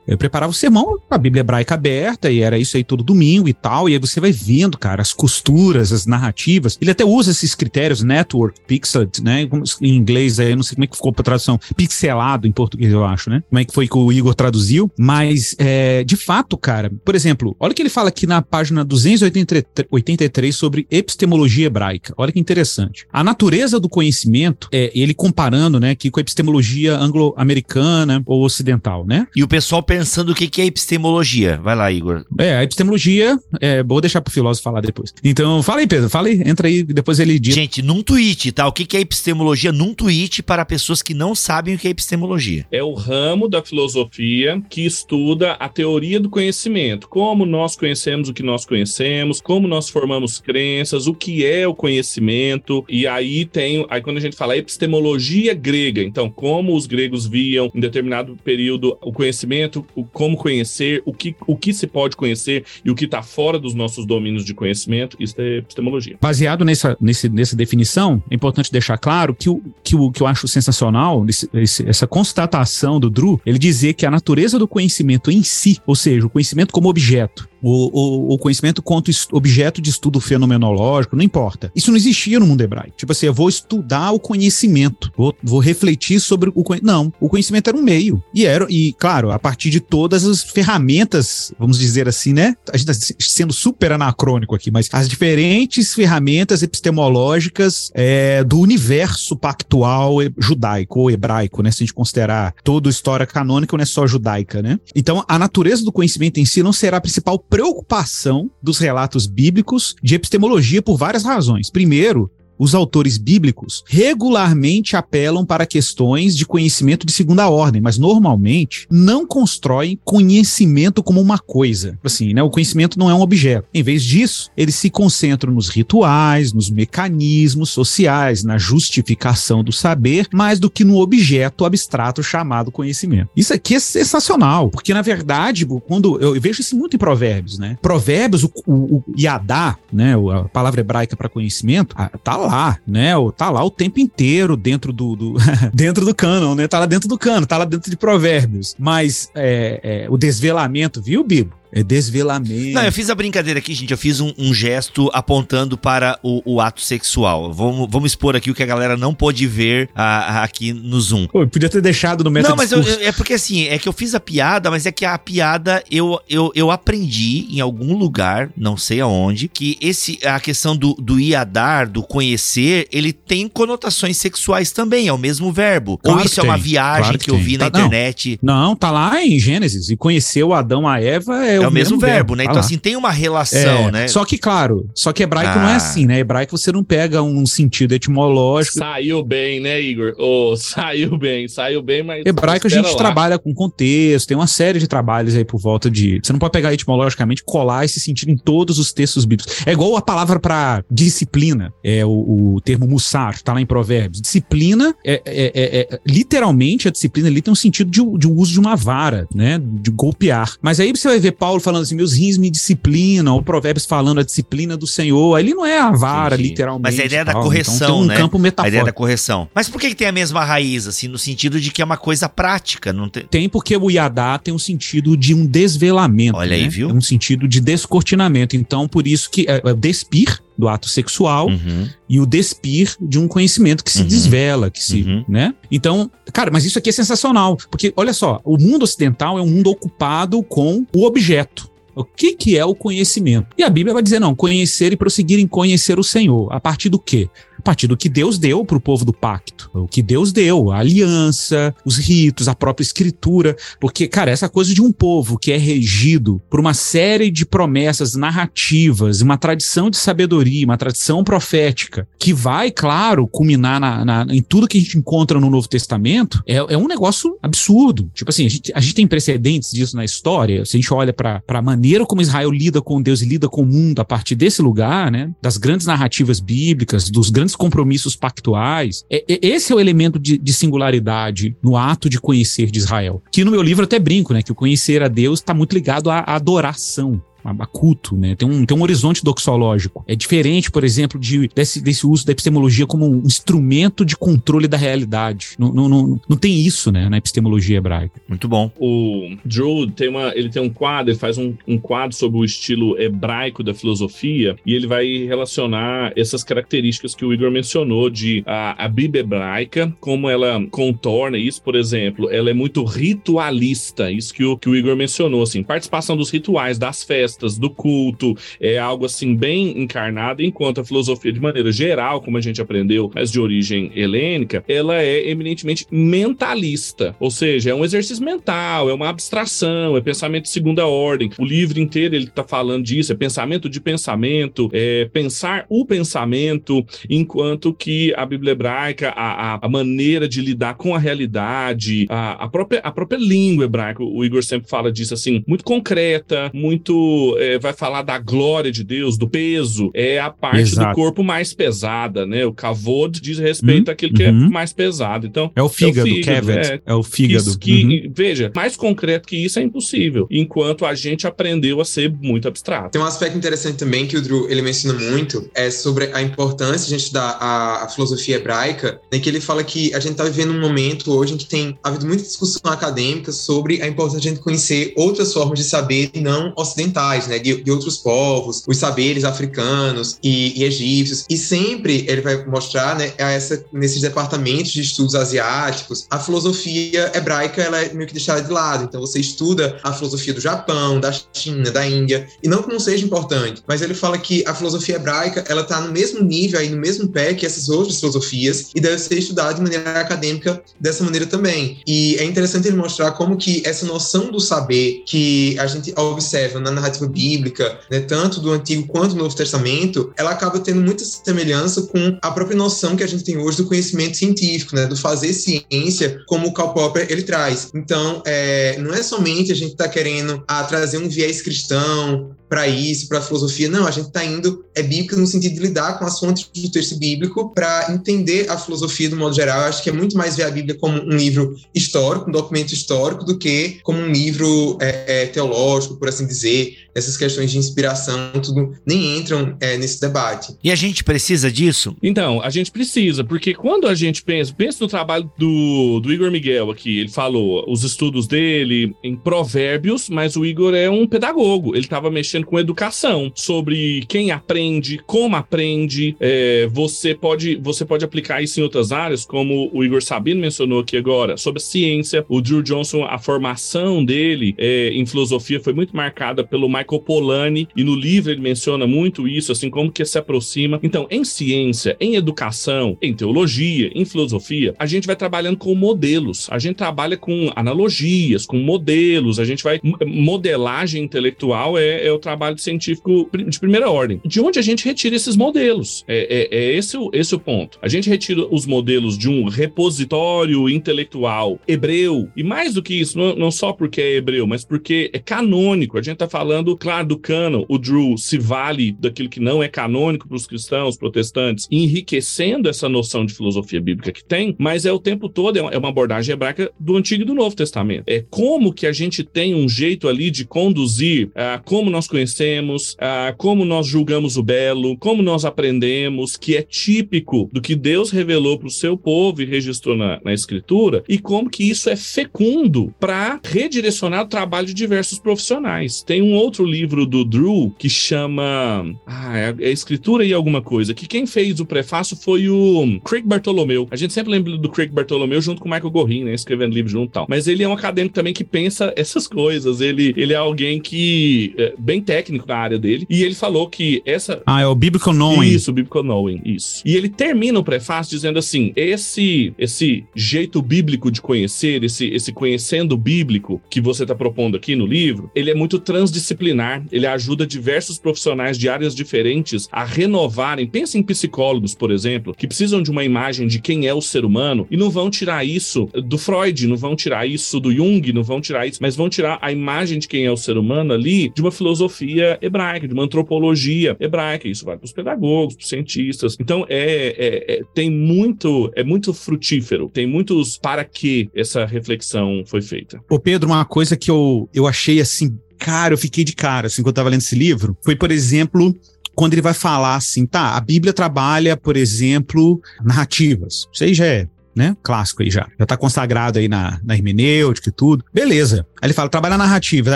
eu 0.09 0.17
preparava 0.17 0.51
o 0.51 0.55
sermão 0.55 0.97
com 1.07 1.15
a 1.15 1.17
Bíblia 1.17 1.41
hebraica 1.41 1.75
aberta, 1.75 2.31
e 2.31 2.41
era 2.41 2.57
isso 2.57 2.75
aí 2.75 2.83
todo 2.83 3.03
domingo 3.03 3.47
e 3.47 3.53
tal. 3.53 3.87
E 3.87 3.93
aí 3.93 3.99
você 3.99 4.19
vai 4.19 4.31
vendo, 4.31 4.77
cara, 4.77 5.01
as 5.01 5.13
costuras, 5.13 5.91
as 5.91 6.05
narrativas. 6.05 6.77
Ele 6.81 6.91
até 6.91 7.05
usa 7.05 7.31
esses 7.31 7.53
critérios, 7.53 8.01
network, 8.03 8.59
pixeled, 8.67 9.23
né? 9.23 9.47
Em 9.81 9.95
inglês, 9.95 10.39
aí, 10.39 10.55
não 10.55 10.63
sei 10.63 10.75
como 10.75 10.83
é 10.85 10.87
que 10.87 10.95
ficou 10.95 11.11
a 11.11 11.23
tradução. 11.23 11.59
Pixelado 11.75 12.47
em 12.47 12.51
português, 12.51 12.91
eu 12.91 13.05
acho, 13.05 13.29
né? 13.29 13.43
Como 13.49 13.59
é 13.59 13.65
que 13.65 13.73
foi 13.73 13.87
que 13.87 13.97
o 13.97 14.11
Igor 14.11 14.33
traduziu. 14.33 14.91
Mas, 14.97 15.55
é, 15.59 16.03
de 16.03 16.15
fato, 16.15 16.57
cara, 16.57 16.91
por 17.05 17.15
exemplo, 17.15 17.55
olha 17.59 17.71
o 17.71 17.75
que 17.75 17.81
ele 17.81 17.89
fala 17.89 18.09
aqui 18.09 18.25
na 18.25 18.41
página 18.41 18.83
283 18.83 20.55
sobre 20.55 20.87
epistemologia 20.89 21.67
hebraica. 21.67 22.13
Olha 22.17 22.31
que 22.31 22.39
interessante. 22.39 23.05
A 23.11 23.23
natureza 23.23 23.79
do 23.79 23.87
conhecimento, 23.87 24.67
é, 24.71 24.91
ele 24.95 25.13
comparando, 25.13 25.79
né, 25.79 25.91
aqui 25.91 26.09
com 26.09 26.19
a 26.19 26.21
epistemologia 26.21 26.97
anglo-americana 26.97 28.23
ou 28.25 28.43
ocidental, 28.43 29.05
né? 29.05 29.27
E 29.35 29.43
o 29.43 29.47
pessoal 29.47 29.83
pensando 29.99 30.31
o 30.31 30.35
que 30.35 30.61
é 30.61 30.65
epistemologia. 30.65 31.59
Vai 31.61 31.75
lá, 31.75 31.91
Igor. 31.91 32.23
É, 32.37 32.55
a 32.55 32.63
epistemologia, 32.63 33.37
é, 33.59 33.83
vou 33.83 33.99
deixar 33.99 34.21
pro 34.21 34.33
filósofo 34.33 34.63
falar 34.63 34.79
depois. 34.79 35.13
Então, 35.21 35.61
fala 35.61 35.81
aí, 35.81 35.87
Pedro, 35.87 36.09
fala 36.09 36.29
aí, 36.29 36.41
entra 36.45 36.69
aí, 36.69 36.83
depois 36.83 37.19
ele 37.19 37.37
diz. 37.37 37.53
Gente, 37.53 37.81
num 37.81 38.01
tweet, 38.01 38.53
tá? 38.53 38.65
O 38.65 38.71
que 38.71 38.95
é 38.95 39.01
epistemologia 39.01 39.73
num 39.73 39.93
tweet 39.93 40.41
para 40.41 40.63
pessoas 40.63 41.01
que 41.01 41.13
não 41.13 41.35
sabem 41.35 41.75
o 41.75 41.77
que 41.77 41.85
é 41.85 41.91
epistemologia? 41.91 42.65
É 42.71 42.81
o 42.81 42.93
ramo 42.93 43.49
da 43.49 43.61
filosofia 43.61 44.61
que 44.69 44.85
estuda 44.85 45.51
a 45.53 45.67
teoria 45.67 46.17
do 46.17 46.29
conhecimento, 46.29 47.09
como 47.09 47.45
nós 47.45 47.75
conhecemos 47.75 48.29
o 48.29 48.33
que 48.33 48.43
nós 48.43 48.65
conhecemos, 48.65 49.41
como 49.41 49.67
nós 49.67 49.89
formamos 49.89 50.39
crenças, 50.39 51.07
o 51.07 51.13
que 51.13 51.45
é 51.45 51.67
o 51.67 51.75
conhecimento, 51.75 52.85
e 52.87 53.05
aí 53.05 53.43
tem, 53.43 53.85
aí 53.89 54.01
quando 54.01 54.17
a 54.17 54.21
gente 54.21 54.37
fala 54.37 54.55
epistemologia 54.55 55.53
grega, 55.53 56.01
então 56.01 56.29
como 56.29 56.73
os 56.73 56.85
gregos 56.85 57.27
viam 57.27 57.69
em 57.75 57.81
determinado 57.81 58.37
período 58.45 58.97
o 59.01 59.11
conhecimento, 59.11 59.85
o 59.95 60.03
como 60.03 60.37
conhecer, 60.37 61.01
o 61.05 61.13
que, 61.13 61.35
o 61.45 61.55
que 61.55 61.73
se 61.73 61.87
pode 61.87 62.15
conhecer 62.15 62.65
e 62.83 62.89
o 62.89 62.95
que 62.95 63.05
está 63.05 63.21
fora 63.21 63.59
dos 63.59 63.73
nossos 63.73 64.05
domínios 64.05 64.45
de 64.45 64.53
conhecimento, 64.53 65.17
isso 65.19 65.35
é 65.39 65.57
epistemologia. 65.57 66.17
Baseado 66.21 66.63
nessa, 66.65 66.97
nesse, 66.99 67.29
nessa 67.29 67.55
definição, 67.55 68.21
é 68.29 68.35
importante 68.35 68.71
deixar 68.71 68.97
claro 68.97 69.35
que 69.35 69.49
o 69.49 69.61
que, 69.83 69.95
o, 69.95 70.11
que 70.11 70.21
eu 70.21 70.27
acho 70.27 70.47
sensacional, 70.47 71.25
esse, 71.27 71.87
essa 71.87 72.07
constatação 72.07 72.99
do 72.99 73.09
Drew, 73.09 73.39
ele 73.45 73.57
dizer 73.57 73.93
que 73.93 74.05
a 74.05 74.11
natureza 74.11 74.59
do 74.59 74.67
conhecimento 74.67 75.31
em 75.31 75.43
si, 75.43 75.79
ou 75.85 75.95
seja, 75.95 76.27
o 76.27 76.29
conhecimento 76.29 76.71
como 76.71 76.89
objeto, 76.89 77.49
o, 77.61 78.31
o, 78.31 78.33
o, 78.33 78.37
conhecimento 78.37 78.81
quanto 78.81 79.11
objeto 79.31 79.81
de 79.81 79.89
estudo 79.89 80.19
fenomenológico, 80.19 81.15
não 81.15 81.23
importa. 81.23 81.71
Isso 81.75 81.91
não 81.91 81.97
existia 81.97 82.39
no 82.39 82.47
mundo 82.47 82.61
hebraico. 82.61 82.95
Tipo 82.95 83.11
assim, 83.11 83.25
eu 83.25 83.33
vou 83.33 83.49
estudar 83.49 84.11
o 84.11 84.19
conhecimento, 84.19 85.11
vou, 85.17 85.35
vou 85.43 85.59
refletir 85.59 86.19
sobre 86.19 86.49
o 86.55 86.63
conhecimento. 86.63 86.79
Não, 86.79 87.13
o 87.19 87.27
conhecimento 87.27 87.69
era 87.69 87.77
um 87.77 87.81
meio. 87.81 88.23
E 88.33 88.45
era, 88.45 88.65
e 88.69 88.93
claro, 88.93 89.31
a 89.31 89.39
partir 89.39 89.68
de 89.69 89.79
todas 89.79 90.25
as 90.25 90.43
ferramentas, 90.43 91.53
vamos 91.59 91.77
dizer 91.77 92.07
assim, 92.07 92.33
né? 92.33 92.55
A 92.71 92.77
gente 92.77 92.89
está 92.89 93.15
sendo 93.19 93.53
super 93.53 93.91
anacrônico 93.91 94.55
aqui, 94.55 94.71
mas 94.71 94.89
as 94.91 95.07
diferentes 95.07 95.93
ferramentas 95.93 96.63
epistemológicas 96.63 97.91
é, 97.93 98.43
do 98.43 98.59
universo 98.59 99.35
pactual 99.35 100.17
judaico 100.37 100.99
ou 100.99 101.11
hebraico, 101.11 101.61
né? 101.61 101.71
Se 101.71 101.83
a 101.83 101.85
gente 101.85 101.93
considerar 101.93 102.53
toda 102.63 102.89
a 102.89 102.91
história 102.91 103.25
canônica, 103.25 103.75
não 103.75 103.83
é 103.83 103.85
só 103.85 104.05
judaica, 104.05 104.61
né? 104.61 104.79
Então, 104.95 105.23
a 105.27 105.39
natureza 105.39 105.83
do 105.83 105.91
conhecimento 105.91 106.39
em 106.39 106.45
si 106.45 106.63
não 106.63 106.73
será 106.73 106.97
a 106.97 107.01
principal 107.01 107.37
preocupação 107.37 108.49
dos 108.61 108.77
relatos 108.79 109.25
bíblicos 109.25 109.95
de 110.01 110.15
epistemologia 110.15 110.81
por 110.81 110.97
várias 110.97 111.23
razões. 111.23 111.69
Primeiro, 111.69 112.31
os 112.59 112.75
autores 112.75 113.17
bíblicos 113.17 113.83
regularmente 113.87 114.97
apelam 114.97 115.45
para 115.45 115.65
questões 115.65 116.35
de 116.35 116.45
conhecimento 116.45 117.05
de 117.05 117.13
segunda 117.13 117.49
ordem, 117.49 117.81
mas 117.81 117.97
normalmente 117.97 118.85
não 118.91 119.25
constroem 119.25 119.97
conhecimento 120.03 121.01
como 121.01 121.21
uma 121.21 121.39
coisa. 121.39 121.97
Assim, 122.03 122.33
né? 122.33 122.43
O 122.43 122.49
conhecimento 122.49 122.99
não 122.99 123.09
é 123.09 123.13
um 123.13 123.21
objeto. 123.21 123.67
Em 123.73 123.81
vez 123.81 124.03
disso, 124.03 124.51
eles 124.57 124.75
se 124.75 124.89
concentram 124.89 125.53
nos 125.53 125.69
rituais, 125.69 126.51
nos 126.51 126.69
mecanismos 126.69 127.69
sociais, 127.69 128.43
na 128.43 128.57
justificação 128.57 129.63
do 129.63 129.71
saber, 129.71 130.27
mais 130.33 130.59
do 130.59 130.69
que 130.69 130.83
no 130.83 130.99
objeto 130.99 131.63
abstrato 131.63 132.21
chamado 132.21 132.71
conhecimento. 132.71 133.29
Isso 133.35 133.53
aqui 133.53 133.75
é 133.75 133.79
sensacional, 133.79 134.69
porque 134.69 134.93
na 134.93 135.01
verdade, 135.01 135.65
quando 135.87 136.19
eu 136.19 136.39
vejo 136.41 136.61
isso 136.61 136.75
muito 136.75 136.95
em 136.95 136.99
Provérbios, 136.99 137.57
né? 137.57 137.77
Provérbios, 137.81 138.43
o, 138.43 138.51
o, 138.65 138.73
o 138.97 139.03
Yadá, 139.17 139.77
né? 139.93 140.15
A 140.33 140.49
palavra 140.49 140.81
hebraica 140.81 141.15
para 141.15 141.29
conhecimento, 141.29 141.95
tá 142.23 142.35
lá 142.35 142.48
lá, 142.49 142.77
né? 142.85 143.13
Tá 143.37 143.49
lá 143.49 143.63
o 143.63 143.69
tempo 143.69 143.99
inteiro 143.99 144.57
dentro 144.57 144.91
do, 144.91 145.15
do 145.15 145.35
dentro 145.73 146.03
do 146.03 146.15
canon, 146.15 146.55
né? 146.55 146.67
Tá 146.67 146.79
lá 146.79 146.85
dentro 146.85 147.07
do 147.07 147.17
canon, 147.17 147.45
tá 147.45 147.57
lá 147.57 147.65
dentro 147.65 147.89
de 147.89 147.97
provérbios. 147.97 148.75
Mas 148.77 149.29
é, 149.35 149.79
é, 149.83 150.09
o 150.09 150.17
desvelamento, 150.17 151.01
viu, 151.01 151.23
Bibo? 151.23 151.58
É 151.71 151.83
desvelamento. 151.83 152.73
Não, 152.73 152.83
eu 152.83 152.91
fiz 152.91 153.09
a 153.09 153.15
brincadeira 153.15 153.59
aqui, 153.59 153.73
gente. 153.73 153.91
Eu 153.91 153.97
fiz 153.97 154.19
um, 154.19 154.33
um 154.37 154.53
gesto 154.53 155.09
apontando 155.13 155.77
para 155.77 156.19
o, 156.23 156.41
o, 156.55 156.61
ato 156.61 156.81
sexual. 156.81 157.53
Vamos, 157.53 157.87
vamos 157.89 158.11
expor 158.11 158.35
aqui 158.35 158.49
o 158.49 158.55
que 158.55 158.63
a 158.63 158.65
galera 158.65 158.97
não 158.97 159.13
pôde 159.13 159.45
ver 159.45 159.89
a, 159.93 160.39
a, 160.39 160.43
aqui 160.43 160.73
no 160.73 160.99
Zoom. 160.99 161.27
Pô, 161.27 161.45
podia 161.47 161.69
ter 161.69 161.81
deixado 161.81 162.23
no 162.23 162.31
método 162.31 162.49
Não, 162.49 162.57
mas 162.57 162.71
eu, 162.71 162.81
eu, 162.81 163.07
é 163.07 163.11
porque 163.11 163.33
assim, 163.33 163.67
é 163.67 163.77
que 163.77 163.87
eu 163.87 163.93
fiz 163.93 164.15
a 164.15 164.19
piada, 164.19 164.71
mas 164.71 164.85
é 164.85 164.91
que 164.91 165.05
a 165.05 165.17
piada 165.17 165.83
eu, 165.91 166.19
eu, 166.27 166.51
eu 166.55 166.71
aprendi 166.71 167.47
em 167.51 167.59
algum 167.59 167.95
lugar, 167.95 168.49
não 168.57 168.75
sei 168.75 168.99
aonde, 169.01 169.47
que 169.47 169.77
esse 169.79 170.19
a 170.25 170.39
questão 170.39 170.75
do, 170.75 170.95
do 170.95 171.19
iadar, 171.19 171.89
do 171.89 172.01
conhecer, 172.01 172.87
ele 172.91 173.13
tem 173.13 173.47
conotações 173.47 174.17
sexuais 174.17 174.71
também, 174.71 175.07
é 175.07 175.13
o 175.13 175.17
mesmo 175.17 175.51
verbo. 175.51 175.97
Claro 175.97 176.19
Ou 176.19 176.25
isso 176.25 176.39
é 176.39 176.43
uma 176.43 176.57
viagem 176.57 177.03
claro 177.03 177.19
que, 177.19 177.25
que 177.25 177.31
eu 177.31 177.37
vi 177.37 177.57
na 177.57 177.69
tá, 177.69 177.79
internet. 177.79 178.39
Não, 178.41 178.69
não, 178.69 178.75
tá 178.75 178.91
lá 178.91 179.23
em 179.23 179.37
Gênesis. 179.39 179.89
E 179.89 179.95
conheceu 179.95 180.53
Adão 180.53 180.87
a 180.87 180.99
Eva 180.99 181.45
é 181.45 181.58
é, 181.63 181.67
o, 181.67 181.71
mesmo, 181.71 181.97
mesmo 181.97 181.99
verbo, 181.99 182.35
né? 182.35 182.43
Tá 182.43 182.51
então, 182.51 182.55
lá. 182.55 182.65
assim, 182.65 182.77
tem 182.77 182.95
uma 182.95 183.11
relação, 183.11 183.87
é, 183.87 183.91
né? 183.91 184.07
Só 184.07 184.25
que, 184.25 184.37
claro, 184.37 184.89
só 184.93 185.11
que 185.11 185.23
hebraico 185.23 185.51
ah. 185.57 185.61
não 185.61 185.69
é 185.69 185.73
ah. 185.73 185.77
assim, 185.77 186.05
né? 186.05 186.19
Hebraico 186.19 186.57
você 186.57 186.71
não 186.71 186.83
pega 186.83 187.21
um 187.21 187.45
sentido 187.45 187.93
etimológico. 187.93 188.77
Saiu 188.77 189.23
bem, 189.23 189.59
né, 189.59 189.81
Igor? 189.81 190.13
Oh, 190.17 190.55
saiu 190.57 191.17
bem, 191.17 191.47
saiu 191.47 191.81
bem, 191.81 192.03
mas. 192.03 192.25
Hebraico 192.25 192.67
a 192.67 192.69
gente 192.69 192.91
lá. 192.91 192.97
trabalha 192.97 193.39
com 193.39 193.53
contexto, 193.53 194.27
tem 194.27 194.37
uma 194.37 194.47
série 194.47 194.79
de 194.79 194.87
trabalhos 194.87 195.35
aí 195.35 195.45
por 195.45 195.59
volta 195.59 195.89
de. 195.89 196.19
Você 196.23 196.31
não 196.31 196.39
pode 196.39 196.51
pegar 196.51 196.73
etimologicamente, 196.73 197.43
colar 197.43 197.85
esse 197.85 197.99
sentido 197.99 198.31
em 198.31 198.37
todos 198.37 198.79
os 198.79 198.93
textos 198.93 199.25
bíblicos. 199.25 199.63
É 199.65 199.71
igual 199.71 199.95
a 199.95 200.01
palavra 200.01 200.39
para 200.39 200.83
disciplina, 200.89 201.73
é 201.83 202.05
o, 202.05 202.55
o, 202.55 202.61
termo 202.61 202.87
mussar, 202.87 203.39
tá 203.41 203.53
lá 203.53 203.61
em 203.61 203.65
Provérbios. 203.65 204.21
Disciplina 204.21 204.95
é, 205.05 205.21
é, 205.25 205.51
é, 205.53 205.79
é, 205.81 205.99
literalmente 206.05 206.87
a 206.87 206.91
disciplina 206.91 207.27
ali 207.27 207.41
tem 207.41 207.51
um 207.51 207.55
sentido 207.55 207.89
de, 207.89 208.01
de 208.17 208.27
uso 208.27 208.51
de 208.51 208.59
uma 208.59 208.75
vara, 208.75 209.27
né? 209.33 209.59
De 209.59 209.91
golpear. 209.91 210.55
Mas 210.61 210.79
aí 210.79 210.91
você 210.91 211.07
vai 211.07 211.19
ver 211.19 211.31
Paulo 211.31 211.48
falando 211.59 211.83
assim, 211.83 211.95
meus 211.95 212.13
rins 212.13 212.37
me 212.37 212.49
disciplinam, 212.49 213.33
ou 213.33 213.41
Provérbios 213.41 213.85
falando 213.85 214.19
a 214.19 214.23
disciplina 214.23 214.77
do 214.77 214.85
Senhor. 214.85 215.35
Ali 215.35 215.53
não 215.53 215.65
é 215.65 215.79
a 215.79 215.91
vara, 215.91 216.35
literalmente. 216.35 216.83
Mas 216.83 216.99
a 216.99 217.05
ideia 217.05 217.25
da 217.25 217.33
correção, 217.33 217.75
então, 217.75 217.87
tem 217.87 218.03
um 218.03 218.05
né? 218.05 218.17
campo 218.17 218.37
metafórico. 218.37 218.65
A 218.65 218.67
ideia 218.67 218.85
da 218.85 218.91
correção. 218.91 219.47
Mas 219.55 219.69
por 219.69 219.79
que, 219.79 219.89
que 219.89 219.95
tem 219.95 220.07
a 220.07 220.11
mesma 220.11 220.43
raiz, 220.43 220.87
assim, 220.87 221.07
no 221.07 221.17
sentido 221.17 221.59
de 221.59 221.71
que 221.71 221.81
é 221.81 221.85
uma 221.85 221.97
coisa 221.97 222.27
prática? 222.27 222.91
Não 222.91 223.09
tem... 223.09 223.23
tem 223.23 223.49
porque 223.49 223.75
o 223.75 223.89
Yadá 223.89 224.37
tem 224.37 224.53
um 224.53 224.59
sentido 224.59 225.15
de 225.15 225.33
um 225.33 225.45
desvelamento. 225.45 226.37
Olha 226.37 226.49
né? 226.49 226.55
aí, 226.55 226.69
viu? 226.69 226.89
É 226.89 226.93
um 226.93 227.01
sentido 227.01 227.47
de 227.47 227.59
descortinamento. 227.59 228.55
Então, 228.55 228.87
por 228.87 229.07
isso 229.07 229.29
que 229.31 229.45
é, 229.47 229.61
é 229.63 229.73
despir 229.73 230.39
do 230.59 230.67
ato 230.67 230.89
sexual 230.89 231.47
uhum. 231.47 231.87
e 232.09 232.19
o 232.19 232.25
despir 232.25 232.93
de 232.99 233.17
um 233.17 233.29
conhecimento 233.29 233.81
que 233.81 233.89
se 233.89 234.01
uhum. 234.01 234.07
desvela, 234.07 234.69
que 234.69 234.83
se, 234.83 235.03
uhum. 235.03 235.23
né? 235.25 235.55
Então, 235.71 236.11
cara, 236.33 236.51
mas 236.51 236.65
isso 236.65 236.77
aqui 236.77 236.89
é 236.89 236.91
sensacional, 236.91 237.55
porque 237.71 237.93
olha 237.95 238.11
só, 238.11 238.41
o 238.43 238.57
mundo 238.57 238.83
ocidental 238.83 239.39
é 239.39 239.41
um 239.41 239.47
mundo 239.47 239.69
ocupado 239.69 240.43
com 240.43 240.85
o 240.93 241.05
objeto. 241.05 241.69
O 241.95 242.03
que, 242.03 242.33
que 242.33 242.57
é 242.57 242.65
o 242.65 242.75
conhecimento? 242.75 243.47
E 243.57 243.63
a 243.63 243.69
Bíblia 243.69 243.93
vai 243.93 244.03
dizer, 244.03 244.19
não, 244.19 244.35
conhecer 244.35 244.91
e 244.91 244.97
prosseguir 244.97 245.39
em 245.39 245.47
conhecer 245.47 245.97
o 245.97 246.03
Senhor. 246.03 246.51
A 246.51 246.59
partir 246.59 246.89
do 246.89 246.99
quê? 246.99 247.29
A 247.59 247.61
partir 247.61 247.87
do 247.87 247.97
que 247.97 248.09
Deus 248.09 248.39
deu 248.39 248.63
para 248.63 248.77
o 248.77 248.81
povo 248.81 249.03
do 249.03 249.13
pacto. 249.13 249.69
O 249.73 249.87
que 249.87 250.01
Deus 250.01 250.31
deu, 250.31 250.71
a 250.71 250.79
aliança, 250.79 251.75
os 251.85 251.97
ritos, 251.97 252.47
a 252.47 252.55
própria 252.55 252.83
escritura. 252.83 253.55
Porque, 253.79 254.07
cara, 254.07 254.31
essa 254.31 254.47
coisa 254.49 254.73
de 254.73 254.81
um 254.81 254.91
povo 254.91 255.37
que 255.37 255.51
é 255.51 255.57
regido 255.57 256.41
por 256.49 256.59
uma 256.59 256.73
série 256.73 257.29
de 257.29 257.45
promessas 257.45 258.15
narrativas, 258.15 259.21
uma 259.21 259.37
tradição 259.37 259.89
de 259.89 259.97
sabedoria, 259.97 260.65
uma 260.65 260.77
tradição 260.77 261.23
profética, 261.23 262.07
que 262.17 262.33
vai, 262.33 262.71
claro, 262.71 263.27
culminar 263.27 263.79
na, 263.79 264.05
na, 264.05 264.25
em 264.29 264.41
tudo 264.41 264.67
que 264.67 264.77
a 264.77 264.81
gente 264.81 264.97
encontra 264.97 265.39
no 265.39 265.49
Novo 265.49 265.67
Testamento, 265.67 266.41
é, 266.47 266.55
é 266.55 266.77
um 266.77 266.87
negócio 266.87 267.37
absurdo. 267.41 268.09
Tipo 268.13 268.29
assim, 268.29 268.45
a 268.45 268.49
gente, 268.49 268.71
a 268.73 268.79
gente 268.79 268.95
tem 268.95 269.07
precedentes 269.07 269.71
disso 269.71 269.95
na 269.95 270.05
história. 270.05 270.63
Se 270.63 270.77
a 270.77 270.79
gente 270.79 270.93
olha 270.93 271.11
para 271.11 271.41
a 271.47 271.61
maneira 271.61 272.05
como 272.05 272.21
Israel 272.21 272.51
lida 272.51 272.81
com 272.81 273.01
Deus 273.01 273.21
e 273.21 273.25
lida 273.25 273.49
com 273.49 273.63
o 273.63 273.65
mundo 273.65 273.99
a 273.99 274.05
partir 274.05 274.35
desse 274.35 274.61
lugar, 274.61 275.11
né? 275.11 275.31
Das 275.41 275.57
grandes 275.57 275.85
narrativas 275.85 276.39
bíblicas, 276.39 277.09
dos 277.09 277.29
grandes 277.29 277.48
compromissos 277.55 278.15
pactuais. 278.15 279.05
É, 279.09 279.23
é, 279.27 279.39
esse 279.41 279.71
é 279.71 279.75
o 279.75 279.79
elemento 279.79 280.19
de, 280.19 280.37
de, 280.37 280.53
singularidade 280.53 281.55
no 281.63 281.77
ato 281.77 282.09
de 282.09 282.19
conhecer 282.19 282.71
de 282.71 282.79
Israel. 282.79 283.21
Que 283.31 283.43
no 283.43 283.51
meu 283.51 283.61
livro 283.61 283.85
até 283.85 283.99
brinco, 283.99 284.33
né? 284.33 284.41
Que 284.41 284.51
o 284.51 284.55
conhecer 284.55 285.01
a 285.03 285.07
Deus 285.07 285.39
está 285.39 285.53
muito 285.53 285.73
ligado 285.73 286.09
à 286.09 286.23
adoração 286.25 287.21
a 287.57 287.65
culto, 287.65 288.15
né? 288.15 288.35
Tem 288.35 288.47
um, 288.47 288.65
tem 288.65 288.77
um 288.77 288.81
horizonte 288.81 289.23
doxológico. 289.23 290.03
É 290.07 290.15
diferente, 290.15 290.71
por 290.71 290.83
exemplo, 290.83 291.19
de, 291.19 291.49
desse, 291.53 291.81
desse 291.81 292.05
uso 292.05 292.25
da 292.25 292.31
epistemologia 292.31 292.85
como 292.85 293.09
um 293.09 293.23
instrumento 293.25 294.05
de 294.05 294.15
controle 294.15 294.67
da 294.67 294.77
realidade. 294.77 295.49
Não, 295.57 295.73
não, 295.73 295.89
não, 295.89 296.21
não 296.27 296.37
tem 296.37 296.59
isso, 296.59 296.91
né, 296.91 297.09
na 297.09 297.17
epistemologia 297.17 297.77
hebraica. 297.77 298.21
Muito 298.27 298.47
bom. 298.47 298.71
O 298.79 299.35
Drew 299.43 299.89
tem 299.91 300.09
uma, 300.09 300.33
ele 300.35 300.49
tem 300.49 300.61
um 300.61 300.69
quadro, 300.69 301.11
ele 301.11 301.19
faz 301.19 301.37
um, 301.37 301.53
um 301.67 301.77
quadro 301.77 302.15
sobre 302.15 302.39
o 302.39 302.45
estilo 302.45 302.99
hebraico 302.99 303.63
da 303.63 303.73
filosofia 303.73 304.55
e 304.65 304.73
ele 304.73 304.87
vai 304.87 305.05
relacionar 305.25 306.13
essas 306.15 306.43
características 306.43 307.15
que 307.15 307.25
o 307.25 307.33
Igor 307.33 307.51
mencionou 307.51 308.09
de 308.09 308.43
a, 308.45 308.85
a 308.85 308.87
Bíblia 308.87 309.21
hebraica, 309.21 309.93
como 309.99 310.29
ela 310.29 310.65
contorna 310.69 311.37
isso, 311.37 311.61
por 311.61 311.75
exemplo, 311.75 312.29
ela 312.29 312.49
é 312.49 312.53
muito 312.53 312.83
ritualista, 312.83 314.11
isso 314.11 314.33
que 314.33 314.43
o, 314.43 314.57
que 314.57 314.69
o 314.69 314.75
Igor 314.75 314.95
mencionou, 314.95 315.43
assim, 315.43 315.63
participação 315.63 316.15
dos 316.15 316.29
rituais, 316.29 316.77
das 316.77 317.03
festas, 317.03 317.38
festas, 317.39 317.57
do 317.57 317.69
culto, 317.69 318.35
é 318.59 318.77
algo 318.77 319.05
assim 319.05 319.35
bem 319.35 319.81
encarnado, 319.81 320.43
enquanto 320.43 320.81
a 320.81 320.85
filosofia, 320.85 321.31
de 321.31 321.39
maneira 321.39 321.71
geral, 321.71 322.21
como 322.21 322.37
a 322.37 322.41
gente 322.41 322.61
aprendeu, 322.61 323.09
mas 323.13 323.31
de 323.31 323.39
origem 323.39 323.91
helênica, 323.95 324.63
ela 324.67 325.01
é 325.01 325.29
eminentemente 325.29 325.85
mentalista, 325.89 327.15
ou 327.19 327.31
seja, 327.31 327.71
é 327.71 327.73
um 327.75 327.85
exercício 327.85 328.23
mental, 328.23 328.89
é 328.89 328.93
uma 328.93 329.09
abstração, 329.09 329.95
é 329.95 330.01
pensamento 330.01 330.43
de 330.43 330.49
segunda 330.49 330.85
ordem. 330.85 331.31
O 331.37 331.45
livro 331.45 331.79
inteiro 331.79 332.15
ele 332.15 332.25
está 332.25 332.43
falando 332.43 332.83
disso, 332.83 333.11
é 333.11 333.15
pensamento 333.15 333.69
de 333.69 333.79
pensamento, 333.79 334.69
é 334.73 335.05
pensar 335.05 335.65
o 335.69 335.85
pensamento, 335.85 336.85
enquanto 337.09 337.73
que 337.73 338.13
a 338.15 338.25
Bíblia 338.25 338.51
hebraica, 338.51 339.09
a, 339.09 339.65
a, 339.65 339.69
maneira 339.69 340.27
de 340.27 340.41
lidar 340.41 340.75
com 340.75 340.95
a 340.95 340.99
realidade, 340.99 342.05
a, 342.09 342.43
a, 342.43 342.49
própria, 342.49 342.79
a 342.79 342.91
própria 342.91 343.17
língua 343.17 343.65
hebraica, 343.65 344.03
o 344.03 344.25
Igor 344.25 344.43
sempre 344.43 344.69
fala 344.69 344.91
disso 344.91 345.13
assim, 345.13 345.43
muito 345.47 345.63
concreta, 345.63 346.49
muito 346.53 347.18
é, 347.37 347.59
vai 347.59 347.73
falar 347.73 348.01
da 348.01 348.17
glória 348.17 348.71
de 348.71 348.83
Deus, 348.83 349.17
do 349.17 349.27
peso, 349.27 349.91
é 349.93 350.19
a 350.19 350.29
parte 350.29 350.61
Exato. 350.61 350.89
do 350.89 350.95
corpo 350.95 351.23
mais 351.23 351.53
pesada, 351.53 352.25
né? 352.25 352.45
O 352.45 352.53
kavod 352.53 353.19
diz 353.21 353.37
respeito 353.37 353.87
uhum. 353.87 353.93
àquilo 353.93 354.13
que 354.13 354.23
é 354.23 354.29
uhum. 354.29 354.49
mais 354.49 354.73
pesado. 354.73 355.27
Então, 355.27 355.51
é 355.55 355.61
o 355.61 355.69
fígado, 355.69 356.07
é 356.07 356.11
o 356.11 356.15
fígado, 356.15 356.51
é, 356.51 356.81
é, 356.85 356.93
o 356.93 357.03
fígado. 357.03 357.59
Que, 357.59 357.83
uhum. 357.83 358.11
Veja, 358.15 358.51
mais 358.55 358.75
concreto 358.75 359.27
que 359.27 359.37
isso 359.37 359.59
é 359.59 359.61
impossível, 359.61 360.27
enquanto 360.29 360.85
a 360.85 360.93
gente 360.95 361.27
aprendeu 361.27 361.81
a 361.81 361.85
ser 361.85 362.11
muito 362.21 362.47
abstrato. 362.47 362.91
Tem 362.91 363.01
um 363.01 363.05
aspecto 363.05 363.37
interessante 363.37 363.77
também 363.77 364.07
que 364.07 364.17
o 364.17 364.21
Drew 364.21 364.49
ele 364.49 364.61
menciona 364.61 364.97
muito, 364.99 365.49
é 365.53 365.69
sobre 365.69 366.09
a 366.13 366.21
importância 366.21 366.87
de 366.87 366.95
a 366.95 366.97
gente 366.97 367.05
estudar 367.05 367.37
a, 367.39 367.83
a 367.83 367.89
filosofia 367.89 368.37
hebraica, 368.37 368.99
né, 369.11 369.19
que 369.19 369.29
ele 369.29 369.41
fala 369.41 369.63
que 369.63 369.93
a 369.93 369.99
gente 369.99 370.13
está 370.13 370.23
vivendo 370.23 370.51
um 370.51 370.59
momento 370.59 371.11
hoje 371.11 371.33
em 371.33 371.37
que 371.37 371.45
tem 371.45 371.77
havido 371.83 372.05
muita 372.05 372.23
discussão 372.23 372.71
acadêmica 372.71 373.31
sobre 373.31 373.81
a 373.81 373.87
importância 373.87 374.21
de 374.21 374.27
a 374.27 374.31
gente 374.31 374.43
conhecer 374.43 374.93
outras 374.95 375.33
formas 375.33 375.59
de 375.59 375.65
saber 375.65 376.11
não 376.15 376.53
ocidentais 376.55 377.08
né, 377.27 377.39
de, 377.39 377.63
de 377.63 377.71
outros 377.71 377.97
povos, 377.97 378.63
os 378.67 378.77
saberes 378.77 379.23
africanos 379.23 380.17
e, 380.23 380.59
e, 380.59 380.63
egípcios. 380.63 381.25
E 381.29 381.37
sempre 381.37 382.05
ele 382.07 382.21
vai 382.21 382.45
mostrar, 382.45 382.97
né, 382.97 383.13
essa, 383.17 383.63
nesses 383.71 384.01
departamentos 384.01 384.71
de 384.71 384.81
estudos 384.81 385.15
asiáticos, 385.15 386.05
a 386.09 386.19
filosofia 386.19 387.11
hebraica 387.15 387.61
ela 387.61 387.81
é 387.81 387.93
meio 387.93 388.07
que 388.07 388.13
deixada 388.13 388.41
de 388.41 388.51
lado. 388.51 388.83
Então 388.83 389.01
você 389.01 389.19
estuda 389.19 389.79
a 389.83 389.93
filosofia 389.93 390.33
do 390.33 390.41
Japão, 390.41 390.99
da 390.99 391.13
China, 391.33 391.71
da 391.71 391.87
Índia, 391.87 392.27
e 392.43 392.47
não 392.47 392.63
que 392.63 392.69
não 392.69 392.79
seja 392.79 393.05
importante, 393.05 393.63
mas 393.67 393.81
ele 393.81 393.93
fala 393.93 394.17
que 394.17 394.43
a 394.47 394.53
filosofia 394.53 394.95
hebraica 394.95 395.43
ela 395.47 395.61
está 395.61 395.81
no 395.81 395.91
mesmo 395.91 396.21
nível, 396.23 396.59
aí, 396.59 396.69
no 396.69 396.77
mesmo 396.77 397.07
pé 397.09 397.33
que 397.33 397.45
essas 397.45 397.69
outras 397.69 397.99
filosofias, 397.99 398.71
e 398.75 398.81
deve 398.81 398.97
ser 398.97 399.17
estudada 399.17 399.53
de 399.53 399.61
maneira 399.61 399.99
acadêmica 399.99 400.61
dessa 400.79 401.03
maneira 401.03 401.25
também. 401.25 401.81
E 401.87 402.15
é 402.17 402.23
interessante 402.23 402.67
ele 402.67 402.77
mostrar 402.77 403.11
como 403.11 403.37
que 403.37 403.61
essa 403.65 403.85
noção 403.85 404.31
do 404.31 404.39
saber 404.39 405.03
que 405.05 405.57
a 405.59 405.67
gente 405.67 405.93
observa 405.97 406.59
na 406.59 406.71
narrativa 406.71 406.98
narrativa 406.99 407.07
bíblica, 407.07 407.79
né, 407.89 408.01
tanto 408.01 408.39
do 408.39 408.51
Antigo 408.51 408.87
quanto 408.87 409.09
do 409.09 409.23
Novo 409.23 409.35
Testamento, 409.35 410.11
ela 410.17 410.31
acaba 410.31 410.59
tendo 410.59 410.81
muita 410.81 411.03
semelhança 411.05 411.83
com 411.83 412.17
a 412.21 412.31
própria 412.31 412.57
noção 412.57 412.95
que 412.95 413.03
a 413.03 413.07
gente 413.07 413.23
tem 413.23 413.37
hoje 413.37 413.57
do 413.57 413.65
conhecimento 413.65 414.17
científico, 414.17 414.75
né, 414.75 414.85
do 414.85 414.95
fazer 414.95 415.33
ciência, 415.33 416.21
como 416.27 416.47
o 416.47 416.53
Karl 416.53 416.73
Popper 416.73 417.07
ele 417.09 417.23
traz. 417.23 417.69
Então, 417.73 418.21
é, 418.25 418.77
não 418.79 418.93
é 418.93 419.01
somente 419.01 419.51
a 419.51 419.55
gente 419.55 419.71
estar 419.71 419.85
tá 419.85 419.89
querendo 419.89 420.43
a, 420.47 420.59
ah, 420.59 420.63
trazer 420.63 420.97
um 420.97 421.07
viés 421.07 421.41
cristão, 421.41 422.35
para 422.49 422.67
isso, 422.67 423.07
para 423.07 423.19
a 423.19 423.21
filosofia. 423.21 423.69
Não, 423.69 423.85
a 423.85 423.91
gente 423.91 424.07
está 424.07 424.25
indo, 424.25 424.65
é 424.75 424.81
bíblica 424.81 425.15
no 425.15 425.27
sentido 425.27 425.53
de 425.53 425.61
lidar 425.61 425.99
com 425.99 426.05
as 426.05 426.19
fontes 426.19 426.49
do 426.53 426.71
texto 426.71 426.97
bíblico 426.97 427.53
para 427.53 427.93
entender 427.93 428.49
a 428.49 428.57
filosofia 428.57 429.09
do 429.09 429.15
modo 429.15 429.35
geral. 429.35 429.61
Eu 429.61 429.67
acho 429.67 429.83
que 429.83 429.89
é 429.89 429.93
muito 429.93 430.17
mais 430.17 430.35
ver 430.35 430.43
a 430.43 430.51
Bíblia 430.51 430.75
como 430.75 430.99
um 430.99 431.15
livro 431.15 431.55
histórico, 431.73 432.29
um 432.29 432.33
documento 432.33 432.73
histórico, 432.73 433.23
do 433.23 433.37
que 433.37 433.79
como 433.83 433.99
um 433.99 434.11
livro 434.11 434.77
é, 434.81 435.23
é, 435.23 435.25
teológico, 435.27 435.97
por 435.97 436.09
assim 436.09 436.25
dizer. 436.25 436.75
Essas 436.95 437.15
questões 437.15 437.51
de 437.51 437.57
inspiração, 437.57 438.31
tudo 438.43 438.73
nem 438.85 439.17
entram 439.17 439.55
é, 439.61 439.77
nesse 439.77 440.01
debate. 440.01 440.57
E 440.61 440.71
a 440.71 440.75
gente 440.75 441.03
precisa 441.03 441.51
disso? 441.51 441.95
Então, 442.01 442.41
a 442.41 442.49
gente 442.49 442.71
precisa, 442.71 443.23
porque 443.23 443.53
quando 443.53 443.87
a 443.87 443.93
gente 443.93 444.23
pensa, 444.23 444.53
pensa 444.53 444.79
no 444.81 444.87
trabalho 444.87 445.31
do, 445.37 445.99
do 446.01 446.11
Igor 446.11 446.31
Miguel 446.31 446.71
aqui, 446.71 446.99
ele 446.99 447.09
falou 447.09 447.63
os 447.67 447.83
estudos 447.83 448.27
dele 448.27 448.93
em 449.03 449.15
provérbios, 449.15 450.09
mas 450.09 450.35
o 450.35 450.43
Igor 450.43 450.73
é 450.73 450.89
um 450.89 451.07
pedagogo, 451.07 451.75
ele 451.75 451.85
estava 451.85 452.09
mexendo 452.09 452.38
com 452.43 452.59
educação, 452.59 453.31
sobre 453.35 454.03
quem 454.07 454.31
aprende, 454.31 454.99
como 455.05 455.35
aprende. 455.35 456.15
É, 456.19 456.67
você, 456.71 457.13
pode, 457.13 457.55
você 457.55 457.85
pode 457.85 458.05
aplicar 458.05 458.41
isso 458.41 458.59
em 458.59 458.63
outras 458.63 458.91
áreas, 458.91 459.25
como 459.25 459.69
o 459.73 459.83
Igor 459.83 460.01
Sabino 460.01 460.41
mencionou 460.41 460.79
aqui 460.79 460.97
agora, 460.97 461.37
sobre 461.37 461.59
a 461.59 461.65
ciência. 461.65 462.25
O 462.27 462.41
Drew 462.41 462.61
Johnson, 462.61 463.03
a 463.03 463.17
formação 463.17 464.03
dele 464.03 464.55
é, 464.57 464.89
em 464.93 465.05
filosofia 465.05 465.59
foi 465.59 465.73
muito 465.73 465.95
marcada 465.95 466.43
pelo 466.43 466.67
Michael 466.67 466.99
Polanyi, 467.05 467.67
e 467.75 467.83
no 467.83 467.95
livro 467.95 468.31
ele 468.31 468.41
menciona 468.41 468.87
muito 468.87 469.27
isso, 469.27 469.51
assim, 469.51 469.69
como 469.69 469.91
que 469.91 470.03
se 470.05 470.17
aproxima. 470.17 470.79
Então, 470.81 471.07
em 471.09 471.23
ciência, 471.23 471.95
em 471.99 472.15
educação, 472.15 472.97
em 473.01 473.13
teologia, 473.13 473.91
em 473.93 474.05
filosofia, 474.05 474.75
a 474.77 474.85
gente 474.85 475.07
vai 475.07 475.15
trabalhando 475.15 475.57
com 475.57 475.73
modelos, 475.75 476.47
a 476.51 476.59
gente 476.59 476.75
trabalha 476.75 477.17
com 477.17 477.51
analogias, 477.55 478.45
com 478.45 478.57
modelos, 478.57 479.39
a 479.39 479.45
gente 479.45 479.63
vai. 479.63 479.79
Modelagem 480.05 481.03
intelectual 481.03 481.77
é, 481.77 482.05
é 482.05 482.11
o 482.11 482.19
trabalho 482.29 482.57
científico 482.59 483.27
de 483.33 483.59
primeira 483.59 483.89
ordem. 483.89 484.21
De 484.23 484.39
onde 484.39 484.59
a 484.59 484.61
gente 484.61 484.85
retira 484.85 485.15
esses 485.15 485.35
modelos? 485.35 486.03
É, 486.07 486.47
é, 486.51 486.57
é 486.57 486.77
esse, 486.77 486.95
o, 486.95 487.09
esse 487.11 487.33
o 487.33 487.39
ponto. 487.39 487.79
A 487.81 487.87
gente 487.87 488.07
retira 488.07 488.45
os 488.53 488.67
modelos 488.67 489.17
de 489.17 489.27
um 489.27 489.47
repositório 489.47 490.69
intelectual 490.69 491.59
hebreu, 491.67 492.29
e 492.35 492.43
mais 492.43 492.75
do 492.75 492.83
que 492.83 492.93
isso, 492.93 493.17
não, 493.17 493.35
não 493.35 493.51
só 493.51 493.73
porque 493.73 494.01
é 494.01 494.15
hebreu, 494.15 494.45
mas 494.45 494.63
porque 494.63 495.09
é 495.11 495.17
canônico. 495.19 495.97
A 495.97 496.01
gente 496.01 496.13
está 496.13 496.29
falando, 496.29 496.77
claro, 496.77 497.07
do 497.07 497.17
cano. 497.17 497.65
O 497.67 497.77
Drew 497.77 498.17
se 498.17 498.37
vale 498.37 498.91
daquilo 498.91 499.29
que 499.29 499.39
não 499.39 499.63
é 499.63 499.67
canônico 499.67 500.27
para 500.27 500.37
os 500.37 500.45
cristãos, 500.45 500.97
protestantes, 500.97 501.67
enriquecendo 501.71 502.69
essa 502.69 502.87
noção 502.87 503.25
de 503.25 503.33
filosofia 503.33 503.81
bíblica 503.81 504.11
que 504.11 504.23
tem, 504.23 504.55
mas 504.59 504.85
é 504.85 504.91
o 504.91 504.99
tempo 504.99 505.27
todo, 505.27 505.57
é 505.57 505.61
uma, 505.61 505.71
é 505.71 505.77
uma 505.77 505.89
abordagem 505.89 506.33
hebraica 506.33 506.71
do 506.79 506.95
Antigo 506.95 507.23
e 507.23 507.25
do 507.25 507.33
Novo 507.33 507.55
Testamento. 507.55 508.03
É 508.05 508.23
como 508.29 508.71
que 508.73 508.85
a 508.85 508.91
gente 508.91 509.23
tem 509.23 509.55
um 509.55 509.67
jeito 509.67 510.07
ali 510.07 510.29
de 510.29 510.45
conduzir, 510.45 511.27
uh, 511.29 511.61
como 511.65 511.89
nós 511.89 512.07
conhecemos 512.07 512.18
conhecemos, 512.19 512.97
ah, 512.99 513.33
como 513.37 513.63
nós 513.63 513.87
julgamos 513.87 514.35
o 514.35 514.43
belo, 514.43 514.97
como 514.97 515.23
nós 515.23 515.45
aprendemos, 515.45 516.35
que 516.35 516.57
é 516.57 516.61
típico 516.61 517.49
do 517.53 517.61
que 517.61 517.75
Deus 517.75 518.11
revelou 518.11 518.57
para 518.57 518.67
o 518.67 518.71
seu 518.71 518.97
povo 518.97 519.41
e 519.41 519.45
registrou 519.45 519.95
na, 519.95 520.19
na 520.23 520.33
Escritura, 520.33 521.01
e 521.07 521.17
como 521.17 521.49
que 521.49 521.63
isso 521.63 521.89
é 521.89 521.95
fecundo 521.95 522.93
para 522.99 523.39
redirecionar 523.43 524.25
o 524.25 524.27
trabalho 524.27 524.67
de 524.67 524.73
diversos 524.73 525.17
profissionais. 525.17 526.03
Tem 526.03 526.21
um 526.21 526.33
outro 526.33 526.65
livro 526.65 527.05
do 527.05 527.23
Drew 527.23 527.73
que 527.77 527.89
chama. 527.89 528.85
Ah, 529.07 529.37
é, 529.37 529.55
é 529.59 529.71
Escritura 529.71 530.25
e 530.25 530.33
alguma 530.33 530.61
coisa, 530.61 530.93
que 530.93 531.07
quem 531.07 531.25
fez 531.25 531.59
o 531.61 531.65
prefácio 531.65 532.17
foi 532.17 532.49
o 532.49 532.99
Craig 533.05 533.25
Bartolomeu. 533.25 533.87
A 533.91 533.95
gente 533.95 534.11
sempre 534.11 534.31
lembra 534.31 534.57
do 534.57 534.69
Craig 534.69 534.91
Bartolomeu 534.91 535.39
junto 535.39 535.61
com 535.61 535.69
o 535.69 535.71
Michael 535.71 535.91
Gorin, 535.91 536.23
né? 536.25 536.33
Escrevendo 536.33 536.73
livro 536.73 536.91
junto 536.91 537.11
e 537.11 537.13
tal. 537.13 537.25
Mas 537.29 537.47
ele 537.47 537.63
é 537.63 537.67
um 537.67 537.73
acadêmico 537.73 538.13
também 538.13 538.33
que 538.33 538.43
pensa 538.43 538.93
essas 538.97 539.25
coisas. 539.25 539.79
Ele, 539.79 540.13
ele 540.17 540.33
é 540.33 540.37
alguém 540.37 540.81
que 540.81 541.53
é 541.57 541.73
bem 541.77 542.01
técnico 542.09 542.47
na 542.47 542.57
área 542.57 542.79
dele, 542.79 543.05
e 543.07 543.23
ele 543.23 543.35
falou 543.35 543.69
que 543.69 544.01
essa. 544.03 544.41
Ah, 544.43 544.61
é 544.61 544.65
o 544.65 544.73
Biblical 544.73 545.13
Knowing. 545.13 545.47
Isso, 545.47 545.69
o 545.69 545.73
Biblical 545.75 546.01
Knowing, 546.01 546.41
isso. 546.43 546.81
E 546.83 546.95
ele 546.95 547.07
termina 547.07 547.59
o 547.59 547.63
prefácio 547.63 548.09
dizendo 548.09 548.39
assim: 548.39 548.73
esse, 548.75 549.53
esse 549.59 550.03
jeito 550.15 550.59
bíblico 550.59 551.11
de 551.11 551.21
conhecer, 551.21 551.83
esse, 551.83 552.07
esse 552.07 552.33
conhecendo 552.33 552.97
bíblico 552.97 553.61
que 553.69 553.79
você 553.79 554.05
está 554.05 554.15
propondo 554.15 554.57
aqui 554.57 554.75
no 554.75 554.87
livro, 554.87 555.29
ele 555.35 555.51
é 555.51 555.53
muito 555.53 555.77
transdisciplinar, 555.77 556.83
ele 556.91 557.05
ajuda 557.05 557.45
diversos 557.45 557.99
profissionais 557.99 558.57
de 558.57 558.67
áreas 558.67 558.95
diferentes 558.95 559.69
a 559.71 559.85
renovarem. 559.85 560.65
Pensa 560.65 560.97
em 560.97 561.03
psicólogos, 561.03 561.75
por 561.75 561.91
exemplo, 561.91 562.33
que 562.33 562.47
precisam 562.47 562.81
de 562.81 562.89
uma 562.89 563.03
imagem 563.03 563.47
de 563.47 563.61
quem 563.61 563.85
é 563.85 563.93
o 563.93 564.01
ser 564.01 564.25
humano 564.25 564.65
e 564.71 564.75
não 564.75 564.89
vão 564.89 565.11
tirar 565.11 565.45
isso 565.45 565.87
do 565.93 566.17
Freud, 566.17 566.65
não 566.65 566.75
vão 566.75 566.95
tirar 566.95 567.27
isso 567.27 567.59
do 567.59 567.71
Jung, 567.71 568.11
não 568.11 568.23
vão 568.23 568.41
tirar 568.41 568.65
isso, 568.65 568.79
mas 568.81 568.95
vão 568.95 569.09
tirar 569.09 569.37
a 569.43 569.51
imagem 569.51 569.99
de 569.99 570.07
quem 570.07 570.25
é 570.25 570.31
o 570.31 570.37
ser 570.37 570.57
humano 570.57 570.91
ali 570.91 571.29
de 571.29 571.41
uma 571.41 571.51
filosofia 571.51 571.98
hebraica, 572.41 572.87
de 572.87 572.93
uma 572.93 573.03
antropologia 573.03 573.95
hebraica. 573.99 574.47
Isso 574.47 574.65
vale 574.65 574.79
para 574.79 574.85
os 574.85 574.91
pedagogos, 574.91 575.55
para 575.55 575.63
os 575.63 575.69
cientistas. 575.69 576.37
Então 576.39 576.65
é, 576.69 577.15
é, 577.17 577.53
é, 577.53 577.61
tem 577.73 577.89
muito, 577.89 578.71
é 578.75 578.83
muito 578.83 579.13
frutífero, 579.13 579.89
tem 579.89 580.07
muitos 580.07 580.57
para 580.57 580.83
que 580.83 581.29
essa 581.35 581.65
reflexão 581.65 582.43
foi 582.45 582.61
feita. 582.61 583.01
Ô 583.09 583.19
Pedro, 583.19 583.49
uma 583.49 583.65
coisa 583.65 583.95
que 583.97 584.09
eu, 584.09 584.49
eu 584.53 584.67
achei 584.67 584.99
assim, 584.99 585.37
cara, 585.57 585.93
eu 585.93 585.97
fiquei 585.97 586.23
de 586.23 586.33
cara 586.33 586.67
assim 586.67 586.81
quando 586.81 586.89
eu 586.89 586.93
tava 586.93 587.09
lendo 587.09 587.21
esse 587.21 587.35
livro, 587.35 587.77
foi 587.83 587.95
por 587.95 588.11
exemplo 588.11 588.75
quando 589.15 589.33
ele 589.33 589.41
vai 589.41 589.53
falar 589.53 589.95
assim, 589.95 590.25
tá, 590.25 590.55
a 590.55 590.61
Bíblia 590.61 590.93
trabalha, 590.93 591.57
por 591.57 591.75
exemplo, 591.75 592.61
narrativas. 592.81 593.67
Isso 593.73 593.83
aí 593.83 593.93
já 593.93 594.05
é 594.05 594.27
né? 594.59 594.75
Clássico 594.83 595.23
aí 595.23 595.31
já. 595.31 595.47
Já 595.57 595.65
tá 595.65 595.77
consagrado 595.77 596.37
aí 596.37 596.49
na, 596.49 596.79
na 596.83 596.93
hermenêutica 596.93 597.69
e 597.69 597.71
tudo. 597.71 598.03
Beleza. 598.13 598.67
Aí 598.81 598.87
ele 598.87 598.93
fala, 598.93 599.07
trabalha 599.09 599.37
narrativa. 599.37 599.95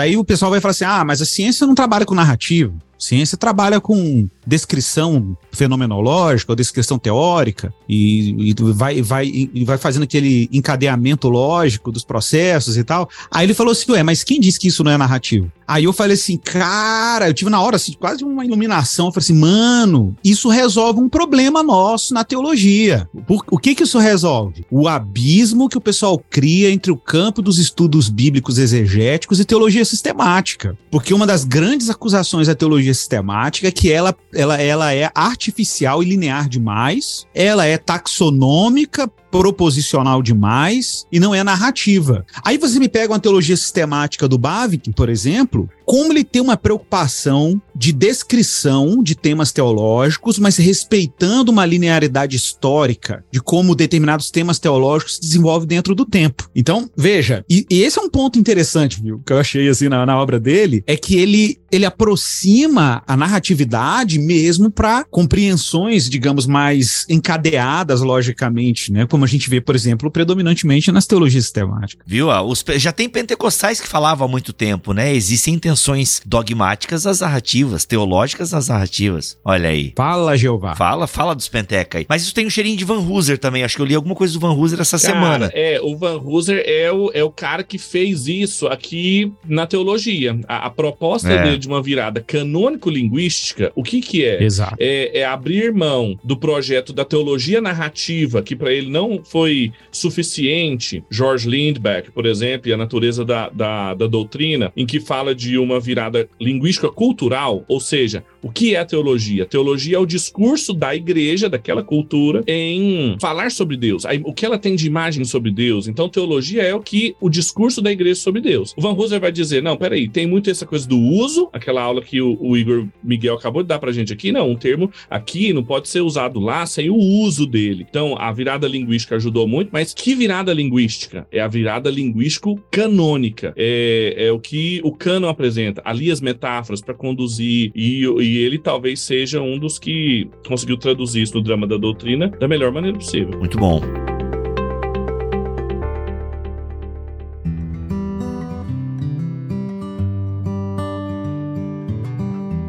Aí 0.00 0.16
o 0.16 0.24
pessoal 0.24 0.50
vai 0.50 0.60
falar 0.60 0.70
assim: 0.72 0.86
ah, 0.86 1.04
mas 1.04 1.20
a 1.20 1.26
ciência 1.26 1.66
não 1.66 1.74
trabalha 1.74 2.06
com 2.06 2.14
narrativa. 2.14 2.72
Ciência 2.98 3.36
trabalha 3.36 3.80
com 3.80 4.28
descrição 4.46 5.36
fenomenológica 5.52 6.52
ou 6.52 6.56
descrição 6.56 6.98
teórica 6.98 7.72
e, 7.88 8.50
e 8.50 8.54
vai, 8.72 9.02
vai, 9.02 9.26
e 9.26 9.64
vai 9.64 9.78
fazendo 9.78 10.04
aquele 10.04 10.48
encadeamento 10.52 11.28
lógico 11.28 11.90
dos 11.90 12.04
processos 12.04 12.76
e 12.76 12.84
tal. 12.84 13.08
Aí 13.30 13.46
ele 13.46 13.54
falou 13.54 13.72
assim, 13.72 13.90
ué, 13.92 14.02
mas 14.02 14.22
quem 14.22 14.40
disse 14.40 14.58
que 14.58 14.68
isso 14.68 14.84
não 14.84 14.92
é 14.92 14.98
narrativo? 14.98 15.50
Aí 15.66 15.84
eu 15.84 15.92
falei 15.92 16.14
assim, 16.14 16.36
cara, 16.36 17.28
eu 17.28 17.34
tive 17.34 17.50
na 17.50 17.60
hora 17.60 17.76
assim, 17.76 17.92
quase 17.92 18.22
uma 18.22 18.44
iluminação. 18.44 19.06
Eu 19.06 19.12
falei 19.12 19.24
assim, 19.24 19.38
mano, 19.38 20.14
isso 20.22 20.48
resolve 20.48 21.00
um 21.00 21.08
problema 21.08 21.62
nosso 21.62 22.12
na 22.12 22.22
teologia. 22.22 23.08
Por, 23.26 23.44
o 23.50 23.58
que 23.58 23.74
que 23.74 23.82
isso 23.82 23.98
resolve? 23.98 24.66
O 24.70 24.88
abismo 24.88 25.68
que 25.68 25.78
o 25.78 25.80
pessoal 25.80 26.22
cria 26.30 26.70
entre 26.70 26.92
o 26.92 26.96
campo 26.96 27.40
dos 27.40 27.58
estudos 27.58 28.08
bíblicos 28.08 28.58
exegéticos 28.58 29.40
e 29.40 29.44
teologia 29.44 29.84
sistemática. 29.84 30.76
Porque 30.90 31.14
uma 31.14 31.26
das 31.26 31.44
grandes 31.44 31.88
acusações 31.88 32.46
da 32.46 32.54
teologia 32.54 32.83
sistemática 32.92 33.68
é 33.68 33.70
que 33.70 33.90
ela, 33.90 34.14
ela, 34.34 34.60
ela 34.60 34.92
é 34.92 35.10
artificial 35.14 36.02
e 36.02 36.06
linear 36.06 36.48
demais, 36.48 37.26
ela 37.34 37.64
é 37.64 37.78
taxonômica, 37.78 39.08
proposicional 39.30 40.22
demais 40.22 41.06
e 41.10 41.18
não 41.18 41.34
é 41.34 41.42
narrativa. 41.42 42.24
Aí 42.44 42.56
você 42.56 42.78
me 42.78 42.88
pega 42.88 43.12
uma 43.12 43.18
teologia 43.18 43.56
sistemática 43.56 44.28
do 44.28 44.38
Bavinck, 44.38 44.92
por 44.92 45.08
exemplo, 45.08 45.68
como 45.84 46.12
ele 46.12 46.22
tem 46.22 46.40
uma 46.40 46.56
preocupação 46.56 47.60
de 47.74 47.92
descrição 47.92 49.02
de 49.02 49.14
temas 49.14 49.52
teológicos, 49.52 50.38
mas 50.38 50.56
respeitando 50.56 51.50
uma 51.50 51.66
linearidade 51.66 52.36
histórica 52.36 53.24
de 53.32 53.40
como 53.40 53.74
determinados 53.74 54.30
temas 54.30 54.58
teológicos 54.58 55.16
se 55.16 55.20
desenvolvem 55.20 55.68
dentro 55.68 55.94
do 55.94 56.04
tempo. 56.04 56.48
Então, 56.54 56.88
veja, 56.96 57.44
e, 57.48 57.66
e 57.70 57.82
esse 57.82 57.98
é 57.98 58.02
um 58.02 58.10
ponto 58.10 58.38
interessante, 58.38 59.02
viu, 59.02 59.20
que 59.24 59.32
eu 59.32 59.38
achei 59.38 59.68
assim 59.68 59.88
na, 59.88 60.06
na 60.06 60.20
obra 60.20 60.38
dele, 60.38 60.82
é 60.86 60.96
que 60.96 61.16
ele, 61.16 61.58
ele 61.70 61.84
aproxima 61.84 63.02
a 63.06 63.16
narratividade 63.16 64.18
mesmo 64.18 64.70
para 64.70 65.04
compreensões, 65.04 66.08
digamos, 66.08 66.46
mais 66.46 67.04
encadeadas 67.08 68.00
logicamente, 68.00 68.92
né? 68.92 69.06
Como 69.06 69.24
a 69.24 69.28
gente 69.28 69.48
vê, 69.48 69.60
por 69.60 69.74
exemplo, 69.74 70.10
predominantemente 70.10 70.92
nas 70.92 71.06
teologias 71.06 71.44
sistemáticas. 71.44 72.04
Viu? 72.06 72.28
Os, 72.28 72.64
já 72.76 72.92
tem 72.92 73.08
pentecostais 73.08 73.80
que 73.80 73.88
falavam 73.88 74.26
há 74.26 74.30
muito 74.30 74.52
tempo, 74.52 74.92
né? 74.92 75.14
Existem 75.14 75.54
intenções 75.54 76.20
dogmáticas 76.24 77.06
às 77.06 77.20
narrativas, 77.20 77.63
teológicas 77.84 78.52
às 78.52 78.68
narrativas. 78.68 79.38
Olha 79.44 79.68
aí. 79.68 79.92
Fala, 79.96 80.36
Jeová. 80.36 80.74
Fala, 80.74 81.06
fala 81.06 81.34
dos 81.34 81.48
penteca 81.48 81.98
aí. 81.98 82.06
Mas 82.08 82.22
isso 82.22 82.34
tem 82.34 82.46
um 82.46 82.50
cheirinho 82.50 82.76
de 82.76 82.84
Van 82.84 82.98
Hooser 83.00 83.38
também. 83.38 83.62
Acho 83.62 83.76
que 83.76 83.82
eu 83.82 83.86
li 83.86 83.94
alguma 83.94 84.14
coisa 84.14 84.32
do 84.34 84.40
Van 84.40 84.52
Hooser 84.52 84.80
essa 84.80 84.98
cara, 84.98 85.12
semana. 85.12 85.50
É, 85.54 85.80
o 85.80 85.96
Van 85.96 86.18
Hooser 86.18 86.62
é 86.66 86.90
o, 86.92 87.10
é 87.12 87.24
o 87.24 87.30
cara 87.30 87.62
que 87.62 87.78
fez 87.78 88.26
isso 88.26 88.66
aqui 88.66 89.32
na 89.46 89.66
teologia. 89.66 90.38
A, 90.48 90.66
a 90.66 90.70
proposta 90.70 91.30
é. 91.30 91.42
dele 91.42 91.58
de 91.58 91.68
uma 91.68 91.82
virada 91.82 92.20
canônico-linguística, 92.20 93.72
o 93.74 93.82
que 93.82 94.00
que 94.00 94.24
é? 94.24 94.42
Exato. 94.42 94.76
É, 94.78 95.20
é 95.20 95.24
abrir 95.24 95.72
mão 95.72 96.18
do 96.22 96.36
projeto 96.36 96.92
da 96.92 97.04
teologia 97.04 97.60
narrativa, 97.60 98.42
que 98.42 98.56
para 98.56 98.72
ele 98.72 98.90
não 98.90 99.20
foi 99.24 99.72
suficiente. 99.90 101.02
George 101.10 101.48
Lindbeck, 101.48 102.10
por 102.10 102.26
exemplo, 102.26 102.68
e 102.68 102.72
a 102.72 102.76
natureza 102.76 103.24
da, 103.24 103.48
da, 103.48 103.94
da 103.94 104.06
doutrina, 104.06 104.72
em 104.76 104.86
que 104.86 105.00
fala 105.00 105.34
de 105.34 105.58
uma 105.58 105.80
virada 105.80 106.28
linguística 106.40 106.90
cultural, 106.90 107.53
ou 107.68 107.78
seja, 107.78 108.24
o 108.44 108.52
que 108.52 108.76
é 108.76 108.84
teologia? 108.84 109.46
Teologia 109.46 109.96
é 109.96 109.98
o 109.98 110.04
discurso 110.04 110.74
da 110.74 110.94
igreja, 110.94 111.48
daquela 111.48 111.82
cultura, 111.82 112.44
em 112.46 113.16
falar 113.18 113.50
sobre 113.50 113.74
Deus, 113.74 114.04
o 114.22 114.34
que 114.34 114.44
ela 114.44 114.58
tem 114.58 114.76
de 114.76 114.86
imagem 114.86 115.24
sobre 115.24 115.50
Deus. 115.50 115.88
Então, 115.88 116.10
teologia 116.10 116.62
é 116.62 116.74
o 116.74 116.80
que 116.80 117.16
o 117.22 117.30
discurso 117.30 117.80
da 117.80 117.90
igreja 117.90 118.20
sobre 118.20 118.42
Deus. 118.42 118.74
O 118.76 118.82
Van 118.82 118.92
Hooser 118.92 119.18
vai 119.18 119.32
dizer: 119.32 119.62
não, 119.62 119.78
peraí, 119.78 120.08
tem 120.08 120.26
muito 120.26 120.50
essa 120.50 120.66
coisa 120.66 120.86
do 120.86 120.98
uso, 120.98 121.48
aquela 121.54 121.82
aula 121.82 122.02
que 122.02 122.20
o, 122.20 122.36
o 122.38 122.54
Igor 122.54 122.86
Miguel 123.02 123.36
acabou 123.36 123.62
de 123.62 123.68
dar 123.68 123.78
pra 123.78 123.92
gente 123.92 124.12
aqui. 124.12 124.30
Não, 124.30 124.50
um 124.50 124.56
termo 124.56 124.90
aqui 125.08 125.54
não 125.54 125.64
pode 125.64 125.88
ser 125.88 126.02
usado 126.02 126.38
lá 126.38 126.66
sem 126.66 126.90
o 126.90 126.96
uso 126.96 127.46
dele. 127.46 127.86
Então, 127.88 128.14
a 128.18 128.30
virada 128.30 128.68
linguística 128.68 129.16
ajudou 129.16 129.48
muito, 129.48 129.70
mas 129.72 129.94
que 129.94 130.14
virada 130.14 130.52
linguística? 130.52 131.26
É 131.32 131.40
a 131.40 131.48
virada 131.48 131.90
linguístico 131.90 132.62
canônica. 132.70 133.54
É, 133.56 134.26
é 134.26 134.32
o 134.32 134.38
que 134.38 134.82
o 134.84 134.92
cano 134.92 135.28
apresenta. 135.28 135.80
Ali 135.82 136.10
as 136.10 136.20
metáforas 136.20 136.82
para 136.82 136.92
conduzir 136.92 137.72
e, 137.74 138.04
e 138.04 138.33
e 138.34 138.38
ele 138.38 138.58
talvez 138.58 139.00
seja 139.00 139.40
um 139.40 139.58
dos 139.58 139.78
que 139.78 140.28
conseguiu 140.46 140.76
traduzir 140.76 141.22
isso 141.22 141.34
no 141.34 141.42
drama 141.42 141.66
da 141.66 141.76
doutrina 141.76 142.28
da 142.28 142.48
melhor 142.48 142.72
maneira 142.72 142.98
possível. 142.98 143.38
Muito 143.38 143.58
bom. 143.58 143.80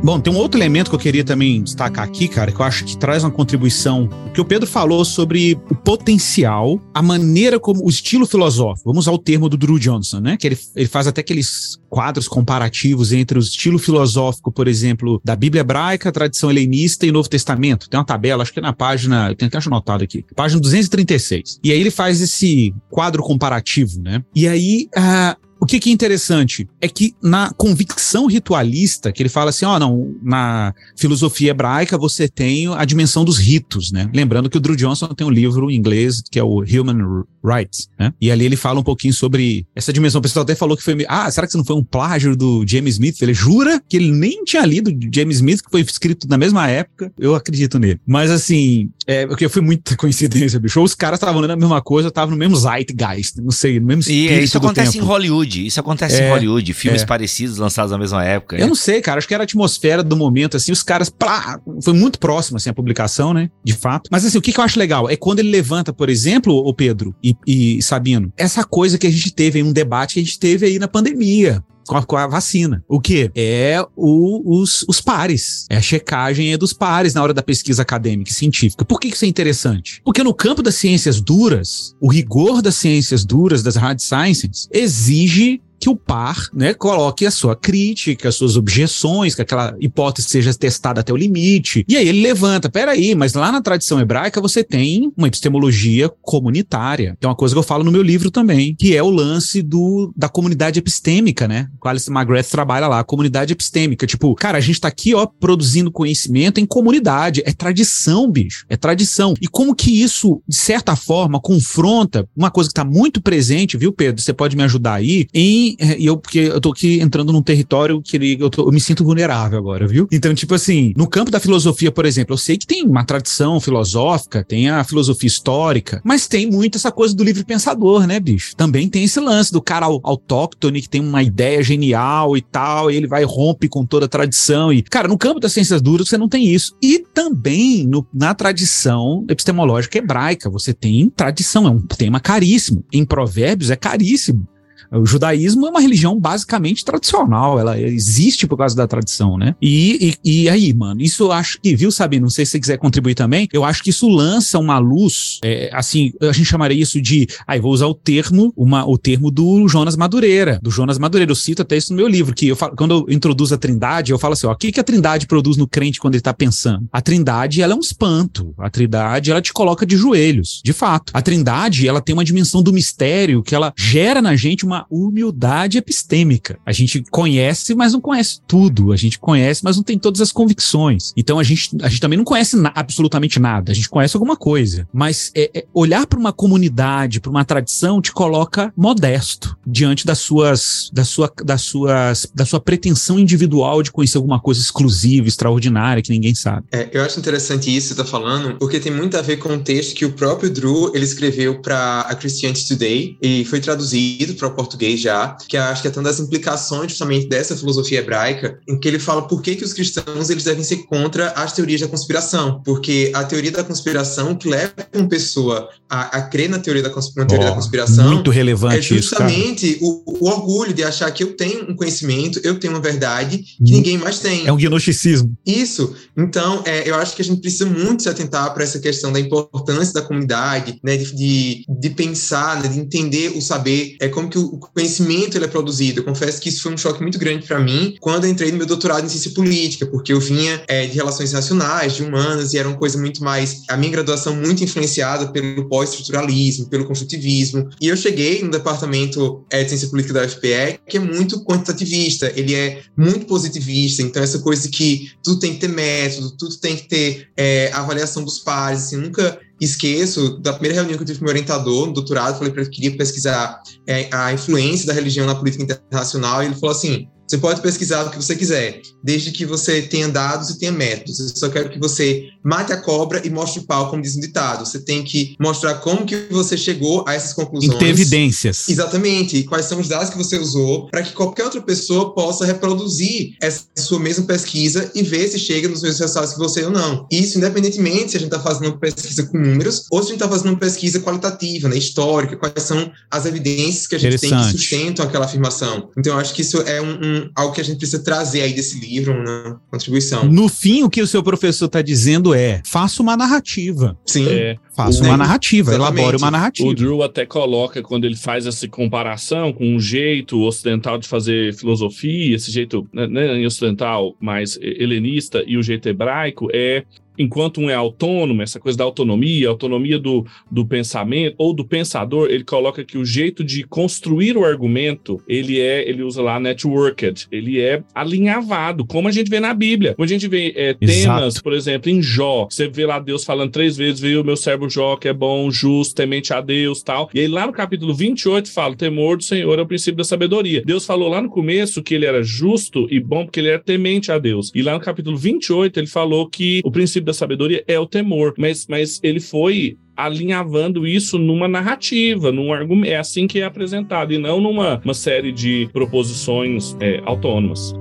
Bom, 0.05 0.19
tem 0.19 0.31
um 0.31 0.37
outro 0.37 0.59
elemento 0.59 0.91
que 0.91 0.95
eu 0.95 0.99
queria 0.99 1.23
também 1.23 1.63
destacar 1.63 2.05
aqui, 2.05 2.27
cara, 2.27 2.51
que 2.51 2.59
eu 2.59 2.63
acho 2.63 2.85
que 2.85 2.95
traz 2.95 3.23
uma 3.23 3.31
contribuição. 3.31 4.07
O 4.27 4.29
que 4.29 4.39
o 4.39 4.45
Pedro 4.45 4.67
falou 4.67 5.03
sobre 5.03 5.59
o 5.67 5.73
potencial, 5.73 6.79
a 6.93 7.01
maneira 7.01 7.59
como 7.59 7.83
o 7.83 7.89
estilo 7.89 8.27
filosófico. 8.27 8.87
Vamos 8.87 9.07
usar 9.07 9.13
o 9.13 9.17
termo 9.17 9.49
do 9.49 9.57
Drew 9.57 9.79
Johnson, 9.79 10.19
né? 10.19 10.37
Que 10.37 10.45
ele, 10.45 10.59
ele 10.75 10.87
faz 10.87 11.07
até 11.07 11.21
aqueles 11.21 11.79
quadros 11.89 12.27
comparativos 12.27 13.13
entre 13.13 13.39
o 13.39 13.41
estilo 13.41 13.79
filosófico, 13.79 14.51
por 14.51 14.67
exemplo, 14.67 15.19
da 15.25 15.35
Bíblia 15.35 15.61
hebraica, 15.61 16.11
tradição 16.11 16.51
helenista 16.51 17.07
e 17.07 17.11
Novo 17.11 17.27
Testamento. 17.27 17.89
Tem 17.89 17.99
uma 17.99 18.05
tabela, 18.05 18.43
acho 18.43 18.53
que 18.53 18.59
é 18.59 18.61
na 18.61 18.73
página, 18.73 19.29
eu 19.29 19.35
tenho 19.35 19.47
até 19.47 19.57
anotado 19.65 20.03
aqui, 20.03 20.23
página 20.35 20.61
236. 20.61 21.59
E 21.63 21.71
aí 21.71 21.79
ele 21.79 21.89
faz 21.89 22.21
esse 22.21 22.75
quadro 22.91 23.23
comparativo, 23.23 23.99
né? 24.03 24.23
E 24.35 24.47
aí, 24.47 24.87
uh, 24.95 25.44
o 25.59 25.65
que, 25.65 25.79
que, 25.79 25.89
é 25.89 25.93
interessante 25.93 26.67
é 26.81 26.87
que 26.87 27.15
na 27.21 27.51
convicção 27.51 28.27
ritualista, 28.27 29.11
que 29.11 29.21
ele 29.21 29.29
fala 29.29 29.49
assim, 29.49 29.65
ó, 29.65 29.75
oh, 29.75 29.79
não, 29.79 30.15
na 30.21 30.73
filosofia 30.95 31.51
hebraica 31.51 31.97
você 31.97 32.27
tem 32.27 32.67
a 32.73 32.83
dimensão 32.85 33.23
dos 33.23 33.37
ritos, 33.37 33.91
né? 33.91 34.09
Lembrando 34.13 34.49
que 34.49 34.57
o 34.57 34.59
Drew 34.59 34.75
Johnson 34.75 35.07
tem 35.09 35.25
um 35.25 35.31
livro 35.31 35.71
em 35.71 35.75
inglês 35.75 36.21
que 36.29 36.37
é 36.37 36.43
o 36.43 36.59
Human 36.59 37.23
Rights, 37.45 37.89
né? 37.99 38.13
E 38.19 38.31
ali 38.31 38.45
ele 38.45 38.55
fala 38.55 38.79
um 38.79 38.84
pouquinho 38.84 39.13
sobre 39.13 39.65
essa 39.75 39.93
dimensão. 39.93 40.19
O 40.19 40.21
pessoal 40.21 40.43
até 40.43 40.55
falou 40.55 40.75
que 40.75 40.84
foi, 40.84 41.05
ah, 41.08 41.29
será 41.29 41.45
que 41.45 41.51
isso 41.51 41.58
não 41.58 41.65
foi 41.65 41.75
um 41.75 41.84
plágio 41.84 42.36
do 42.36 42.65
James 42.67 42.95
Smith? 42.95 43.21
Ele 43.21 43.34
jura 43.34 43.81
que 43.88 43.97
ele 43.97 44.12
nem 44.12 44.43
tinha 44.43 44.65
lido 44.65 44.91
James 45.13 45.38
Smith, 45.38 45.62
que 45.62 45.71
foi 45.71 45.81
escrito 45.81 46.27
na 46.27 46.38
mesma 46.38 46.67
época. 46.67 47.12
Eu 47.19 47.36
acredito 47.36 47.79
nele. 47.79 47.99
Mas 48.05 48.31
assim, 48.31 48.89
é, 49.08 49.25
porque 49.25 49.47
foi 49.47 49.62
muita 49.62 49.95
coincidência, 49.97 50.60
bicho. 50.60 50.81
Os 50.81 50.95
caras 50.95 51.17
estavam 51.17 51.41
lendo 51.41 51.51
a 51.51 51.55
mesma 51.55 51.81
coisa, 51.81 52.10
estavam 52.10 52.31
no 52.31 52.38
mesmo 52.38 52.55
zeitgeist, 52.55 53.41
não 53.41 53.51
sei, 53.51 53.79
no 53.79 53.88
mesmo 53.88 54.12
E 54.12 54.43
isso 54.43 54.58
acontece 54.58 54.93
tempo. 54.93 55.05
em 55.05 55.08
Hollywood. 55.08 55.36
Hollywood. 55.36 55.65
Isso 55.65 55.79
acontece 55.79 56.21
é, 56.21 56.27
em 56.27 56.31
Hollywood. 56.31 56.73
Filmes 56.73 57.01
é. 57.01 57.05
parecidos 57.05 57.58
lançados 57.58 57.91
na 57.91 57.97
mesma 57.97 58.23
época. 58.23 58.55
Eu 58.55 58.62
né? 58.62 58.67
não 58.67 58.75
sei, 58.75 59.01
cara. 59.01 59.17
Acho 59.17 59.27
que 59.27 59.34
era 59.34 59.43
a 59.43 59.45
atmosfera 59.45 60.03
do 60.03 60.15
momento, 60.15 60.58
assim. 60.58 60.71
Os 60.71 60.84
caras, 60.84 61.10
plá, 61.10 61.60
foi 61.84 61.93
muito 61.93 62.19
próximo, 62.19 62.58
assim, 62.58 62.69
a 62.69 62.73
publicação, 62.73 63.34
né? 63.34 63.49
De 63.63 63.73
fato. 63.73 64.10
Mas, 64.12 64.25
assim, 64.25 64.38
o 64.38 64.41
que, 64.41 64.51
que 64.51 64.60
eu 64.60 64.63
acho 64.63 64.79
legal 64.79 65.10
é 65.10 65.15
quando 65.15 65.39
ele 65.39 65.49
levanta, 65.49 65.93
por 65.93 66.10
exemplo, 66.10 66.55
o 66.55 66.73
Pedro 66.73 67.15
e, 67.23 67.35
e 67.45 67.82
Sabino, 67.82 68.32
essa 68.38 68.63
coisa 68.63 68.98
que 68.98 69.08
a 69.08 69.12
gente 69.12 69.32
teve 69.34 69.60
em 69.60 69.63
um 69.63 69.74
debate 69.74 70.15
que 70.15 70.19
a 70.19 70.24
gente 70.24 70.39
teve 70.39 70.65
aí 70.65 70.80
na 70.80 70.88
pandemia 70.88 71.63
com 71.88 71.98
a, 71.98 72.04
com 72.04 72.17
a, 72.17 72.28
vacina. 72.28 72.84
O 72.88 73.00
que? 73.00 73.32
É 73.36 73.86
o, 73.95 74.60
os, 74.60 74.84
os 74.88 75.00
pares. 75.00 75.65
É 75.69 75.78
a 75.78 75.82
checagem 75.82 76.52
é 76.52 76.58
dos 76.58 76.74
pares 76.74 77.13
na 77.13 77.21
hora 77.21 77.34
da 77.34 77.43
pesquisa 77.43 77.82
acadêmica 77.82 78.32
e 78.32 78.34
científica. 78.34 78.84
Por 78.84 79.00
que 79.00 79.08
isso 79.08 79.26
é 79.26 79.28
interessante? 79.28 80.02
Porque 80.04 80.24
no 80.24 80.34
campo 80.34 80.62
das 80.62 80.76
ciências 80.76 81.21
duras, 81.21 81.95
o 82.02 82.10
rigor 82.10 82.62
das 82.62 82.76
ciências 82.76 83.24
duras, 83.24 83.62
das 83.62 83.76
hard 83.76 84.00
sciences, 84.00 84.67
exige 84.71 85.62
que 85.79 85.89
o 85.89 85.95
par, 85.95 86.49
né, 86.53 86.73
coloque 86.73 87.25
a 87.25 87.31
sua 87.31 87.55
crítica, 87.55 88.29
as 88.29 88.35
suas 88.35 88.57
objeções, 88.57 89.35
que 89.35 89.41
aquela 89.41 89.75
hipótese 89.79 90.29
seja 90.29 90.53
testada 90.53 91.01
até 91.01 91.11
o 91.11 91.17
limite. 91.17 91.85
E 91.88 91.95
aí 91.95 92.07
ele 92.07 92.21
levanta, 92.21 92.69
peraí, 92.69 93.15
mas 93.15 93.33
lá 93.33 93.51
na 93.51 93.61
tradição 93.61 93.99
hebraica 93.99 94.41
você 94.41 94.63
tem 94.63 95.11
uma 95.17 95.27
epistemologia 95.27 96.09
comunitária, 96.21 97.17
que 97.19 97.25
é 97.25 97.29
uma 97.29 97.35
coisa 97.35 97.53
que 97.53 97.59
eu 97.59 97.63
falo 97.63 97.83
no 97.83 97.91
meu 97.91 98.01
livro 98.01 98.31
também, 98.31 98.75
que 98.75 98.95
é 98.95 99.03
o 99.03 99.09
lance 99.09 99.61
do, 99.61 100.11
da 100.15 100.29
comunidade 100.29 100.79
epistêmica, 100.79 101.47
né? 101.47 101.69
O 101.83 101.88
Alice 101.88 102.11
McGrath 102.11 102.49
trabalha 102.49 102.88
lá, 102.88 103.03
comunidade 103.03 103.53
epistêmica. 103.53 104.07
Tipo, 104.07 104.33
cara, 104.35 104.57
a 104.57 104.61
gente 104.61 104.81
tá 104.81 104.88
aqui, 104.88 105.13
ó, 105.13 105.25
produzindo 105.25 105.91
conhecimento 105.91 106.59
em 106.59 106.65
comunidade. 106.65 107.41
É 107.45 107.51
tradição, 107.51 108.29
bicho. 108.29 108.65
É 108.69 108.77
tradição. 108.77 109.33
E 109.41 109.47
como 109.47 109.75
que 109.75 110.01
isso, 110.01 110.41
de 110.47 110.55
certa 110.55 110.95
forma, 110.95 111.39
confronta 111.39 112.27
uma 112.35 112.51
coisa 112.51 112.69
que 112.69 112.73
tá 112.73 112.85
muito 112.85 113.21
presente, 113.21 113.77
viu, 113.77 113.91
Pedro? 113.91 114.21
Você 114.21 114.33
pode 114.33 114.55
me 114.55 114.63
ajudar 114.63 114.95
aí, 114.95 115.27
em. 115.33 115.64
Eh, 115.80 115.97
eu, 115.99 116.17
porque 116.17 116.39
eu 116.39 116.62
tô 116.62 116.71
aqui 116.71 117.00
entrando 117.02 117.31
num 117.31 117.42
território 117.42 118.02
que 118.02 118.37
eu, 118.39 118.50
tô, 118.50 118.67
eu 118.67 118.71
me 118.71 118.79
sinto 118.79 119.04
vulnerável 119.04 119.58
agora, 119.58 119.87
viu? 119.87 120.08
Então, 120.12 120.33
tipo 120.33 120.54
assim, 120.54 120.94
no 120.96 121.08
campo 121.08 121.31
da 121.31 121.39
filosofia, 121.39 121.92
por 121.92 122.06
exemplo, 122.06 122.33
eu 122.33 122.37
sei 122.37 122.58
que 122.58 122.67
tem 122.67 122.83
uma 122.83 123.04
tradição 123.04 123.60
filosófica, 123.60 124.44
tem 124.44 124.69
a 124.69 124.83
filosofia 124.83 125.27
histórica, 125.27 126.02
mas 126.04 126.27
tem 126.27 126.50
muito 126.50 126.77
essa 126.77 126.92
coisa 126.92 127.15
do 127.15 127.23
livre 127.23 127.44
pensador, 127.44 128.06
né, 128.06 128.19
bicho? 128.19 128.56
Também 128.56 128.89
tem 128.89 129.04
esse 129.04 129.19
lance 129.19 129.52
do 129.52 129.62
cara 129.62 129.85
autóctone 129.85 130.81
que 130.81 130.89
tem 130.89 131.02
uma 131.02 131.23
ideia 131.23 131.63
genial 131.63 132.37
e 132.37 132.42
tal, 132.42 132.92
e 132.92 132.96
ele 132.96 133.08
vai 133.08 133.23
rompe 133.23 133.67
com 133.67 133.85
toda 133.85 134.06
a 134.06 134.10
tradição. 134.10 134.71
E, 134.71 134.81
cara, 134.81 135.08
no 135.08 135.17
campo 135.17 135.39
das 135.39 135.54
ciências 135.54 135.81
duras 135.81 136.08
você 136.08 136.17
não 136.17 136.29
tem 136.29 136.46
isso. 136.48 136.75
E 136.81 137.00
também 137.00 137.85
no, 137.87 138.06
na 138.13 138.33
tradição 138.33 139.25
epistemológica 139.29 139.98
hebraica, 139.98 140.50
você 140.50 140.73
tem 140.73 141.10
tradição, 141.10 141.67
é 141.67 141.69
um 141.69 141.81
tema 141.81 142.19
caríssimo. 142.19 142.83
Em 142.92 143.06
Provérbios 143.06 143.69
é 143.69 143.75
caríssimo. 143.75 144.48
O 144.92 145.06
judaísmo 145.06 145.65
é 145.65 145.69
uma 145.69 145.82
religião 145.82 146.19
basicamente 146.19 146.86
tradicional, 146.86 147.60
ela 147.60 147.80
existe 147.80 148.48
por 148.48 148.58
causa 148.58 148.76
da 148.76 148.88
tradição, 148.88 149.38
né? 149.38 149.56
E, 149.62 150.17
e, 150.23 150.44
e 150.44 150.50
aí, 150.50 150.73
mano, 150.73 151.02
isso 151.02 151.23
eu 151.23 151.32
acho 151.32 151.60
que, 151.62 151.76
viu, 151.76 151.92
Sabino? 151.92 152.23
Não 152.23 152.30
sei 152.30 152.46
se 152.46 152.52
você 152.52 152.60
quiser 152.60 152.78
contribuir 152.78 153.15
também, 153.15 153.48
eu 153.52 153.63
acho 153.63 153.84
que 153.84 153.90
isso 153.90 154.08
lança 154.08 154.60
uma 154.60 154.78
luz, 154.78 155.40
é, 155.44 155.69
assim, 155.73 156.12
a 156.21 156.32
gente 156.32 156.46
chamaria 156.46 156.82
isso 156.82 157.02
de, 157.02 157.28
aí 157.48 157.60
vou 157.60 157.71
usar 157.71 157.88
o 157.88 157.94
termo, 157.94 158.54
uma, 158.56 158.88
o 158.88 158.98
termo 158.98 159.32
do 159.32 159.67
Jonas 159.67 159.96
Madureira, 159.96 160.60
do 160.62 160.71
Jonas 160.71 160.98
Madureira, 160.98 161.32
eu 161.32 161.36
cito 161.36 161.62
até 161.62 161.78
isso 161.78 161.92
no 161.92 161.98
meu 161.98 162.08
livro, 162.08 162.34
que 162.34 162.48
eu 162.48 162.56
falo, 162.56 162.76
quando 162.76 163.06
eu 163.08 163.13
introduzo 163.13 163.56
a 163.56 163.58
trindade, 163.58 164.12
eu 164.12 164.19
falo 164.19 164.34
assim, 164.34 164.48
ó, 164.48 164.52
o 164.52 164.56
que, 164.56 164.71
que 164.71 164.80
a 164.80 164.84
trindade 164.84 165.28
produz 165.28 165.58
no 165.58 165.67
crente 165.67 166.00
quando 166.00 166.15
ele 166.15 166.21
tá 166.21 166.34
pensando? 166.34 166.88
A 166.92 167.02
trindade, 167.02 167.62
ela 167.62 167.73
é 167.73 167.76
um 167.76 167.80
espanto, 167.80 168.54
a 168.58 168.69
trindade, 168.69 169.32
ela 169.32 169.42
te 169.42 169.54
coloca 169.54 169.86
de 169.86 169.96
joelhos, 169.96 170.62
de 170.63 170.73
fato. 170.73 171.12
A 171.13 171.21
trindade, 171.21 171.88
ela 171.88 172.02
tem 172.02 172.13
uma 172.13 172.26
dimensão 172.26 172.62
do 172.62 172.73
mistério 172.73 173.44
que 173.44 173.56
ela 173.56 173.73
gera 173.78 174.21
na 174.21 174.36
gente 174.36 174.64
uma 174.65 174.85
humildade 174.89 175.77
epistêmica. 175.77 176.57
A 176.65 176.71
gente 176.71 177.03
conhece, 177.09 177.75
mas 177.75 177.93
não 177.93 178.01
conhece 178.01 178.39
tudo. 178.47 178.91
A 178.91 178.95
gente 178.95 179.19
conhece, 179.19 179.63
mas 179.63 179.75
não 179.77 179.83
tem 179.83 179.97
todas 179.97 180.21
as 180.21 180.31
convicções. 180.31 181.13
Então 181.15 181.39
a 181.39 181.43
gente, 181.43 181.69
a 181.81 181.89
gente 181.89 182.01
também 182.01 182.17
não 182.17 182.25
conhece 182.25 182.55
na, 182.55 182.71
absolutamente 182.75 183.39
nada. 183.39 183.71
A 183.71 183.75
gente 183.75 183.89
conhece 183.89 184.15
alguma 184.15 184.35
coisa. 184.35 184.87
Mas 184.93 185.31
é, 185.35 185.51
é, 185.53 185.65
olhar 185.73 186.05
para 186.07 186.19
uma 186.19 186.33
comunidade, 186.33 187.19
para 187.19 187.29
uma 187.29 187.45
tradição, 187.45 188.01
te 188.01 188.11
coloca 188.11 188.73
modesto 188.75 189.57
diante 189.65 190.05
das 190.05 190.19
suas, 190.19 190.89
das 190.93 191.07
sua, 191.07 191.31
das 191.43 191.61
suas, 191.61 192.27
da 192.33 192.45
sua 192.45 192.59
pretensão 192.59 193.19
individual 193.19 193.81
de 193.81 193.91
conhecer 193.91 194.17
alguma 194.17 194.39
coisa 194.39 194.61
exclusiva, 194.61 195.27
extraordinária 195.27 196.01
que 196.01 196.11
ninguém 196.11 196.35
sabe. 196.35 196.67
É, 196.71 196.89
eu 196.91 197.03
acho 197.03 197.19
interessante 197.19 197.75
isso 197.75 197.89
que 197.89 197.95
você 197.95 198.01
está 198.01 198.05
falando, 198.05 198.57
porque 198.57 198.79
tem 198.79 198.91
muito 198.91 199.17
a 199.17 199.21
ver 199.21 199.37
com 199.37 199.49
o 199.49 199.59
texto 199.59 199.95
que 199.95 200.05
o 200.05 200.11
próprio 200.11 200.49
Drew 200.49 200.91
ele 200.93 201.05
escreveu 201.05 201.61
para 201.61 202.01
a 202.01 202.15
Christianity 202.15 202.67
Today 202.67 203.17
e 203.21 203.45
foi 203.45 203.59
traduzido 203.59 204.33
para 204.35 204.49
português 204.56 204.99
já, 204.99 205.37
que 205.47 205.58
acho 205.58 205.81
que 205.81 205.87
é 205.87 205.91
tanto 205.91 206.06
das 206.06 206.19
implicações 206.19 206.91
justamente 206.91 207.27
dessa 207.27 207.56
filosofia 207.56 207.99
hebraica, 207.99 208.60
em 208.67 208.79
que 208.79 208.87
ele 208.87 208.99
fala 208.99 209.27
por 209.27 209.41
que, 209.41 209.56
que 209.56 209.63
os 209.63 209.73
cristãos 209.73 210.29
eles 210.29 210.43
devem 210.43 210.63
ser 210.63 210.77
contra 210.85 211.29
as 211.31 211.53
teorias 211.53 211.81
da 211.81 211.87
conspiração, 211.87 212.62
porque 212.63 213.12
a 213.13 213.23
teoria 213.23 213.51
da 213.51 213.63
conspiração 213.63 214.35
que 214.35 214.47
leva 214.47 214.73
uma 214.93 215.08
pessoa 215.08 215.69
a, 215.89 216.17
a 216.17 216.21
crer 216.23 216.49
na 216.49 216.60
teoria 216.60 216.83
da, 216.83 216.89
na 216.89 217.25
teoria 217.25 217.47
oh, 217.47 217.49
da 217.49 217.56
conspiração 217.56 218.12
muito 218.12 218.31
relevante 218.31 218.77
é 218.77 218.81
justamente 218.81 219.73
isso, 219.73 220.03
o, 220.06 220.25
o, 220.25 220.29
orgulho 220.29 220.73
de 220.73 220.83
achar 220.83 221.12
que 221.12 221.23
eu 221.23 221.35
tenho 221.35 221.69
um 221.69 221.75
conhecimento, 221.75 222.39
eu 222.43 222.60
tenho 222.60 222.73
uma 222.73 222.81
verdade 222.81 223.39
que 223.39 223.56
hum. 223.62 223.75
ninguém 223.75 223.97
mais 223.97 224.19
tem. 224.19 224.45
É 224.45 224.51
um 224.51 224.58
gnosticismo. 224.58 225.35
Isso. 225.45 225.93
Então, 226.17 226.63
é, 226.65 226.89
eu 226.89 226.95
acho 226.95 227.15
que 227.15 227.21
a 227.21 227.25
gente 227.25 227.41
precisa 227.41 227.65
muito 227.65 228.03
se 228.03 228.10
atentar 228.10 228.53
para 228.53 228.63
essa 228.63 228.79
questão 228.79 229.12
da 229.12 229.19
importância 229.19 229.93
da 229.93 230.01
comunidade, 230.01 230.79
né, 230.83 230.97
de, 230.97 231.15
de, 231.15 231.65
de 231.67 231.89
pensar, 231.89 232.62
né, 232.62 232.67
de 232.67 232.79
entender 232.79 233.33
o 233.35 233.41
saber, 233.41 233.95
é 233.99 234.08
como 234.08 234.29
que 234.29 234.37
o 234.37 234.44
conhecimento 234.50 235.37
ele 235.37 235.46
é 235.46 235.48
produzido. 235.48 236.00
Eu 236.00 236.04
confesso 236.04 236.41
que 236.41 236.50
isso 236.50 236.62
foi 236.62 236.73
um 236.73 236.77
choque 236.77 237.02
muito 237.02 237.17
grande 237.17 237.46
para 237.46 237.60
mim 237.60 237.96
quando 238.00 238.27
entrei 238.27 238.52
no 238.52 238.58
meu 238.58 238.65
doutorado 238.65 239.06
em 239.06 239.10
ciência 239.10 239.31
política, 239.31 239.85
porque 239.85 240.13
eu 240.13 240.19
vinha 240.19 240.63
é, 240.67 240.87
de 240.87 240.96
relações 240.96 241.31
nacionais, 241.31 241.96
de 241.96 242.04
humanas, 242.04 242.54
e 242.54 242.58
era 242.58 242.67
uma 242.67 242.77
coisa 242.77 242.98
muito 242.98 243.23
mais. 243.23 243.63
A 243.69 243.77
minha 243.77 243.91
graduação 243.91 244.35
muito 244.35 244.63
influenciada 244.63 245.27
pelo 245.27 245.67
pós-estruturalismo, 245.67 246.67
pelo 246.67 246.85
construtivismo. 246.85 247.69
E 247.79 247.87
eu 247.87 247.98
cheguei 247.98 248.41
no 248.43 248.52
departamento 248.52 249.43
é, 249.50 249.63
de 249.63 249.69
ciência 249.69 249.87
política 249.87 250.13
da 250.13 250.25
UFPE, 250.25 250.79
que 250.87 250.98
é 250.98 251.00
muito 251.00 251.43
quantitativista, 251.43 252.31
ele 252.35 252.54
é 252.54 252.81
muito 252.98 253.25
positivista, 253.25 254.02
então 254.02 254.21
essa 254.21 254.39
coisa 254.39 254.69
que 254.69 255.12
tudo 255.23 255.39
tem 255.39 255.54
que 255.54 255.60
ter 255.60 255.69
método, 255.69 256.31
tudo 256.37 256.58
tem 256.58 256.75
que 256.75 256.87
ter 256.87 257.27
é, 257.35 257.71
avaliação 257.73 258.23
dos 258.23 258.39
pares, 258.39 258.83
assim, 258.83 258.98
nunca 258.98 259.39
esqueço 259.60 260.37
da 260.39 260.53
primeira 260.53 260.75
reunião 260.75 260.97
que 260.97 261.03
eu 261.03 261.08
tive 261.08 261.19
com 261.19 261.25
meu 261.25 261.31
orientador 261.31 261.87
no 261.87 261.93
doutorado, 261.93 262.37
falei 262.37 262.51
para 262.51 262.62
ele 262.62 262.69
que 262.69 262.81
queria 262.81 262.97
pesquisar 262.97 263.62
é, 263.87 264.10
a 264.12 264.33
influência 264.33 264.85
da 264.85 264.93
religião 264.93 265.25
na 265.25 265.35
política 265.35 265.63
internacional, 265.63 266.43
e 266.43 266.47
ele 266.47 266.56
falou 266.56 266.75
assim: 266.75 267.08
você 267.28 267.38
pode 267.38 267.62
pesquisar 267.62 268.04
o 268.04 268.12
que 268.12 268.17
você 268.17 268.36
quiser, 268.36 268.82
desde 269.04 269.32
que 269.32 269.46
você 269.46 269.82
tenha 269.82 270.08
dados 270.08 270.50
e 270.50 270.60
tenha 270.60 270.71
métodos. 270.71 271.19
Eu 271.19 271.30
só 271.36 271.50
quero 271.50 271.69
que 271.69 271.80
você 271.80 272.30
mate 272.44 272.71
a 272.71 272.78
cobra 272.78 273.26
e 273.26 273.30
mostre 273.30 273.62
o 273.62 273.63
pau, 273.65 273.90
como 273.90 274.02
diz 274.02 274.15
um 274.15 274.19
ditado. 274.19 274.65
Você 274.65 274.80
tem 274.80 275.04
que 275.04 275.36
mostrar 275.40 275.76
como 275.76 276.06
que 276.06 276.28
você 276.30 276.56
chegou 276.56 277.04
a 277.08 277.13
essas 277.13 277.34
conclusões. 277.34 277.76
E 277.76 277.80
ter 277.80 277.88
evidências. 277.88 278.69
Exatamente. 278.69 279.38
E 279.38 279.44
quais 279.44 279.65
são 279.65 279.80
os 279.80 279.88
dados 279.88 280.10
que 280.12 280.17
você 280.17 280.38
usou 280.38 280.88
para 280.90 281.02
que 281.02 281.13
qualquer 281.13 281.44
outra 281.46 281.62
pessoa 281.62 282.13
possa 282.13 282.46
reproduzir 282.46 283.36
essa 283.42 283.63
sua 283.76 284.00
mesma 284.00 284.26
pesquisa 284.26 284.92
e 284.94 285.02
ver 285.02 285.28
se 285.28 285.40
chega 285.40 285.67
nos 285.67 285.82
mesmos 285.82 286.00
resultados 286.00 286.34
que 286.34 286.40
você 286.40 286.63
ou 286.63 286.71
não. 286.71 287.08
Isso 287.12 287.38
independentemente 287.38 288.12
se 288.12 288.17
a 288.17 288.19
gente 288.19 288.34
está 288.34 288.40
fazendo 288.40 288.67
uma 288.67 288.78
pesquisa 288.78 289.23
com 289.23 289.38
números 289.38 289.86
ou 289.92 290.02
se 290.02 290.10
a 290.10 290.12
gente 290.12 290.21
está 290.21 290.30
fazendo 290.30 290.50
uma 290.50 290.60
pesquisa 290.60 291.00
qualitativa, 291.00 291.69
né, 291.69 291.78
histórica, 291.78 292.38
quais 292.38 292.62
são 292.63 292.92
as 293.10 293.26
evidências 293.26 293.88
que 293.88 293.96
a 293.96 293.98
gente 293.98 294.19
tem 294.19 294.30
que 294.30 294.52
sustentam 294.52 295.06
aquela 295.06 295.26
afirmação. 295.26 295.90
Então, 295.98 296.13
eu 296.13 296.19
acho 296.19 296.34
que 296.34 296.42
isso 296.42 296.62
é 296.62 296.82
um, 296.82 297.00
um 297.02 297.14
algo 297.35 297.53
que 297.53 297.61
a 297.61 297.63
gente 297.63 297.77
precisa 297.77 298.03
trazer 298.03 298.41
aí 298.41 298.53
desse 298.53 298.79
livro, 298.79 299.13
uma 299.13 299.61
contribuição. 299.71 300.25
No 300.25 300.47
fim, 300.47 300.83
o 300.83 300.89
que 300.89 301.01
o 301.01 301.07
seu 301.07 301.23
professor 301.23 301.65
está 301.65 301.81
dizendo 301.81 302.33
é: 302.33 302.61
faça 302.65 303.01
uma 303.01 303.15
narrativa. 303.17 303.97
Sim. 304.05 304.27
É, 304.27 304.57
faça 304.76 305.04
uma 305.04 305.17
narrativa, 305.17 305.71
Exatamente. 305.71 305.98
elabore 305.98 306.17
uma 306.17 306.32
narrativa. 306.32 306.69
O 306.69 306.73
Drew 306.73 307.04
até 307.04 307.26
coloca, 307.26 307.82
quando 307.82 308.06
ele 308.06 308.15
faz 308.15 308.46
essa 308.46 308.67
comparação 308.67 309.54
com 309.54 309.76
o 309.76 309.80
jeito 309.80 310.42
ocidental 310.42 310.98
de 310.98 311.08
fazer 311.08 311.54
filosofia, 311.54 312.36
esse 312.36 312.52
jeito 312.52 312.88
né, 312.94 313.08
né 313.08 313.46
ocidental 313.46 314.15
mais 314.19 314.58
helenista 314.62 315.44
e 315.48 315.58
o 315.58 315.63
jeito 315.63 315.88
hebraico, 315.88 316.50
é 316.54 316.84
enquanto 317.17 317.62
um 317.62 317.69
é 317.69 317.73
autônomo, 317.73 318.42
essa 318.42 318.60
coisa 318.60 318.78
da 318.78 318.84
autonomia, 318.84 319.50
autonomia 319.50 319.98
do, 319.98 320.26
do 320.50 320.65
pensamento 320.65 321.36
ou 321.38 321.54
do 321.54 321.65
pensador, 321.65 322.30
ele 322.30 322.44
coloca 322.44 322.84
que 322.84 322.98
o 322.98 323.06
jeito 323.06 323.44
de 323.44 323.63
construir 323.63 324.38
o 324.38 324.46
argumento, 324.46 325.21
ele 325.28 325.60
é, 325.60 325.88
ele 325.88 326.04
usa 326.04 326.21
lá 326.21 326.40
networked, 326.40 327.28
ele 327.32 327.60
é 327.60 327.84
alinhavado, 327.94 328.86
como 328.86 329.08
a 329.08 329.12
gente 329.12 329.30
vê 329.30 329.40
na 329.40 329.54
Bíblia. 329.54 329.94
Quando 329.96 330.10
a 330.10 330.13
gente 330.13 330.28
vê 330.28 330.54
é, 330.56 330.73
temas, 330.73 331.40
por 331.42 331.54
exemplo, 331.54 331.90
em 331.90 332.02
Jó, 332.02 332.48
você 332.50 332.67
vê 332.67 332.86
lá 332.86 333.00
Deus 333.00 333.23
falando 333.23 333.52
três 333.52 333.78
vezes, 333.78 334.00
viu, 334.00 334.23
meu 334.23 334.36
servo 334.36 334.64
Jó, 334.69 334.95
que 334.95 335.07
é 335.07 335.13
bom, 335.13 335.49
justo, 335.49 335.95
temente 335.95 336.33
a 336.33 336.41
Deus, 336.41 336.83
tal. 336.83 337.09
E 337.13 337.19
aí 337.19 337.27
lá 337.27 337.45
no 337.45 337.53
capítulo 337.53 337.93
28 337.93 338.51
fala, 338.51 338.73
o 338.73 338.77
temor 338.77 339.17
do 339.17 339.23
Senhor 339.23 339.57
é 339.57 339.61
o 339.61 339.67
princípio 339.67 339.97
da 339.97 340.03
sabedoria. 340.03 340.63
Deus 340.65 340.85
falou 340.85 341.09
lá 341.09 341.21
no 341.21 341.29
começo 341.29 341.83
que 341.83 341.93
ele 341.93 342.05
era 342.05 342.23
justo 342.23 342.87
e 342.89 342.99
bom 342.99 343.25
porque 343.25 343.39
ele 343.39 343.49
era 343.49 343.59
temente 343.59 344.11
a 344.11 344.17
Deus. 344.17 344.51
E 344.53 344.61
lá 344.61 344.73
no 344.73 344.79
capítulo 344.79 345.17
28 345.17 345.79
ele 345.79 345.87
falou 345.87 346.29
que 346.29 346.61
o 346.63 346.71
princípio 346.71 347.05
da 347.05 347.13
sabedoria 347.13 347.63
é 347.67 347.79
o 347.79 347.85
temor, 347.85 348.33
mas, 348.37 348.67
mas 348.67 348.99
ele 349.03 349.19
foi 349.19 349.77
alinhavando 349.95 350.85
isso 350.85 351.17
numa 351.17 351.47
narrativa, 351.47 352.31
num 352.31 352.51
argumento. 352.51 352.91
É 352.91 352.97
assim 352.97 353.27
que 353.27 353.39
é 353.39 353.45
apresentado, 353.45 354.13
e 354.13 354.17
não 354.17 354.41
numa 354.41 354.81
uma 354.83 354.93
série 354.93 355.31
de 355.31 355.69
proposições 355.71 356.75
é, 356.79 357.01
autônomas. 357.05 357.73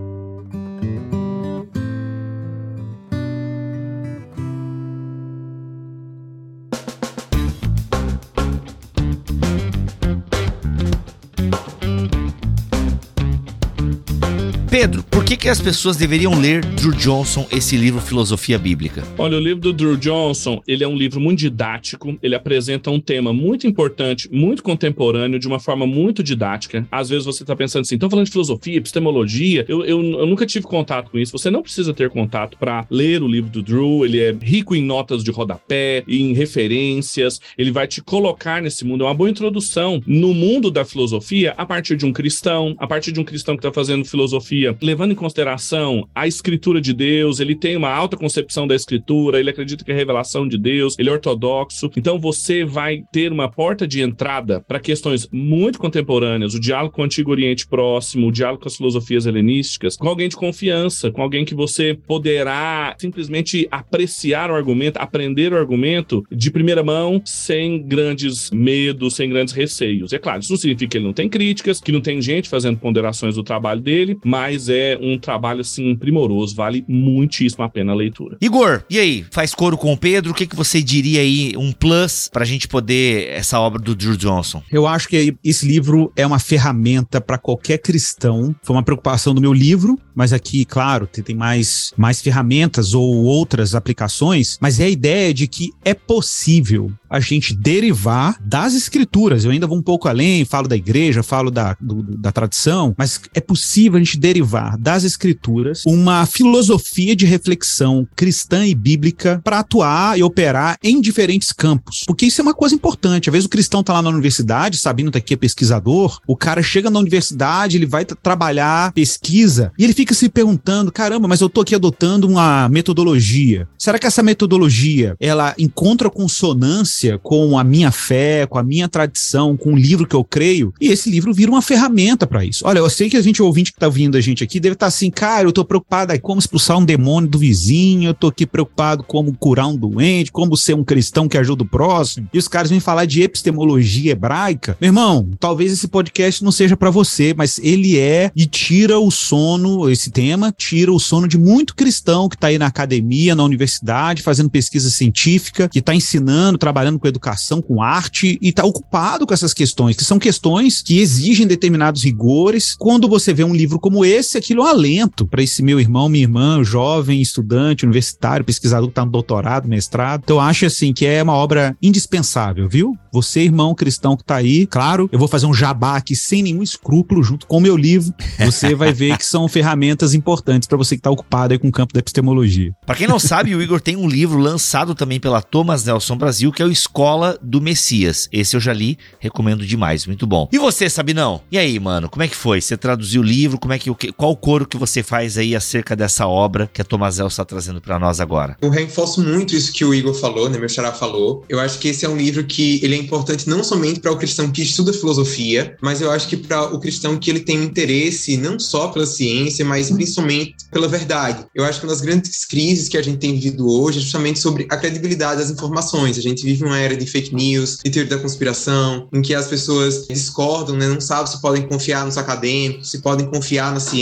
Pedro, 14.75 15.05
por 15.05 15.25
que, 15.25 15.37
que 15.37 15.49
as 15.49 15.61
pessoas 15.61 15.97
deveriam 15.97 16.37
ler 16.37 16.65
Drew 16.65 16.91
Johnson 16.91 17.47
esse 17.53 17.77
livro 17.77 18.01
Filosofia 18.01 18.59
Bíblica? 18.59 19.05
Olha, 19.17 19.37
o 19.37 19.41
livro 19.41 19.61
do 19.61 19.73
Drew 19.73 19.97
Johnson, 19.97 20.61
ele 20.67 20.83
é 20.83 20.89
um 20.89 20.97
livro 20.97 21.21
muito 21.21 21.39
didático, 21.39 22.19
ele 22.21 22.35
apresenta 22.35 22.91
um 22.91 22.99
tema 22.99 23.33
muito 23.33 23.69
importante, 23.69 24.29
muito 24.33 24.65
contemporâneo, 24.65 25.39
de 25.39 25.47
uma 25.47 25.61
forma 25.61 25.87
muito 25.87 26.25
didática. 26.25 26.85
Às 26.91 27.09
vezes 27.09 27.25
você 27.25 27.45
está 27.45 27.55
pensando 27.55 27.83
assim, 27.83 27.95
estão 27.95 28.11
falando 28.11 28.27
de 28.27 28.33
filosofia, 28.33 28.77
epistemologia, 28.77 29.65
eu, 29.69 29.85
eu, 29.85 30.03
eu, 30.03 30.27
nunca 30.27 30.45
tive 30.45 30.67
contato 30.67 31.09
com 31.13 31.21
isso. 31.21 31.31
Você 31.39 31.53
não 31.53 31.63
precisa 31.63 31.95
ter 31.95 32.11
contato 32.11 32.59
para 32.59 32.85
ler 32.91 33.23
o 33.23 33.29
livro 33.29 33.51
do 33.51 33.63
Drew, 33.63 34.05
ele 34.05 34.19
é 34.19 34.37
rico 34.43 34.75
em 34.75 34.83
notas 34.83 35.23
de 35.23 35.31
rodapé, 35.31 36.03
em 36.09 36.33
referências, 36.33 37.41
ele 37.57 37.71
vai 37.71 37.87
te 37.87 38.03
colocar 38.03 38.61
nesse 38.61 38.85
mundo, 38.85 39.05
é 39.05 39.07
uma 39.07 39.15
boa 39.15 39.31
introdução 39.31 40.03
no 40.05 40.35
mundo 40.35 40.69
da 40.69 40.85
filosofia 40.85 41.55
a 41.57 41.65
partir 41.65 41.97
de 41.97 42.05
um 42.05 42.13
cristão, 42.13 42.75
a 42.77 42.89
partir 42.89 43.13
de 43.13 43.21
um 43.21 43.25
cristão 43.25 43.55
que 43.55 43.61
está 43.61 43.73
fazendo 43.73 44.05
filosofia, 44.05 44.64
levando 44.81 45.13
em 45.13 45.17
consideração 45.17 46.09
a 46.15 46.27
escritura 46.27 46.81
de 46.81 46.93
Deus, 46.93 47.41
ele 47.41 47.55
tem 47.55 47.77
uma 47.77 47.91
alta 47.91 48.17
concepção 48.17 48.67
da 48.67 48.75
escritura, 48.75 49.41
ele 49.41 49.51
acredita 49.51 49.85
que 49.85 49.93
é 49.93 49.95
revelação 49.95 50.47
de 50.47 50.59
Deus, 50.59 50.97
ele 50.99 51.09
é 51.09 51.13
ortodoxo. 51.13 51.91
Então 51.97 52.19
você 52.19 52.65
vai 52.65 53.03
ter 53.13 53.33
uma 53.33 53.51
porta 53.51 53.87
de 53.87 54.01
entrada 54.01 54.61
para 54.67 54.81
questões 54.81 55.29
muito 55.33 55.79
contemporâneas, 55.79 56.55
o 56.55 56.61
diálogo 56.61 56.95
com 56.95 57.03
o 57.03 57.05
Antigo 57.05 57.31
Oriente 57.31 57.67
Próximo, 57.67 58.29
o 58.29 58.33
diálogo 58.33 58.63
com 58.63 58.69
as 58.69 58.77
filosofias 58.77 59.27
helenísticas, 59.27 59.97
com 59.97 60.09
alguém 60.09 60.29
de 60.29 60.37
confiança, 60.37 61.11
com 61.11 61.23
alguém 61.23 61.45
que 61.45 61.55
você 61.55 61.95
poderá 62.07 62.95
simplesmente 62.99 63.67
apreciar 63.71 64.51
o 64.51 64.55
argumento, 64.55 64.99
aprender 64.99 65.53
o 65.53 65.57
argumento 65.57 66.25
de 66.31 66.51
primeira 66.51 66.83
mão, 66.83 67.21
sem 67.25 67.83
grandes 67.83 68.51
medos, 68.51 69.15
sem 69.15 69.29
grandes 69.29 69.55
receios. 69.55 70.13
É 70.13 70.19
claro, 70.19 70.41
isso 70.41 70.53
não 70.53 70.59
significa 70.59 70.91
que 70.91 70.99
ele 70.99 71.07
não 71.07 71.13
tem 71.13 71.29
críticas, 71.29 71.81
que 71.81 71.93
não 71.93 72.01
tem 72.01 72.21
gente 72.21 72.49
fazendo 72.49 72.79
ponderações 72.79 73.35
do 73.35 73.43
trabalho 73.43 73.81
dele, 73.81 74.19
mas 74.25 74.54
é 74.69 74.99
um 75.01 75.19
trabalho 75.19 75.61
assim 75.61 75.95
primoroso, 75.95 76.55
vale 76.55 76.85
muitíssimo 76.89 77.65
a 77.65 77.69
pena 77.69 77.93
a 77.93 77.95
leitura. 77.95 78.37
Igor, 78.41 78.83
e 78.89 78.99
aí? 78.99 79.25
Faz 79.31 79.55
coro 79.55 79.77
com 79.77 79.93
o 79.93 79.97
Pedro? 79.97 80.33
O 80.33 80.35
que, 80.35 80.47
que 80.47 80.57
você 80.57 80.83
diria 80.83 81.21
aí, 81.21 81.55
um 81.57 81.73
plus 81.73 82.29
pra 82.33 82.45
gente 82.45 82.69
poder 82.69 83.29
essa 83.31 83.59
obra 83.59 83.81
do 83.81 83.95
Drew 83.95 84.17
Johnson? 84.17 84.63
Eu 84.71 84.87
acho 84.87 85.09
que 85.09 85.37
esse 85.45 85.67
livro 85.67 86.13
é 86.17 86.27
uma 86.27 86.39
ferramenta 86.39 87.21
para 87.21 87.39
qualquer 87.39 87.79
cristão. 87.79 88.55
Foi 88.63 88.77
uma 88.77 88.83
preocupação 88.83 89.35
do 89.35 89.41
meu 89.41 89.53
livro, 89.53 89.99
mas 90.15 90.33
aqui, 90.33 90.65
claro, 90.65 91.07
tem 91.07 91.35
mais, 91.35 91.93
mais 91.97 92.21
ferramentas 92.21 92.95
ou 92.95 93.25
outras 93.25 93.75
aplicações, 93.75 94.59
mas 94.61 94.79
é 94.81 94.85
a 94.85 94.89
ideia 94.89 95.33
de 95.33 95.47
que 95.47 95.73
é 95.85 95.95
possível 95.95 96.93
a 97.09 97.21
gente 97.21 97.55
derivar 97.55 98.37
das 98.41 98.75
escrituras. 98.75 99.45
Eu 99.45 99.51
ainda 99.51 99.67
vou 99.67 99.79
um 99.79 99.83
pouco 99.83 100.09
além, 100.09 100.45
falo 100.45 100.67
da 100.67 100.77
igreja, 100.77 101.23
falo 101.23 101.51
da, 101.51 101.77
do, 101.81 102.03
da 102.03 102.33
tradição, 102.33 102.95
mas 102.99 103.21
é 103.35 103.41
possível 103.41 103.97
a 103.97 104.03
gente 104.03 104.19
derivar 104.19 104.44
das 104.79 105.05
escrituras 105.05 105.83
uma 105.87 106.27
filosofia 106.27 107.17
de 107.17 107.27
reflexão 107.27 108.07
cristã 108.15 108.67
e 108.67 108.75
bíblica 108.75 109.41
para 109.43 109.59
atuar 109.59 110.19
e 110.19 110.23
operar 110.23 110.79
em 110.83 111.01
diferentes 111.01 111.53
campos. 111.53 112.05
Porque 112.07 112.27
isso 112.27 112.41
é 112.41 112.43
uma 112.43 112.55
coisa 112.55 112.75
importante. 112.75 113.29
Às 113.29 113.33
vezes 113.33 113.47
o 113.47 113.51
cristão 113.51 113.81
está 113.81 113.93
lá 113.93 114.03
na 114.03 114.11
universidade, 114.11 114.79
sabendo 114.79 115.11
que 115.11 115.19
aqui 115.19 115.35
é 115.35 115.37
pesquisador, 115.37 116.21
o 116.27 116.37
cara 116.37 116.63
chega 116.63 116.91
na 116.91 116.99
universidade, 116.99 117.77
ele 117.77 117.87
vai 117.87 118.05
trabalhar 118.05 118.93
pesquisa 118.93 119.73
e 119.79 119.85
ele 119.85 119.93
fica 119.93 120.15
se 120.15 120.29
perguntando: 120.29 120.93
caramba, 120.93 121.27
mas 121.27 121.41
eu 121.41 121.49
tô 121.49 121.61
aqui 121.61 121.75
adotando 121.75 122.27
uma 122.27 122.69
metodologia. 122.69 123.69
Será 123.79 123.99
que 123.99 124.07
essa 124.07 124.23
metodologia 124.23 125.17
ela 125.19 125.55
encontra 125.59 126.11
consonância? 126.11 127.15
com 127.23 127.59
a 127.59 127.65
minha 127.65 127.91
fé, 127.91 128.47
com 128.47 128.59
a 128.59 128.63
minha 128.63 128.89
tradição, 128.89 129.57
com 129.57 129.73
o 129.73 129.77
livro 129.77 130.07
que 130.07 130.15
eu 130.15 130.25
creio, 130.25 130.73
e 130.81 130.89
esse 130.89 131.11
livro 131.11 131.33
vira 131.33 131.51
uma 131.51 131.63
ferramenta 131.63 132.27
para 132.27 132.45
isso. 132.45 132.67
Olha, 132.67 132.79
eu 132.79 132.91
sei 132.91 133.09
que 133.09 133.17
a 133.17 133.23
gente, 133.23 133.43
ouvinte 133.43 133.73
que 133.73 133.79
tá 133.79 133.87
ouvindo 133.87 134.17
a 134.17 134.21
gente 134.21 134.34
aqui, 134.43 134.59
deve 134.59 134.73
estar 134.73 134.87
tá 134.87 134.89
assim, 134.89 135.11
cara, 135.11 135.47
eu 135.47 135.53
tô 135.53 135.65
preocupado 135.65 136.13
aí 136.13 136.19
como 136.19 136.41
expulsar 136.41 136.79
um 136.79 136.85
demônio 136.85 137.29
do 137.29 137.39
vizinho, 137.39 138.09
eu 138.09 138.15
tô 138.15 138.29
aqui 138.29 138.47
preocupado 138.47 139.05
como 139.05 139.37
curar 139.37 139.69
um 139.69 139.77
doente, 139.77 140.33
como 140.33 140.57
ser 140.57 140.75
um 140.75 140.83
cristão 140.83 141.29
que 141.29 141.39
ajuda 141.39 141.63
o 141.63 141.69
próximo, 141.69 142.29
e 142.33 142.39
os 142.39 142.49
caras 142.49 142.71
vêm 142.71 142.81
falar 142.81 143.05
de 143.05 143.23
epistemologia 143.23 144.13
hebraica. 144.13 144.77
Meu 144.81 144.89
irmão, 144.89 145.29
talvez 145.39 145.73
esse 145.73 145.87
podcast 145.87 146.43
não 146.43 146.51
seja 146.51 146.77
para 146.77 146.91
você, 146.91 147.35
mas 147.37 147.59
ele 147.63 147.99
é 147.99 148.31
e 148.35 148.47
tira 148.47 148.99
o 148.99 149.11
sono, 149.11 149.89
esse 149.91 150.11
tema, 150.11 150.53
tira 150.57 150.93
o 150.93 150.99
sono 150.99 151.29
de 151.29 151.39
muito 151.39 151.75
cristão 151.75 152.29
que 152.29 152.39
tá 152.39 152.49
aí 152.49 152.59
na 152.59 152.67
academia, 152.67 153.35
na 153.35 153.45
universidade, 153.45 154.23
fazendo 154.23 154.51
pesquisa 154.51 154.91
científica, 154.91 155.69
que 155.69 155.83
tá 155.83 155.95
ensinando, 155.95 156.59
trabalhando 156.59 156.99
com 156.99 157.07
educação, 157.07 157.61
com 157.61 157.83
arte 157.83 158.39
e 158.41 158.49
está 158.49 158.65
ocupado 158.65 159.27
com 159.27 159.35
essas 159.35 159.53
questões, 159.53 159.97
que 159.97 160.05
são 160.05 160.19
questões 160.19 160.81
que 160.83 160.99
exigem 160.99 161.47
determinados 161.47 162.03
rigores. 162.03 162.75
Quando 162.79 163.09
você 163.09 163.33
vê 163.33 163.45
um 163.45 163.55
livro 163.55 163.79
como 163.79 164.05
esse, 164.05 164.14
aquilo 164.37 164.63
é 164.63 164.65
um 164.65 164.69
alento 164.69 165.27
para 165.27 165.43
esse 165.43 165.63
meu 165.63 165.81
irmão, 165.81 166.09
minha 166.09 166.25
irmã, 166.25 166.63
jovem, 166.63 167.21
estudante, 167.21 167.85
universitário, 167.85 168.45
pesquisador 168.45 168.89
que 168.89 168.93
está 168.93 169.05
no 169.05 169.11
doutorado, 169.11 169.69
mestrado. 169.69 170.23
Então, 170.25 170.37
eu 170.37 170.41
acho 170.41 170.67
assim 170.67 170.93
que 170.93 171.07
é 171.07 171.23
uma 171.23 171.35
obra 171.35 171.77
indispensável, 171.83 172.69
viu? 172.69 172.97
Você, 173.13 173.41
irmão 173.41 173.75
cristão 173.75 174.17
que 174.17 174.23
está 174.23 174.37
aí, 174.37 174.67
claro, 174.67 175.09
eu 175.13 175.19
vou 175.19 175.29
fazer 175.29 175.47
um 175.47 175.55
jabá 175.55 175.97
aqui 175.97 176.17
sem 176.17 176.43
nenhum 176.43 176.63
escrúpulo 176.63 177.23
junto 177.23 177.47
com 177.47 177.59
o 177.59 177.61
meu 177.61 177.77
livro. 177.77 178.13
Você 178.39 178.75
vai 178.75 178.93
ver 178.93 179.17
que 179.17 179.25
são 179.25 179.47
ferramentas 179.49 180.15
importantes 180.15 180.67
para 180.67 180.77
você 180.77 180.97
que 180.97 181.01
está 181.01 181.11
ocupado 181.11 181.53
aí 181.53 181.59
com 181.59 181.69
o 181.69 181.73
campo 181.73 181.95
da 181.95 182.01
epistemologia. 182.01 182.73
Para 182.85 182.97
quem 182.97 183.07
não 183.07 183.19
sabe, 183.19 183.55
o 183.55 183.63
Igor 183.63 183.81
tem 183.81 183.97
um 183.97 184.09
livro 184.09 184.39
lançado 184.39 184.95
também 184.95 185.21
pela 185.21 185.41
Thomas 185.41 185.85
Nelson 185.85 186.17
Brasil, 186.17 186.51
que 186.51 186.63
é 186.63 186.65
o 186.67 186.71
Escola 186.71 187.39
do 187.41 187.61
Messias. 187.61 188.29
Esse 188.33 188.57
eu 188.57 188.61
já 188.61 188.73
li, 188.73 188.99
recomendo 189.21 189.65
demais, 189.65 190.07
muito 190.07 190.27
bom. 190.27 190.49
E 190.53 190.59
você, 190.59 190.89
Sabinão? 190.91 191.41
E 191.51 191.59
aí, 191.59 191.79
mano, 191.79 192.09
como 192.09 192.23
é 192.23 192.29
que 192.29 192.37
foi? 192.37 192.61
Você 192.61 192.77
traduziu 192.77 193.23
o 193.23 193.25
livro? 193.25 193.59
Como 193.59 193.73
é 193.73 193.79
que 193.79 193.91
qual 194.13 194.33
o 194.33 194.37
coro 194.37 194.67
que 194.67 194.77
você 194.77 195.03
faz 195.03 195.39
aí 195.39 195.55
acerca 195.55 195.97
dessa 195.97 196.27
obra 196.27 196.71
que 196.73 196.81
a 196.81 196.85
Tomazel 196.85 197.27
está 197.27 197.45
trazendo 197.45 197.81
para 197.81 197.99
nós 197.99 198.21
agora? 198.21 198.57
Eu 198.61 198.71
reforço 198.71 199.23
muito 199.23 199.55
isso 199.55 199.73
que 199.73 199.85
o 199.85 199.95
Igor 199.95 200.15
falou, 200.15 200.49
né, 200.49 200.59
meu 200.59 200.69
xará 200.69 200.93
falou. 200.93 201.45
Eu 201.49 201.61
acho 201.61 201.79
que 201.79 201.89
esse 201.89 202.05
é 202.05 202.09
um 202.09 202.17
livro 202.17 202.45
que 202.45 202.81
ele 202.83 202.95
é 202.95 202.99
importante 202.99 203.49
não 203.49 203.63
somente 203.63 204.01
para 204.01 204.13
o 204.13 204.17
cristão 204.17 204.51
que 204.51 204.63
estuda 204.63 204.93
filosofia, 204.93 205.77
mas 205.81 206.01
eu 206.01 206.11
acho 206.11 206.29
que 206.29 206.37
para 206.37 206.75
o 206.75 206.81
cristão 206.81 207.17
que 207.17 207.31
ele 207.31 207.41
tem 207.41 207.63
interesse 207.63 208.37
não 208.37 208.59
só 208.59 208.89
pela 208.89 209.07
ciência, 209.07 209.65
mas 209.65 209.91
principalmente 209.91 210.57
pela 210.71 210.89
verdade. 210.89 211.45
Eu 211.55 211.65
acho 211.65 211.81
que 211.81 211.87
uma 211.87 211.93
das 211.93 212.01
grandes 212.01 212.45
crises 212.45 212.89
que 212.89 212.97
a 212.97 213.03
gente 213.03 213.19
tem 213.19 213.35
vivido 213.35 213.69
hoje 213.69 213.99
é 213.99 214.03
justamente 214.03 214.39
sobre 214.39 214.67
a 214.71 214.77
credibilidade 214.77 215.41
das 215.41 215.51
informações. 215.51 216.19
A 216.19 216.23
gente 216.23 216.45
vive 216.45 216.65
uma 216.65 216.79
era 216.79 216.97
de 216.97 217.07
fake 217.07 217.35
news, 217.35 217.79
de 217.85 217.91
teoria 217.91 218.17
da 218.17 218.23
conspiração, 218.23 219.09
em 219.13 219.23
que 219.23 219.35
as 219.35 219.47
pessoas 219.47 220.07
discordam, 220.09 220.77
né? 220.77 220.87
não 220.87 221.01
sabem 221.01 221.27
se 221.27 221.41
podem 221.41 221.63
confiar 221.67 222.05
nos 222.05 222.19
acadêmicos, 222.19 222.91
se 222.91 222.99
podem 223.01 223.27
confiar 223.27 223.73
na 223.73 223.81
ciência, 223.81 223.94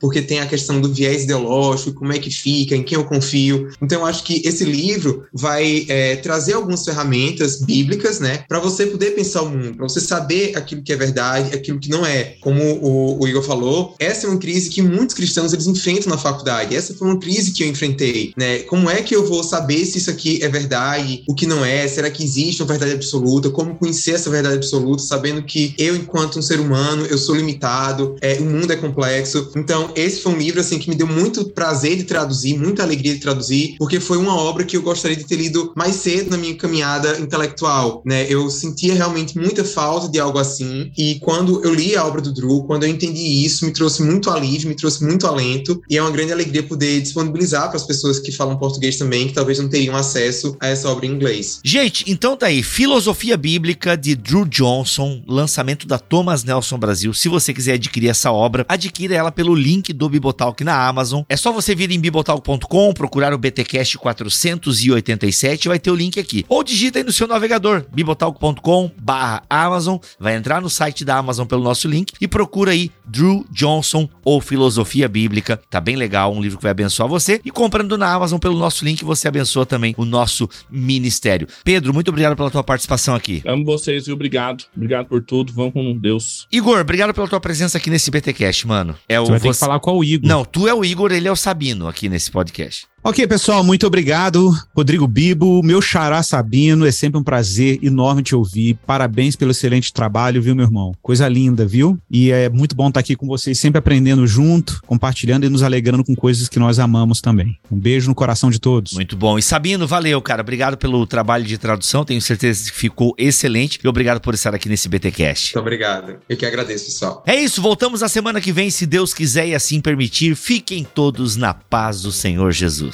porque 0.00 0.22
tem 0.22 0.40
a 0.40 0.46
questão 0.46 0.80
do 0.80 0.92
viés 0.92 1.24
ideológico, 1.24 1.92
como 1.92 2.12
é 2.12 2.18
que 2.18 2.30
fica, 2.30 2.74
em 2.74 2.82
quem 2.82 2.98
eu 2.98 3.04
confio. 3.04 3.70
Então, 3.80 4.00
eu 4.00 4.06
acho 4.06 4.24
que 4.24 4.42
esse 4.44 4.64
livro 4.64 5.26
vai 5.32 5.86
é, 5.88 6.16
trazer 6.16 6.54
algumas 6.54 6.84
ferramentas 6.84 7.60
bíblicas, 7.60 8.20
né, 8.20 8.44
para 8.48 8.60
você 8.60 8.86
poder 8.86 9.12
pensar 9.12 9.42
o 9.42 9.50
mundo, 9.50 9.76
para 9.76 9.88
você 9.88 10.00
saber 10.00 10.56
aquilo 10.56 10.82
que 10.82 10.92
é 10.92 10.96
verdade, 10.96 11.54
aquilo 11.54 11.78
que 11.78 11.90
não 11.90 12.04
é. 12.04 12.36
Como 12.40 12.62
o, 12.62 13.22
o 13.22 13.28
Igor 13.28 13.42
falou, 13.42 13.94
essa 13.98 14.26
é 14.26 14.30
uma 14.30 14.38
crise 14.38 14.70
que 14.70 14.82
muitos 14.82 15.14
cristãos 15.14 15.52
eles 15.52 15.66
enfrentam 15.66 16.10
na 16.10 16.18
faculdade. 16.18 16.74
Essa 16.74 16.94
foi 16.94 17.08
uma 17.08 17.18
crise 17.18 17.52
que 17.52 17.62
eu 17.62 17.68
enfrentei, 17.68 18.32
né? 18.36 18.60
Como 18.60 18.88
é 18.90 19.02
que 19.02 19.14
eu 19.14 19.26
vou 19.26 19.42
saber 19.42 19.84
se 19.84 19.98
isso 19.98 20.10
aqui 20.10 20.42
é 20.42 20.48
verdade, 20.48 21.22
o 21.28 21.34
que 21.34 21.46
não 21.46 21.64
é? 21.64 21.86
Será 21.88 22.10
que 22.10 22.22
existe 22.22 22.62
uma 22.62 22.68
verdade 22.68 22.92
absoluta? 22.92 23.50
Como 23.50 23.74
conhecer 23.74 24.12
essa 24.12 24.30
verdade 24.30 24.56
absoluta, 24.56 25.02
sabendo 25.02 25.42
que 25.42 25.74
eu, 25.78 25.96
enquanto 25.96 26.38
um 26.38 26.42
ser 26.42 26.60
humano, 26.60 27.06
eu 27.06 27.18
sou 27.18 27.34
limitado, 27.34 28.16
é, 28.20 28.34
o 28.34 28.44
mundo 28.44 28.72
é 28.72 28.76
complexo. 28.76 29.13
Então, 29.56 29.90
esse 29.94 30.20
foi 30.20 30.32
um 30.32 30.38
livro 30.38 30.60
assim 30.60 30.78
que 30.78 30.88
me 30.88 30.96
deu 30.96 31.06
muito 31.06 31.50
prazer 31.50 31.96
de 31.96 32.04
traduzir, 32.04 32.58
muita 32.58 32.82
alegria 32.82 33.14
de 33.14 33.20
traduzir, 33.20 33.76
porque 33.78 34.00
foi 34.00 34.16
uma 34.16 34.36
obra 34.36 34.64
que 34.64 34.76
eu 34.76 34.82
gostaria 34.82 35.16
de 35.16 35.24
ter 35.24 35.36
lido 35.36 35.72
mais 35.76 35.96
cedo 35.96 36.30
na 36.30 36.36
minha 36.36 36.54
caminhada 36.54 37.18
intelectual, 37.18 38.02
né? 38.04 38.26
Eu 38.28 38.50
sentia 38.50 38.94
realmente 38.94 39.38
muita 39.38 39.64
falta 39.64 40.08
de 40.08 40.18
algo 40.18 40.38
assim, 40.38 40.90
e 40.96 41.16
quando 41.20 41.64
eu 41.64 41.74
li 41.74 41.96
a 41.96 42.04
obra 42.04 42.20
do 42.20 42.32
Drew, 42.32 42.64
quando 42.64 42.84
eu 42.84 42.88
entendi 42.88 43.44
isso, 43.44 43.64
me 43.64 43.72
trouxe 43.72 44.02
muito 44.02 44.30
alívio, 44.30 44.68
me 44.68 44.76
trouxe 44.76 45.04
muito 45.04 45.26
alento, 45.26 45.80
e 45.88 45.96
é 45.96 46.02
uma 46.02 46.10
grande 46.10 46.32
alegria 46.32 46.62
poder 46.62 47.00
disponibilizar 47.00 47.68
para 47.68 47.76
as 47.76 47.84
pessoas 47.84 48.18
que 48.18 48.32
falam 48.32 48.56
português 48.56 48.96
também, 48.96 49.28
que 49.28 49.34
talvez 49.34 49.58
não 49.58 49.68
teriam 49.68 49.96
acesso 49.96 50.56
a 50.60 50.68
essa 50.68 50.88
obra 50.88 51.06
em 51.06 51.10
inglês. 51.10 51.60
Gente, 51.64 52.04
então 52.06 52.36
tá 52.36 52.46
aí, 52.46 52.62
Filosofia 52.62 53.36
Bíblica 53.36 53.96
de 53.96 54.14
Drew 54.14 54.44
Johnson, 54.46 55.22
lançamento 55.26 55.86
da 55.86 55.98
Thomas 55.98 56.44
Nelson 56.44 56.78
Brasil. 56.78 57.12
Se 57.12 57.28
você 57.28 57.52
quiser 57.52 57.74
adquirir 57.74 58.08
essa 58.08 58.32
obra, 58.32 58.64
adquira 58.68 59.03
ela 59.12 59.32
pelo 59.32 59.54
link 59.54 59.92
do 59.92 60.08
Bibotalk 60.08 60.62
na 60.64 60.86
Amazon. 60.86 61.22
É 61.28 61.36
só 61.36 61.52
você 61.52 61.74
vir 61.74 61.90
em 61.90 61.98
bibotalk.com, 61.98 62.92
procurar 62.92 63.32
o 63.32 63.38
BTcast 63.38 63.98
487 63.98 65.64
e 65.64 65.68
vai 65.68 65.78
ter 65.78 65.90
o 65.90 65.94
link 65.94 66.18
aqui. 66.18 66.44
Ou 66.48 66.62
digita 66.62 66.98
aí 66.98 67.04
no 67.04 67.12
seu 67.12 67.26
navegador, 67.26 67.84
bibotalk.com 67.92 68.90
barra 69.00 69.42
Amazon, 69.48 69.98
vai 70.18 70.36
entrar 70.36 70.60
no 70.60 70.70
site 70.70 71.04
da 71.04 71.16
Amazon 71.16 71.46
pelo 71.46 71.62
nosso 71.62 71.88
link 71.88 72.12
e 72.20 72.28
procura 72.28 72.72
aí 72.72 72.90
Drew 73.04 73.44
Johnson 73.50 74.08
ou 74.24 74.40
Filosofia 74.40 75.08
Bíblica, 75.08 75.60
tá 75.70 75.80
bem 75.80 75.96
legal, 75.96 76.32
um 76.32 76.40
livro 76.40 76.58
que 76.58 76.62
vai 76.62 76.72
abençoar 76.72 77.08
você 77.08 77.40
e 77.44 77.50
comprando 77.50 77.96
na 77.98 78.12
Amazon 78.12 78.38
pelo 78.38 78.58
nosso 78.58 78.84
link 78.84 79.04
você 79.04 79.28
abençoa 79.28 79.66
também 79.66 79.94
o 79.96 80.04
nosso 80.04 80.48
ministério. 80.70 81.46
Pedro, 81.64 81.92
muito 81.92 82.08
obrigado 82.08 82.36
pela 82.36 82.50
tua 82.50 82.64
participação 82.64 83.14
aqui. 83.14 83.42
Amo 83.46 83.64
vocês 83.64 84.06
e 84.06 84.12
obrigado. 84.12 84.64
Obrigado 84.76 85.06
por 85.06 85.22
tudo. 85.22 85.52
Vamos 85.52 85.72
com 85.72 85.96
Deus. 85.96 86.46
Igor, 86.50 86.80
obrigado 86.80 87.14
pela 87.14 87.28
tua 87.28 87.40
presença 87.40 87.78
aqui 87.78 87.90
nesse 87.90 88.10
BTcast, 88.10 88.66
mano. 88.66 88.93
É 89.08 89.20
o 89.20 89.24
Você 89.24 89.30
vai 89.32 89.40
ter 89.40 89.48
que 89.48 89.54
falar 89.54 89.80
qual 89.80 89.96
o 89.96 90.04
Igor. 90.04 90.28
Não, 90.28 90.44
tu 90.44 90.68
é 90.68 90.74
o 90.74 90.84
Igor, 90.84 91.12
ele 91.12 91.28
é 91.28 91.32
o 91.32 91.36
Sabino 91.36 91.88
aqui 91.88 92.08
nesse 92.08 92.30
podcast. 92.30 92.86
Ok, 93.06 93.26
pessoal, 93.26 93.62
muito 93.62 93.86
obrigado. 93.86 94.50
Rodrigo 94.74 95.06
Bibo, 95.06 95.62
meu 95.62 95.82
xará 95.82 96.22
Sabino, 96.22 96.86
é 96.86 96.90
sempre 96.90 97.20
um 97.20 97.22
prazer 97.22 97.78
enorme 97.82 98.22
te 98.22 98.34
ouvir. 98.34 98.78
Parabéns 98.86 99.36
pelo 99.36 99.50
excelente 99.50 99.92
trabalho, 99.92 100.40
viu, 100.40 100.56
meu 100.56 100.64
irmão? 100.64 100.94
Coisa 101.02 101.28
linda, 101.28 101.66
viu? 101.66 101.98
E 102.10 102.30
é 102.30 102.48
muito 102.48 102.74
bom 102.74 102.88
estar 102.88 103.00
aqui 103.00 103.14
com 103.14 103.26
vocês, 103.26 103.60
sempre 103.60 103.78
aprendendo 103.78 104.26
junto, 104.26 104.80
compartilhando 104.86 105.44
e 105.44 105.50
nos 105.50 105.62
alegrando 105.62 106.02
com 106.02 106.14
coisas 106.14 106.48
que 106.48 106.58
nós 106.58 106.78
amamos 106.78 107.20
também. 107.20 107.58
Um 107.70 107.78
beijo 107.78 108.08
no 108.08 108.14
coração 108.14 108.48
de 108.50 108.58
todos. 108.58 108.94
Muito 108.94 109.18
bom. 109.18 109.36
E 109.38 109.42
Sabino, 109.42 109.86
valeu, 109.86 110.22
cara. 110.22 110.40
Obrigado 110.40 110.78
pelo 110.78 111.06
trabalho 111.06 111.44
de 111.44 111.58
tradução. 111.58 112.06
Tenho 112.06 112.22
certeza 112.22 112.70
que 112.70 112.74
ficou 112.74 113.14
excelente. 113.18 113.78
E 113.84 113.86
obrigado 113.86 114.18
por 114.18 114.32
estar 114.32 114.54
aqui 114.54 114.66
nesse 114.66 114.88
BTcast. 114.88 115.54
Muito 115.54 115.60
obrigado. 115.60 116.16
Eu 116.26 116.38
que 116.38 116.46
agradeço, 116.46 116.86
pessoal. 116.86 117.22
É 117.26 117.38
isso, 117.38 117.60
voltamos 117.60 118.02
a 118.02 118.08
semana 118.08 118.40
que 118.40 118.50
vem, 118.50 118.70
se 118.70 118.86
Deus 118.86 119.12
quiser 119.12 119.46
e 119.46 119.54
assim 119.54 119.78
permitir. 119.78 120.34
Fiquem 120.34 120.86
todos 120.94 121.36
na 121.36 121.52
paz 121.52 122.00
do 122.00 122.10
Senhor 122.10 122.50
Jesus. 122.50 122.93